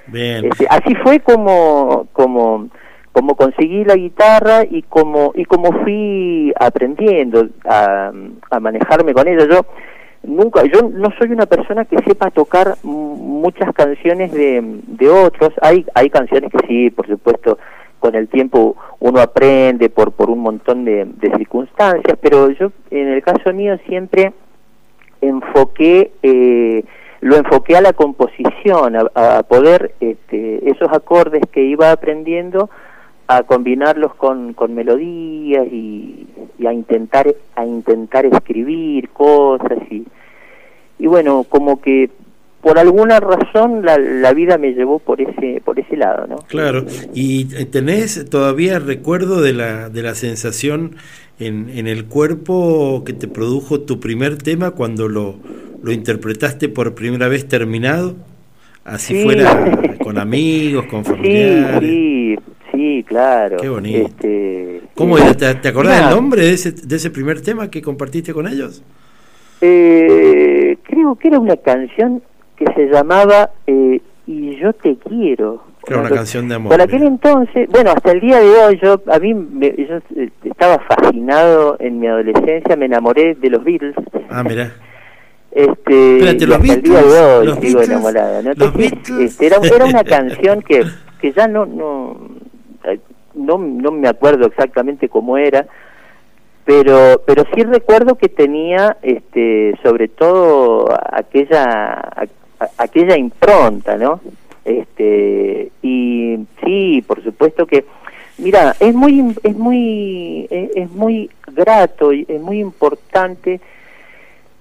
[0.08, 0.46] Bien.
[0.46, 2.70] este, así fue como como
[3.12, 8.12] como conseguí la guitarra y como y como fui aprendiendo a,
[8.52, 9.48] a manejarme con ella.
[9.50, 9.66] Yo
[10.24, 15.52] nunca yo no soy una persona que sepa tocar muchas canciones de, de otros.
[15.62, 17.58] Hay hay canciones que sí por supuesto
[18.00, 21.08] con el tiempo uno aprende por por un montón de,
[21.38, 24.34] circunstancias pero yo en el caso mío siempre
[25.22, 26.84] enfoqué eh,
[27.22, 32.70] lo enfoqué a la composición a, a poder este, esos acordes que iba aprendiendo
[33.28, 40.06] a combinarlos con, con melodías y, y a intentar a intentar escribir cosas y
[41.00, 42.10] y bueno como que
[42.68, 46.86] por alguna razón la, la vida me llevó por ese por ese lado no Claro,
[47.14, 50.96] y eh, tenés todavía recuerdo de la, de la sensación
[51.40, 55.36] en, en el cuerpo que te produjo tu primer tema cuando lo,
[55.82, 58.16] lo interpretaste por primera vez terminado,
[58.84, 59.24] así Sí.
[59.24, 61.90] fuera con amigos, con familiares.
[61.90, 62.36] sí
[62.74, 64.08] sí claro Qué bonito.
[64.08, 65.34] este ¿Cómo era?
[65.36, 68.84] ¿Te, te acordás del nombre de ese, de ese primer tema que compartiste con ellos?
[69.62, 72.22] Eh, creo que era una canción
[72.58, 75.64] que se llamaba eh, Y yo te quiero.
[75.88, 76.72] Era una canción de amor.
[76.74, 80.30] Por aquel entonces, bueno, hasta el día de hoy, yo a mí me- yo eh,
[80.44, 83.96] estaba fascinado en mi adolescencia, me enamoré de los Beatles.
[84.30, 84.72] Ah, mirá.
[85.50, 87.14] Este, Espérate, ¿los hasta el día Beatles?
[87.14, 87.90] de hoy ¿Los sigo Beatles?
[87.90, 88.42] enamorada.
[88.44, 88.50] ¿no?
[88.50, 89.32] ¿Los Entonces, Beatles?
[89.32, 90.84] este, era, era una canción que
[91.20, 92.18] que ya no no
[92.84, 93.00] eh,
[93.34, 95.66] no, no me acuerdo exactamente cómo era
[96.66, 102.02] pero pero sí recuerdo que tenía este sobre todo aquella
[102.78, 104.20] aquella impronta no
[104.66, 107.86] este y sí por supuesto que
[108.38, 113.60] mira es muy es muy es, muy grato y es muy importante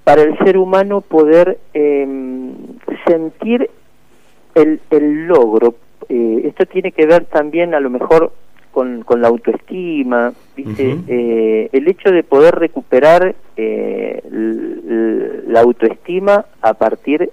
[0.05, 2.55] para el ser humano poder em,
[3.06, 3.68] sentir
[4.55, 5.74] el, el logro.
[6.09, 8.32] Eh, esto tiene que ver también a lo mejor
[8.73, 10.98] con, con la autoestima, ¿viste?
[11.09, 14.23] Eh, el hecho de poder recuperar eh,
[15.48, 17.31] la autoestima a partir de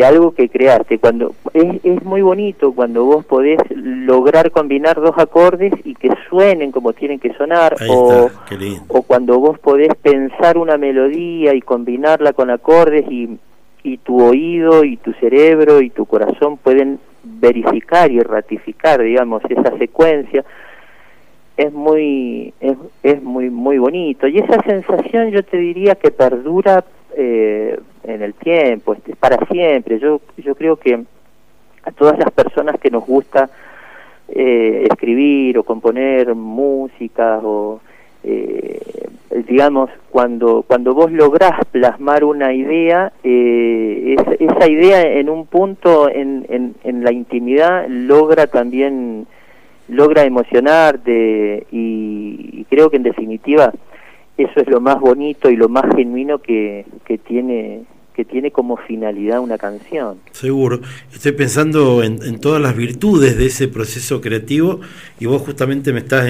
[0.00, 0.98] algo que creaste.
[0.98, 6.72] Cuando es, es muy bonito cuando vos podés lograr combinar dos acordes y que suenen
[6.72, 8.30] como tienen que sonar, o,
[8.88, 13.38] o cuando vos podés pensar una melodía y combinarla con acordes y,
[13.82, 19.76] y tu oído y tu cerebro y tu corazón pueden verificar y ratificar, digamos, esa
[19.78, 20.44] secuencia,
[21.56, 24.26] es muy, es, es muy, muy bonito.
[24.26, 26.84] Y esa sensación yo te diría que perdura
[27.16, 29.98] eh, en el tiempo, este, para siempre.
[29.98, 31.02] Yo, yo creo que
[31.84, 33.50] a todas las personas que nos gusta
[34.28, 37.80] eh, escribir o componer música o
[38.24, 38.80] eh,
[39.48, 46.46] digamos, cuando, cuando vos lográs plasmar una idea, eh, esa idea en un punto en,
[46.48, 49.26] en, la intimidad logra también,
[49.88, 53.72] logra emocionarte y, creo que en definitiva
[54.36, 57.84] eso es lo más bonito y lo más genuino que, que tiene
[58.14, 60.18] que tiene como finalidad una canción.
[60.32, 60.80] Seguro.
[61.12, 64.80] Estoy pensando en, todas las virtudes de ese proceso creativo
[65.18, 66.28] y vos justamente me estás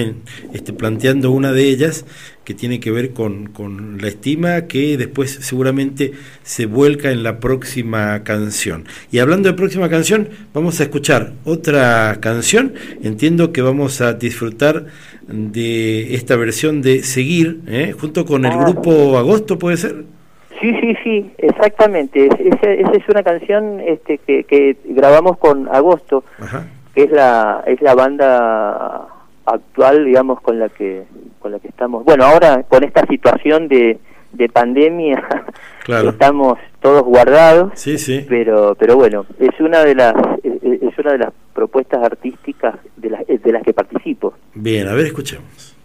[0.53, 2.05] este, planteando una de ellas
[2.43, 6.11] que tiene que ver con, con, la estima que después seguramente
[6.43, 8.85] se vuelca en la próxima canción.
[9.11, 12.73] Y hablando de próxima canción, vamos a escuchar otra canción.
[13.01, 14.87] Entiendo que vamos a disfrutar
[15.27, 17.93] de esta versión de Seguir, ¿eh?
[17.97, 18.63] junto con el ah.
[18.65, 20.03] grupo Agosto, ¿puede ser?
[20.63, 22.25] Sí, sí, sí, exactamente.
[22.25, 26.23] Esa, es una canción este, que, que grabamos con Agosto,
[26.95, 29.09] que es la es la banda
[29.45, 31.03] actual, digamos, con la que
[31.39, 32.05] con la que estamos.
[32.05, 33.99] Bueno, ahora con esta situación de,
[34.31, 35.21] de pandemia,
[36.07, 37.73] estamos todos guardados.
[37.75, 38.25] Sí, sí.
[38.29, 40.13] Pero pero bueno, es una de las
[40.43, 44.33] es una de las propuestas artísticas de las de las que participo.
[44.53, 45.75] Bien, a ver, escuchemos.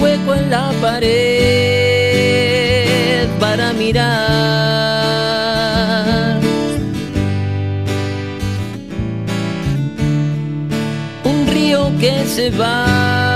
[0.00, 1.10] Hueco en la pared
[3.38, 4.10] para mirar.
[11.24, 13.29] Un río que se va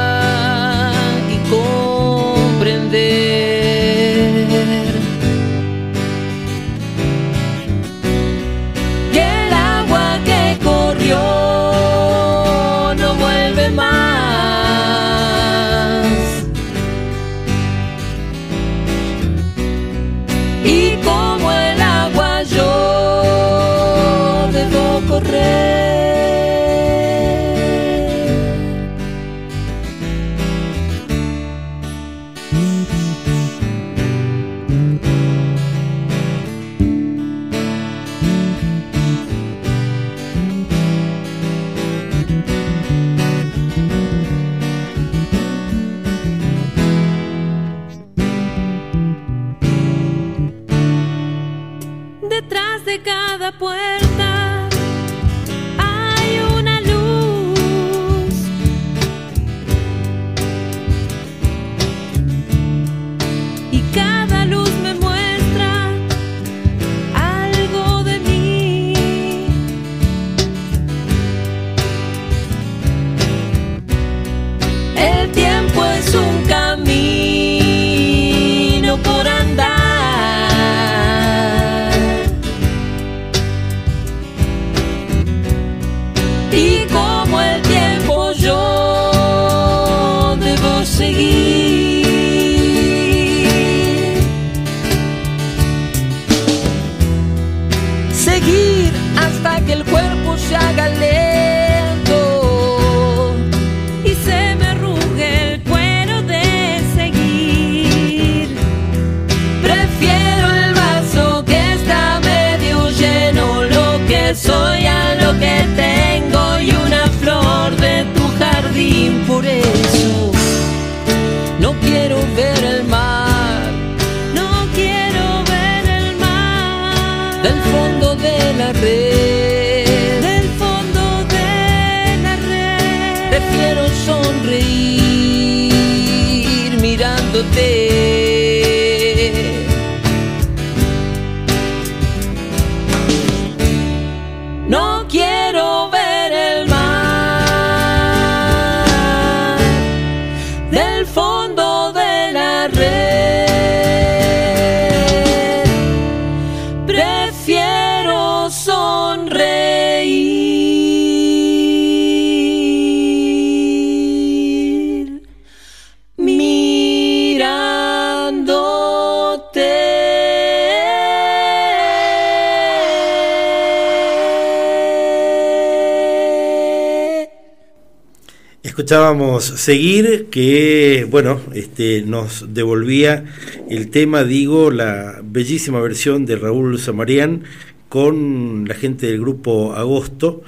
[178.84, 183.24] Escuchábamos Seguir, que bueno, este, nos devolvía
[183.70, 187.44] el tema, digo, la bellísima versión de Raúl Samarián
[187.88, 190.42] con la gente del grupo Agosto,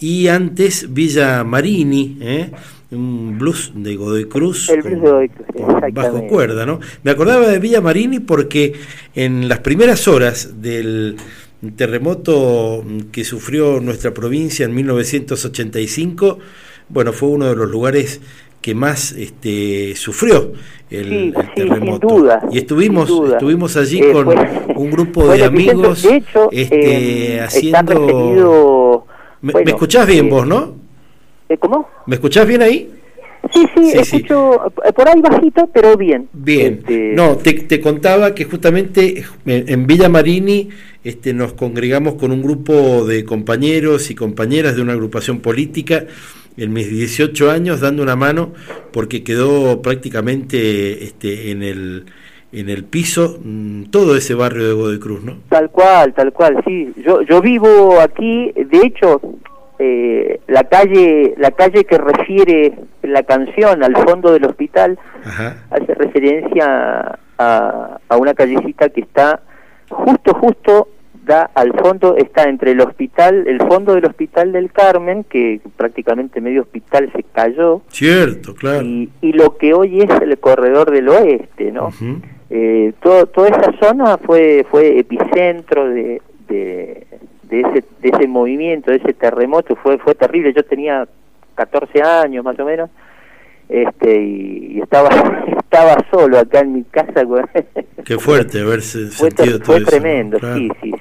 [0.00, 2.50] y antes Villa Marini, ¿eh?
[2.92, 4.72] un blues de Godoy Cruz,
[5.92, 6.80] bajo cuerda, ¿no?
[7.02, 8.72] Me acordaba de Villa Marini porque
[9.14, 11.16] en las primeras horas del
[11.76, 16.38] terremoto que sufrió nuestra provincia en 1985,
[16.92, 18.20] bueno, fue uno de los lugares
[18.60, 20.52] que más este, sufrió
[20.88, 22.28] el, terremoto.
[22.52, 24.28] y estuvimos estuvimos allí eh, con
[24.76, 26.06] un grupo de amigos
[26.52, 29.06] este, em, haciendo...
[29.40, 30.76] ¿Me, escuchás bien vos, no?
[31.48, 31.88] ¿Eh, ¿Cómo?
[32.06, 32.88] ¿Me escuchás bien ahí?
[33.52, 36.28] Sí, sí, escucho eh, por ahí bajito, pero bien.
[36.32, 36.74] Bien.
[36.74, 40.68] Este, no, te, te, contaba que justamente en Villa Marini
[41.02, 46.06] este, nos congregamos con un grupo de compañeros y compañeras de una agrupación política
[46.56, 48.52] en mis 18 años dando una mano
[48.92, 52.06] porque quedó prácticamente este, en el
[52.52, 55.36] en el piso mm, todo ese barrio de Godoy Cruz, ¿no?
[55.48, 56.92] Tal cual, tal cual, sí.
[57.04, 59.20] Yo yo vivo aquí, de hecho,
[59.78, 64.98] eh, la calle la calle que refiere la canción al fondo del hospital
[65.70, 69.40] hace referencia a, a una callecita que está
[69.88, 70.88] justo justo
[71.32, 76.40] da al fondo, está entre el hospital, el fondo del hospital del Carmen, que prácticamente
[76.40, 77.82] medio hospital se cayó.
[77.88, 78.84] Cierto, claro.
[78.84, 81.90] Y, lo que hoy es el corredor del oeste, ¿no?
[82.50, 87.06] eh, todo, toda esa zona fue, fue epicentro de, de,
[87.44, 90.52] de, ese, de ese movimiento, de ese terremoto, fue, fue terrible.
[90.52, 91.08] Yo tenía
[91.54, 92.90] 14 años más o menos
[93.72, 95.08] este y, estaba
[95.72, 97.22] estaba solo acá en mi casa
[98.04, 100.92] qué fuerte haberse fue, sentido fue tremendo sí sí,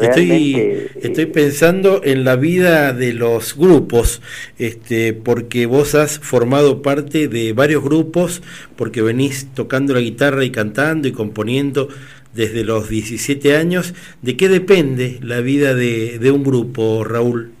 [0.00, 4.22] estoy estoy pensando en la vida de los grupos
[4.58, 8.42] este porque vos has formado parte de varios grupos
[8.76, 11.88] porque venís tocando la guitarra y cantando y componiendo
[12.34, 13.92] desde los 17 años.
[14.22, 17.52] De qué depende la vida de, de un grupo Raúl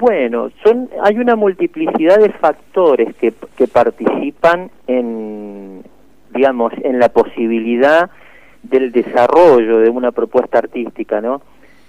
[0.00, 5.82] bueno, son, hay una multiplicidad de factores que, que participan en,
[6.34, 8.10] digamos, en la posibilidad
[8.62, 11.42] del desarrollo de una propuesta artística, ¿no?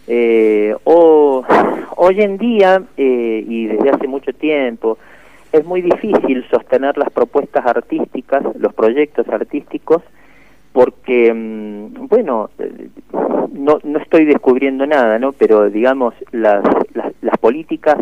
[0.08, 1.44] Eh, o,
[1.96, 4.98] hoy en día, eh, y desde hace mucho tiempo,
[5.54, 10.02] es muy difícil sostener las propuestas artísticas, los proyectos artísticos,
[10.74, 12.50] porque, mm, bueno,
[13.54, 15.34] no, no estoy descubriendo nada, ¿no?
[15.34, 17.98] Pero digamos, las, las, políticas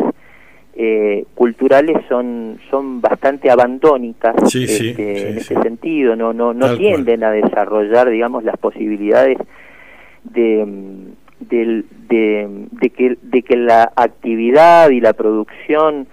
[0.74, 7.30] eh, culturales son son bastante abandónicas este, en ese sentido, no no no tienden a
[7.30, 9.38] desarrollar, digamos, las posibilidades
[10.24, 16.06] de, mm, de, de, que de que la actividad y la producción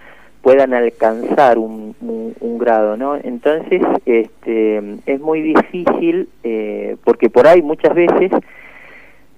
[0.48, 1.94] puedan alcanzar un,
[2.40, 3.16] un, grado, ¿no?
[3.16, 8.32] Entonces, este, es muy difícil eh, porque por ahí muchas veces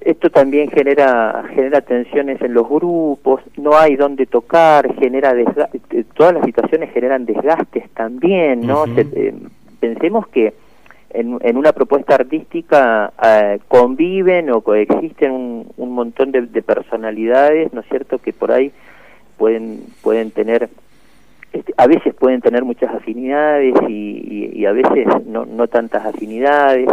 [0.03, 6.35] esto también genera genera tensiones en los grupos, no hay dónde tocar, genera eh, todas
[6.35, 8.85] las situaciones generan desgastes también, ¿no?
[8.97, 9.35] Eh,
[9.81, 10.55] pensemos que
[11.13, 13.13] en, en, una propuesta artística
[13.67, 18.71] conviven o coexisten un, un montón de, de personalidades, ¿no es cierto?, que por ahí
[19.37, 20.69] pueden pueden tener
[21.53, 26.89] este, a veces pueden tener muchas afinidades y, a veces no, no tantas afinidades.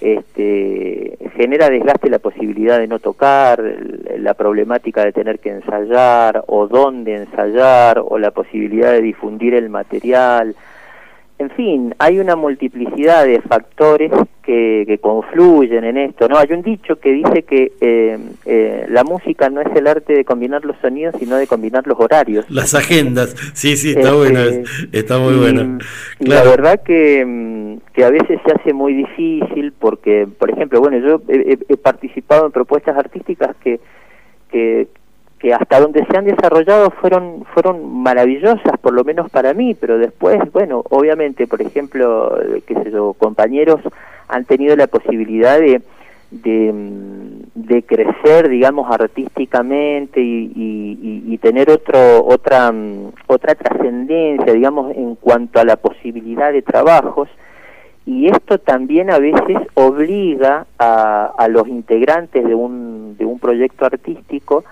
[0.00, 3.62] Este, genera desgaste la posibilidad de no tocar,
[4.18, 9.68] la problemática de tener que ensayar o dónde ensayar o la posibilidad de difundir el
[9.68, 10.56] material.
[11.42, 14.12] En fin, hay una multiplicidad de factores
[14.44, 16.28] que, que confluyen en esto.
[16.28, 18.16] No, hay un dicho que dice que eh,
[18.46, 21.98] eh, la música no es el arte de combinar los sonidos, sino de combinar los
[21.98, 22.48] horarios.
[22.48, 24.40] Las agendas, sí, sí, está este, bueno,
[24.92, 25.78] está muy bueno.
[26.20, 30.98] La verdad que mm, que a veces se hace muy difícil porque, por ejemplo, bueno,
[30.98, 33.80] yo he, he participado en propuestas artísticas que,
[34.48, 34.86] que,
[35.42, 39.98] que hasta donde se han desarrollado fueron fueron maravillosas por lo menos para mí pero
[39.98, 43.80] después bueno obviamente por ejemplo qué sé yo compañeros
[44.28, 45.82] han tenido la posibilidad de
[46.30, 46.72] de,
[47.54, 50.52] de crecer digamos artísticamente y,
[51.26, 52.72] y, tener otro otra
[53.26, 57.28] otra trascendencia digamos en cuanto a la posibilidad de trabajos.
[58.06, 63.84] Y esto también a veces obliga a, a los integrantes de un de un proyecto
[63.84, 64.64] artístico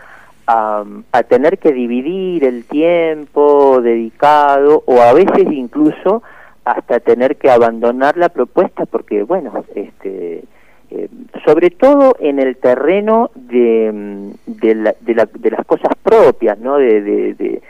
[0.50, 6.22] a, tener que dividir el tiempo dedicado o a veces incluso
[6.64, 10.44] hasta tener que abandonar la propuesta porque bueno este
[10.90, 11.08] eh,
[11.44, 16.78] sobre todo en el terreno de, de, la, de, la, de las cosas propias no
[16.78, 17.62] de, de,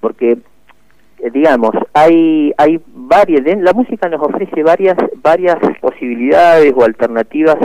[0.00, 0.38] porque
[1.18, 7.58] eh, digamos hay hay varias la música nos ofrece varias varias posibilidades o alternativas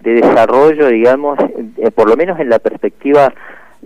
[0.00, 1.38] de desarrollo digamos
[1.78, 3.32] eh, por lo menos en la perspectiva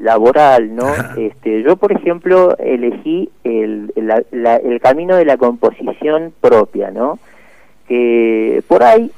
[0.00, 0.86] laboral, ¿no?
[1.16, 7.18] Este, yo, por ejemplo, elegí el, el, camino de la composición propia, ¿no?
[7.86, 9.10] Que por ahí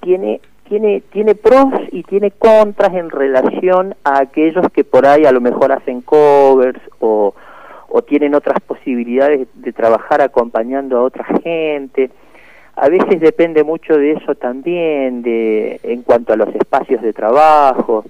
[0.00, 5.32] tiene tiene tiene pros y tiene contras en relación a aquellos que por ahí a
[5.32, 7.34] lo mejor hacen covers o,
[7.88, 12.10] o tienen otras posibilidades de trabajar acompañando a otra gente.
[12.76, 18.04] A veces depende mucho de eso también, de en cuanto a los espacios de trabajo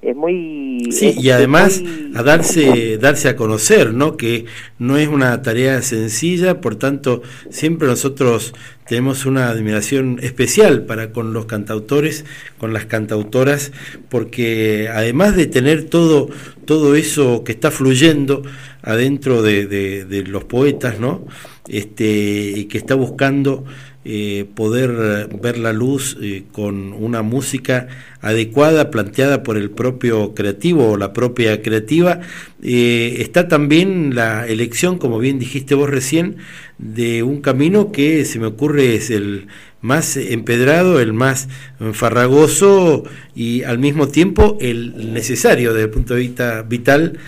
[0.00, 1.82] es muy sí y además
[2.14, 4.44] a darse darse a conocer no que
[4.78, 8.54] no es una tarea sencilla por tanto siempre nosotros
[8.86, 12.24] tenemos una admiración especial para con los cantautores
[12.58, 13.72] con las cantautoras
[14.08, 16.28] porque además de tener todo
[16.64, 18.42] todo eso que está fluyendo
[18.82, 21.26] adentro de, de los poetas no
[21.66, 23.64] este y que está buscando
[24.04, 27.88] eh, poder ver la luz eh, con una música
[28.22, 32.20] adecuada planteada por el propio creativo o la propia creativa.
[32.62, 36.36] Eh, está también la elección, como bien dijiste vos recién,
[36.78, 39.48] de un camino que se me ocurre es el
[39.80, 41.48] más empedrado, el más
[41.92, 43.04] farragoso
[43.34, 47.18] y al mismo tiempo el necesario desde el punto de vista vital,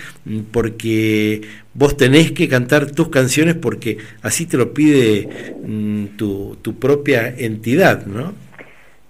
[0.51, 1.41] porque
[1.73, 7.27] vos tenés que cantar tus canciones porque así te lo pide mm, tu, tu propia
[7.29, 8.33] entidad, ¿no?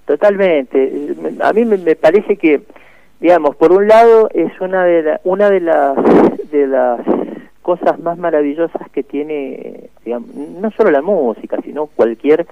[0.05, 1.15] Totalmente.
[1.41, 2.61] A mí me, parece que,
[3.19, 5.95] digamos, por un lado es una de una de las
[6.51, 6.99] de las
[7.61, 12.45] cosas más maravillosas que tiene, digamos, no solo la música, sino cualquier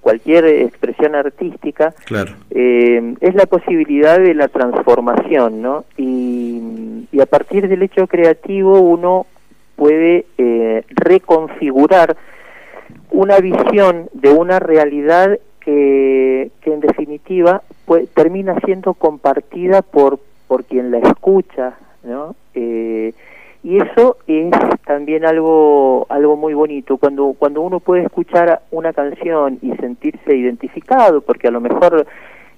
[0.00, 2.32] cualquier expresión artística, claro.
[2.50, 5.84] eh, es la posibilidad de la transformación, ¿no?
[5.96, 9.26] Y, y, a partir del hecho creativo uno
[9.78, 12.16] puede eh, reconfigurar
[13.12, 20.18] una visión de una realidad que, que en definitiva pues, termina siendo compartida por,
[20.48, 22.34] por quien la escucha, ¿no?
[22.54, 23.12] Eh,
[23.62, 24.50] y eso es
[24.86, 31.20] también algo algo muy bonito cuando cuando uno puede escuchar una canción y sentirse identificado
[31.20, 32.06] porque a lo mejor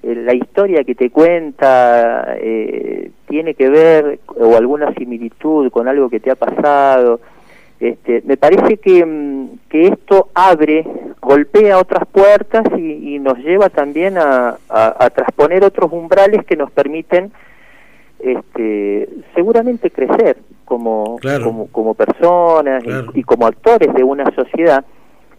[0.02, 6.20] la historia que te cuenta eh, tiene que ver o alguna similitud con algo que
[6.20, 7.20] te ha pasado.
[7.78, 10.86] Este, me parece que, mm, que esto abre,
[11.20, 16.70] golpea otras puertas y, nos lleva también a, a, a, transponer otros umbrales que nos
[16.70, 17.30] permiten
[18.18, 24.84] este, seguramente crecer como, como, como, personas y, como actores de una sociedad.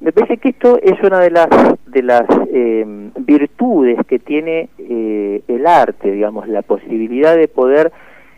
[0.02, 1.48] Me parece que esto es una de las,
[1.86, 2.84] de las eh,
[3.20, 7.92] virtudes que tiene eh, el arte, digamos, la posibilidad de poder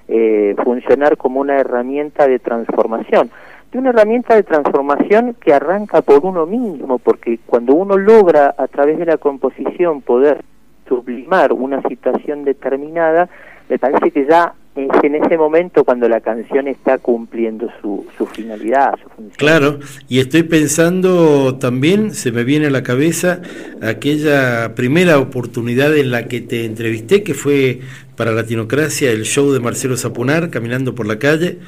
[0.10, 3.32] eh, funcionar como una herramienta de transformación.
[3.72, 8.68] De una herramienta de transformación que arranca por uno mismo, porque cuando uno logra a
[8.68, 10.44] través de la composición poder
[10.90, 13.30] sublimar una situación determinada,
[13.70, 18.26] me parece que ya es en ese momento cuando la canción está cumpliendo su, su
[18.26, 19.36] finalidad, su función.
[19.38, 19.80] Claro,
[20.10, 23.42] y estoy pensando también, se me viene a la cabeza
[23.82, 27.82] aquella primera oportunidad en la que te entrevisté, que fue
[28.16, 31.60] para Latinocracia el show de Marcelo Zapunar, Caminando por la calle,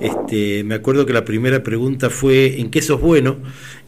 [0.00, 3.36] este, me acuerdo que la primera pregunta fue ¿en qué sos bueno?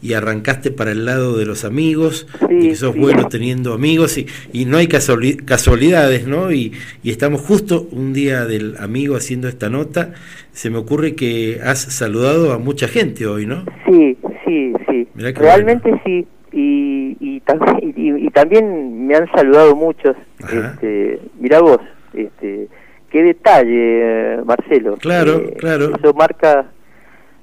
[0.01, 4.27] Y arrancaste para el lado de los amigos, y que sos bueno teniendo amigos, y,
[4.53, 6.51] y no hay casualidades, ¿no?
[6.51, 6.73] Y,
[7.03, 10.13] y, estamos justo un día del amigo haciendo esta nota,
[10.51, 13.65] se me ocurre que has saludado a mucha gente hoy, ¿no?
[13.85, 15.07] Sí, sí, sí.
[15.15, 16.25] Realmente sí.
[16.53, 20.15] Y, y, también, y, también me han saludado muchos.
[20.39, 21.79] Este, mira vos,
[22.17, 22.67] este,
[23.09, 24.97] qué detalle, Marcelo.
[24.97, 25.91] Claro, eh, claro.
[25.95, 26.65] Eso marca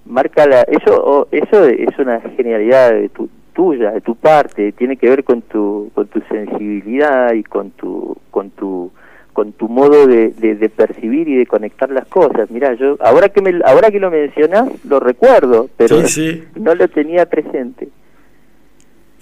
[0.06, 5.08] marca la eso eso es una genialidad de tu tuya, de tu parte, tiene que
[5.08, 8.90] ver con tu, con tu sensibilidad y con tu, con tu,
[9.32, 12.50] con tu modo de, de, percibir y de conectar las cosas.
[12.50, 15.96] Mira, yo ahora que me, ahora que lo mencionas lo recuerdo, pero
[16.56, 17.88] no lo tenía presente.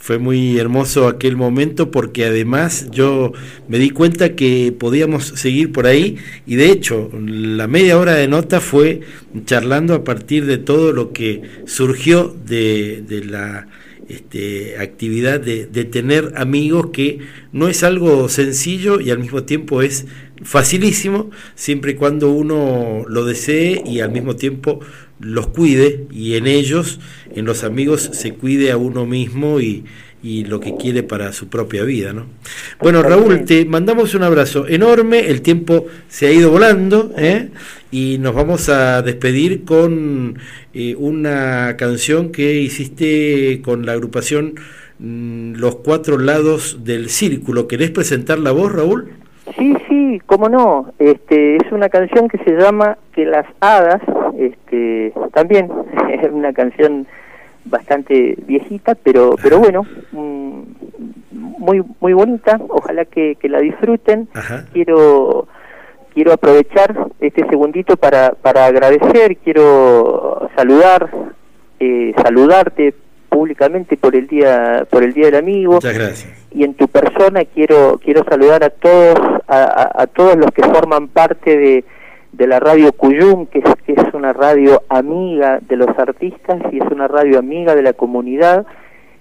[0.02, 3.32] Fue muy hermoso aquel momento porque además yo
[3.68, 8.26] me di cuenta que podíamos seguir por ahí y de hecho la media hora de
[8.26, 9.02] nota fue
[9.44, 13.68] charlando a partir de todo lo que surgió de, la
[14.08, 17.20] este, actividad de, de, tener amigos que
[17.52, 20.06] no es algo sencillo y al mismo tiempo es
[20.42, 24.80] facilísimo siempre y cuando uno lo desee y al mismo tiempo
[25.22, 27.00] los cuide y en ellos,
[27.34, 29.84] en los amigos, se cuide a uno mismo y,
[30.22, 32.12] y lo que quiere para su propia vida.
[32.12, 32.26] ¿no?
[32.80, 37.48] Bueno, Raúl, te mandamos un abrazo enorme, el tiempo se ha ido volando ¿eh?
[37.90, 40.38] y nos vamos a despedir con
[40.74, 44.54] eh, una canción que hiciste con la agrupación
[44.98, 47.66] mm, Los Cuatro Lados del Círculo.
[47.66, 49.12] ¿Querés presentar la voz, Raúl?
[49.58, 50.92] Sí, sí, cómo no.
[51.00, 54.00] Este, es una canción que se llama Que las hadas,
[54.72, 55.70] este, también
[56.10, 57.06] es una canción
[57.64, 60.62] bastante viejita, pero pero bueno, mm,
[61.30, 62.60] muy muy bonita.
[62.68, 64.28] Ojalá que, que la disfruten.
[64.72, 65.46] Quiero
[66.14, 71.10] quiero aprovechar este segundito para para agradecer, quiero saludar,
[71.78, 72.94] eh, saludarte
[73.28, 75.74] públicamente por el día por el día del amigo.
[75.74, 76.48] Muchas gracias.
[76.50, 81.58] Y en tu persona quiero quiero saludar a todos a todos los que forman parte
[81.58, 81.84] de
[82.32, 86.78] de la radio Cuyum, que es, que es una radio amiga de los artistas y
[86.78, 88.66] es una radio amiga de la comunidad.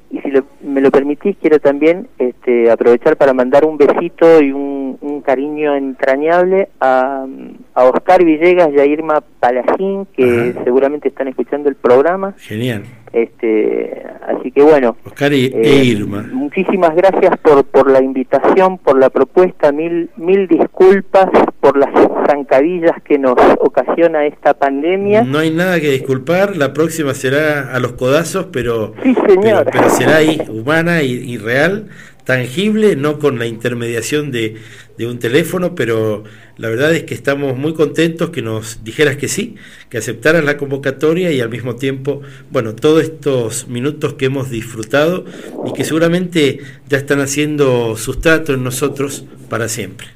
[0.10, 0.32] Y si
[0.62, 4.82] me lo permitís, quiero también este, aprovechar para mandar un besito y un,
[5.24, 7.28] cariño entrañable a,
[7.76, 12.34] a, Oscar Villegas y a Irma Palagín, que seguramente están escuchando el programa.
[12.38, 12.84] Genial.
[13.14, 14.96] Este, así que bueno.
[15.06, 16.30] Oscar e eh, Irma.
[16.32, 21.30] Muchísimas gracias por, por la invitación, por la propuesta, mil, mil disculpas
[21.60, 21.90] por las
[22.28, 25.24] zancadillas que nos ocasiona esta pandemia.
[25.24, 29.68] No hay nada que disculpar, la próxima será a los codazos, pero, sí, señor.
[29.72, 31.90] pero, será ahí, humana y, y real
[32.32, 34.56] tangible, no con la intermediación de,
[34.98, 36.24] de, un teléfono, pero
[36.56, 39.58] la verdad es que estamos muy contentos que nos dijeras que sí,
[39.90, 45.26] que aceptaras la convocatoria y al mismo tiempo, bueno, todos estos minutos que hemos disfrutado
[45.66, 50.08] y que seguramente ya están haciendo sustrato en nosotros para siempre.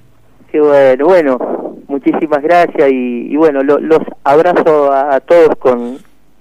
[0.54, 5.98] Qué bueno, bueno, muchísimas gracias y, bueno, los abrazo a, todos con,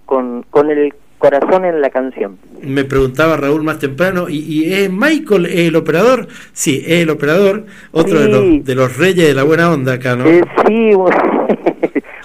[0.07, 0.95] con, con el
[1.25, 2.37] corazón en la canción.
[2.61, 6.29] Me preguntaba Raúl más temprano, ¿y, es Michael el operador?
[6.53, 10.17] Sí, es el operador, otro de, los, de los reyes de la buena onda acá,
[10.17, 10.27] ¿no?
[10.27, 10.91] Eh, sí,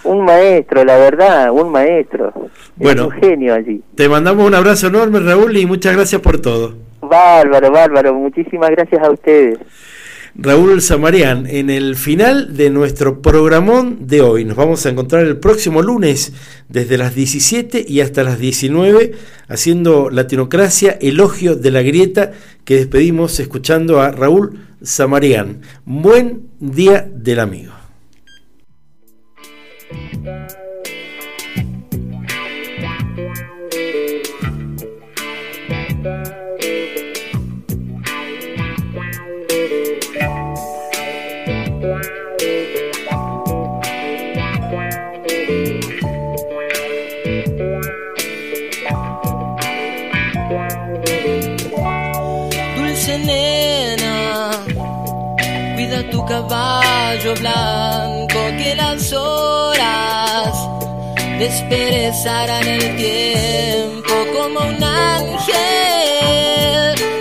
[0.04, 2.34] un maestro, la verdad, un maestro.
[2.76, 3.82] Bueno, un genio allí.
[3.96, 6.74] Te mandamos un abrazo enorme, Raúl, y muchas gracias por todo.
[7.02, 9.60] Bárbaro, bárbaro, muchísimas gracias a ustedes.
[10.42, 14.46] Raúl Samarián, en el final de nuestro programón de hoy.
[14.46, 16.32] Nos vamos a encontrar el próximo lunes
[16.70, 19.12] desde las 17 y hasta las 19
[19.50, 22.32] haciendo Latinocracia, elogio de la grieta
[22.64, 25.60] que despedimos escuchando a Raúl Samarián.
[25.84, 27.79] Buen día del amigo.
[56.30, 60.54] Caballo blanco que las horas
[61.40, 65.36] desperezarán el tiempo como un ángel.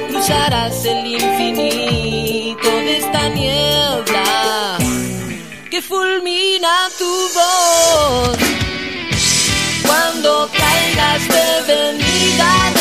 [0.08, 4.76] Cruzarás el infinito de esta niebla
[5.70, 8.38] que fulmina tu voz.
[9.86, 12.77] Cuando caigas de venida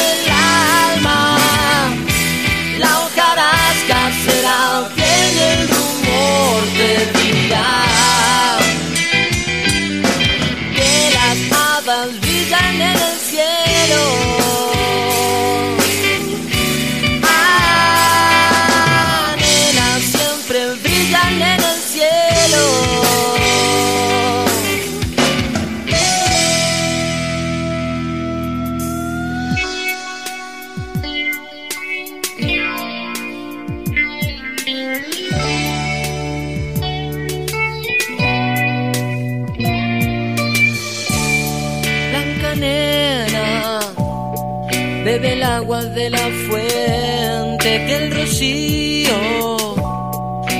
[45.85, 49.55] de la fuente, que el rocío.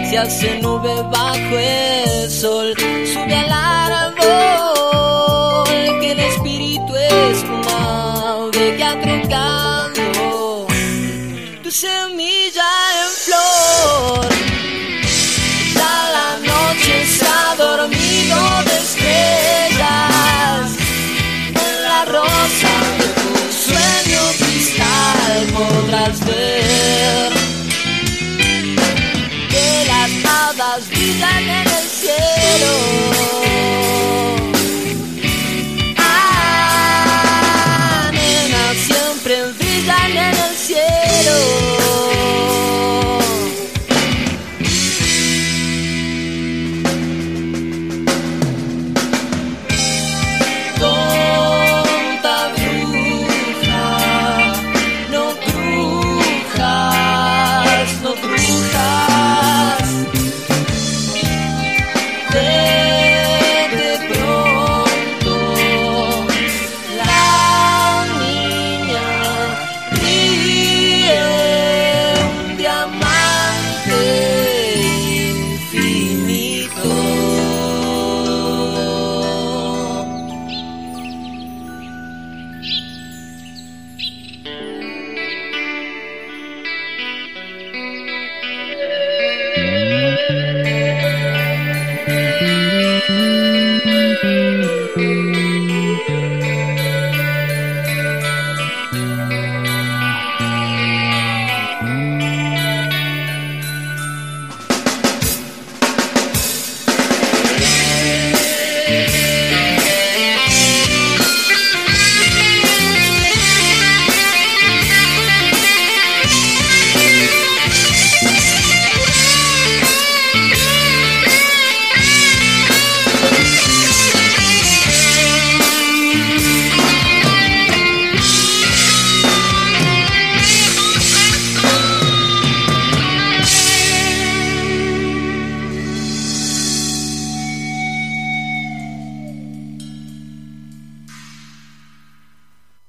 [0.09, 3.96] Se hace nube bajo el sol, sube a la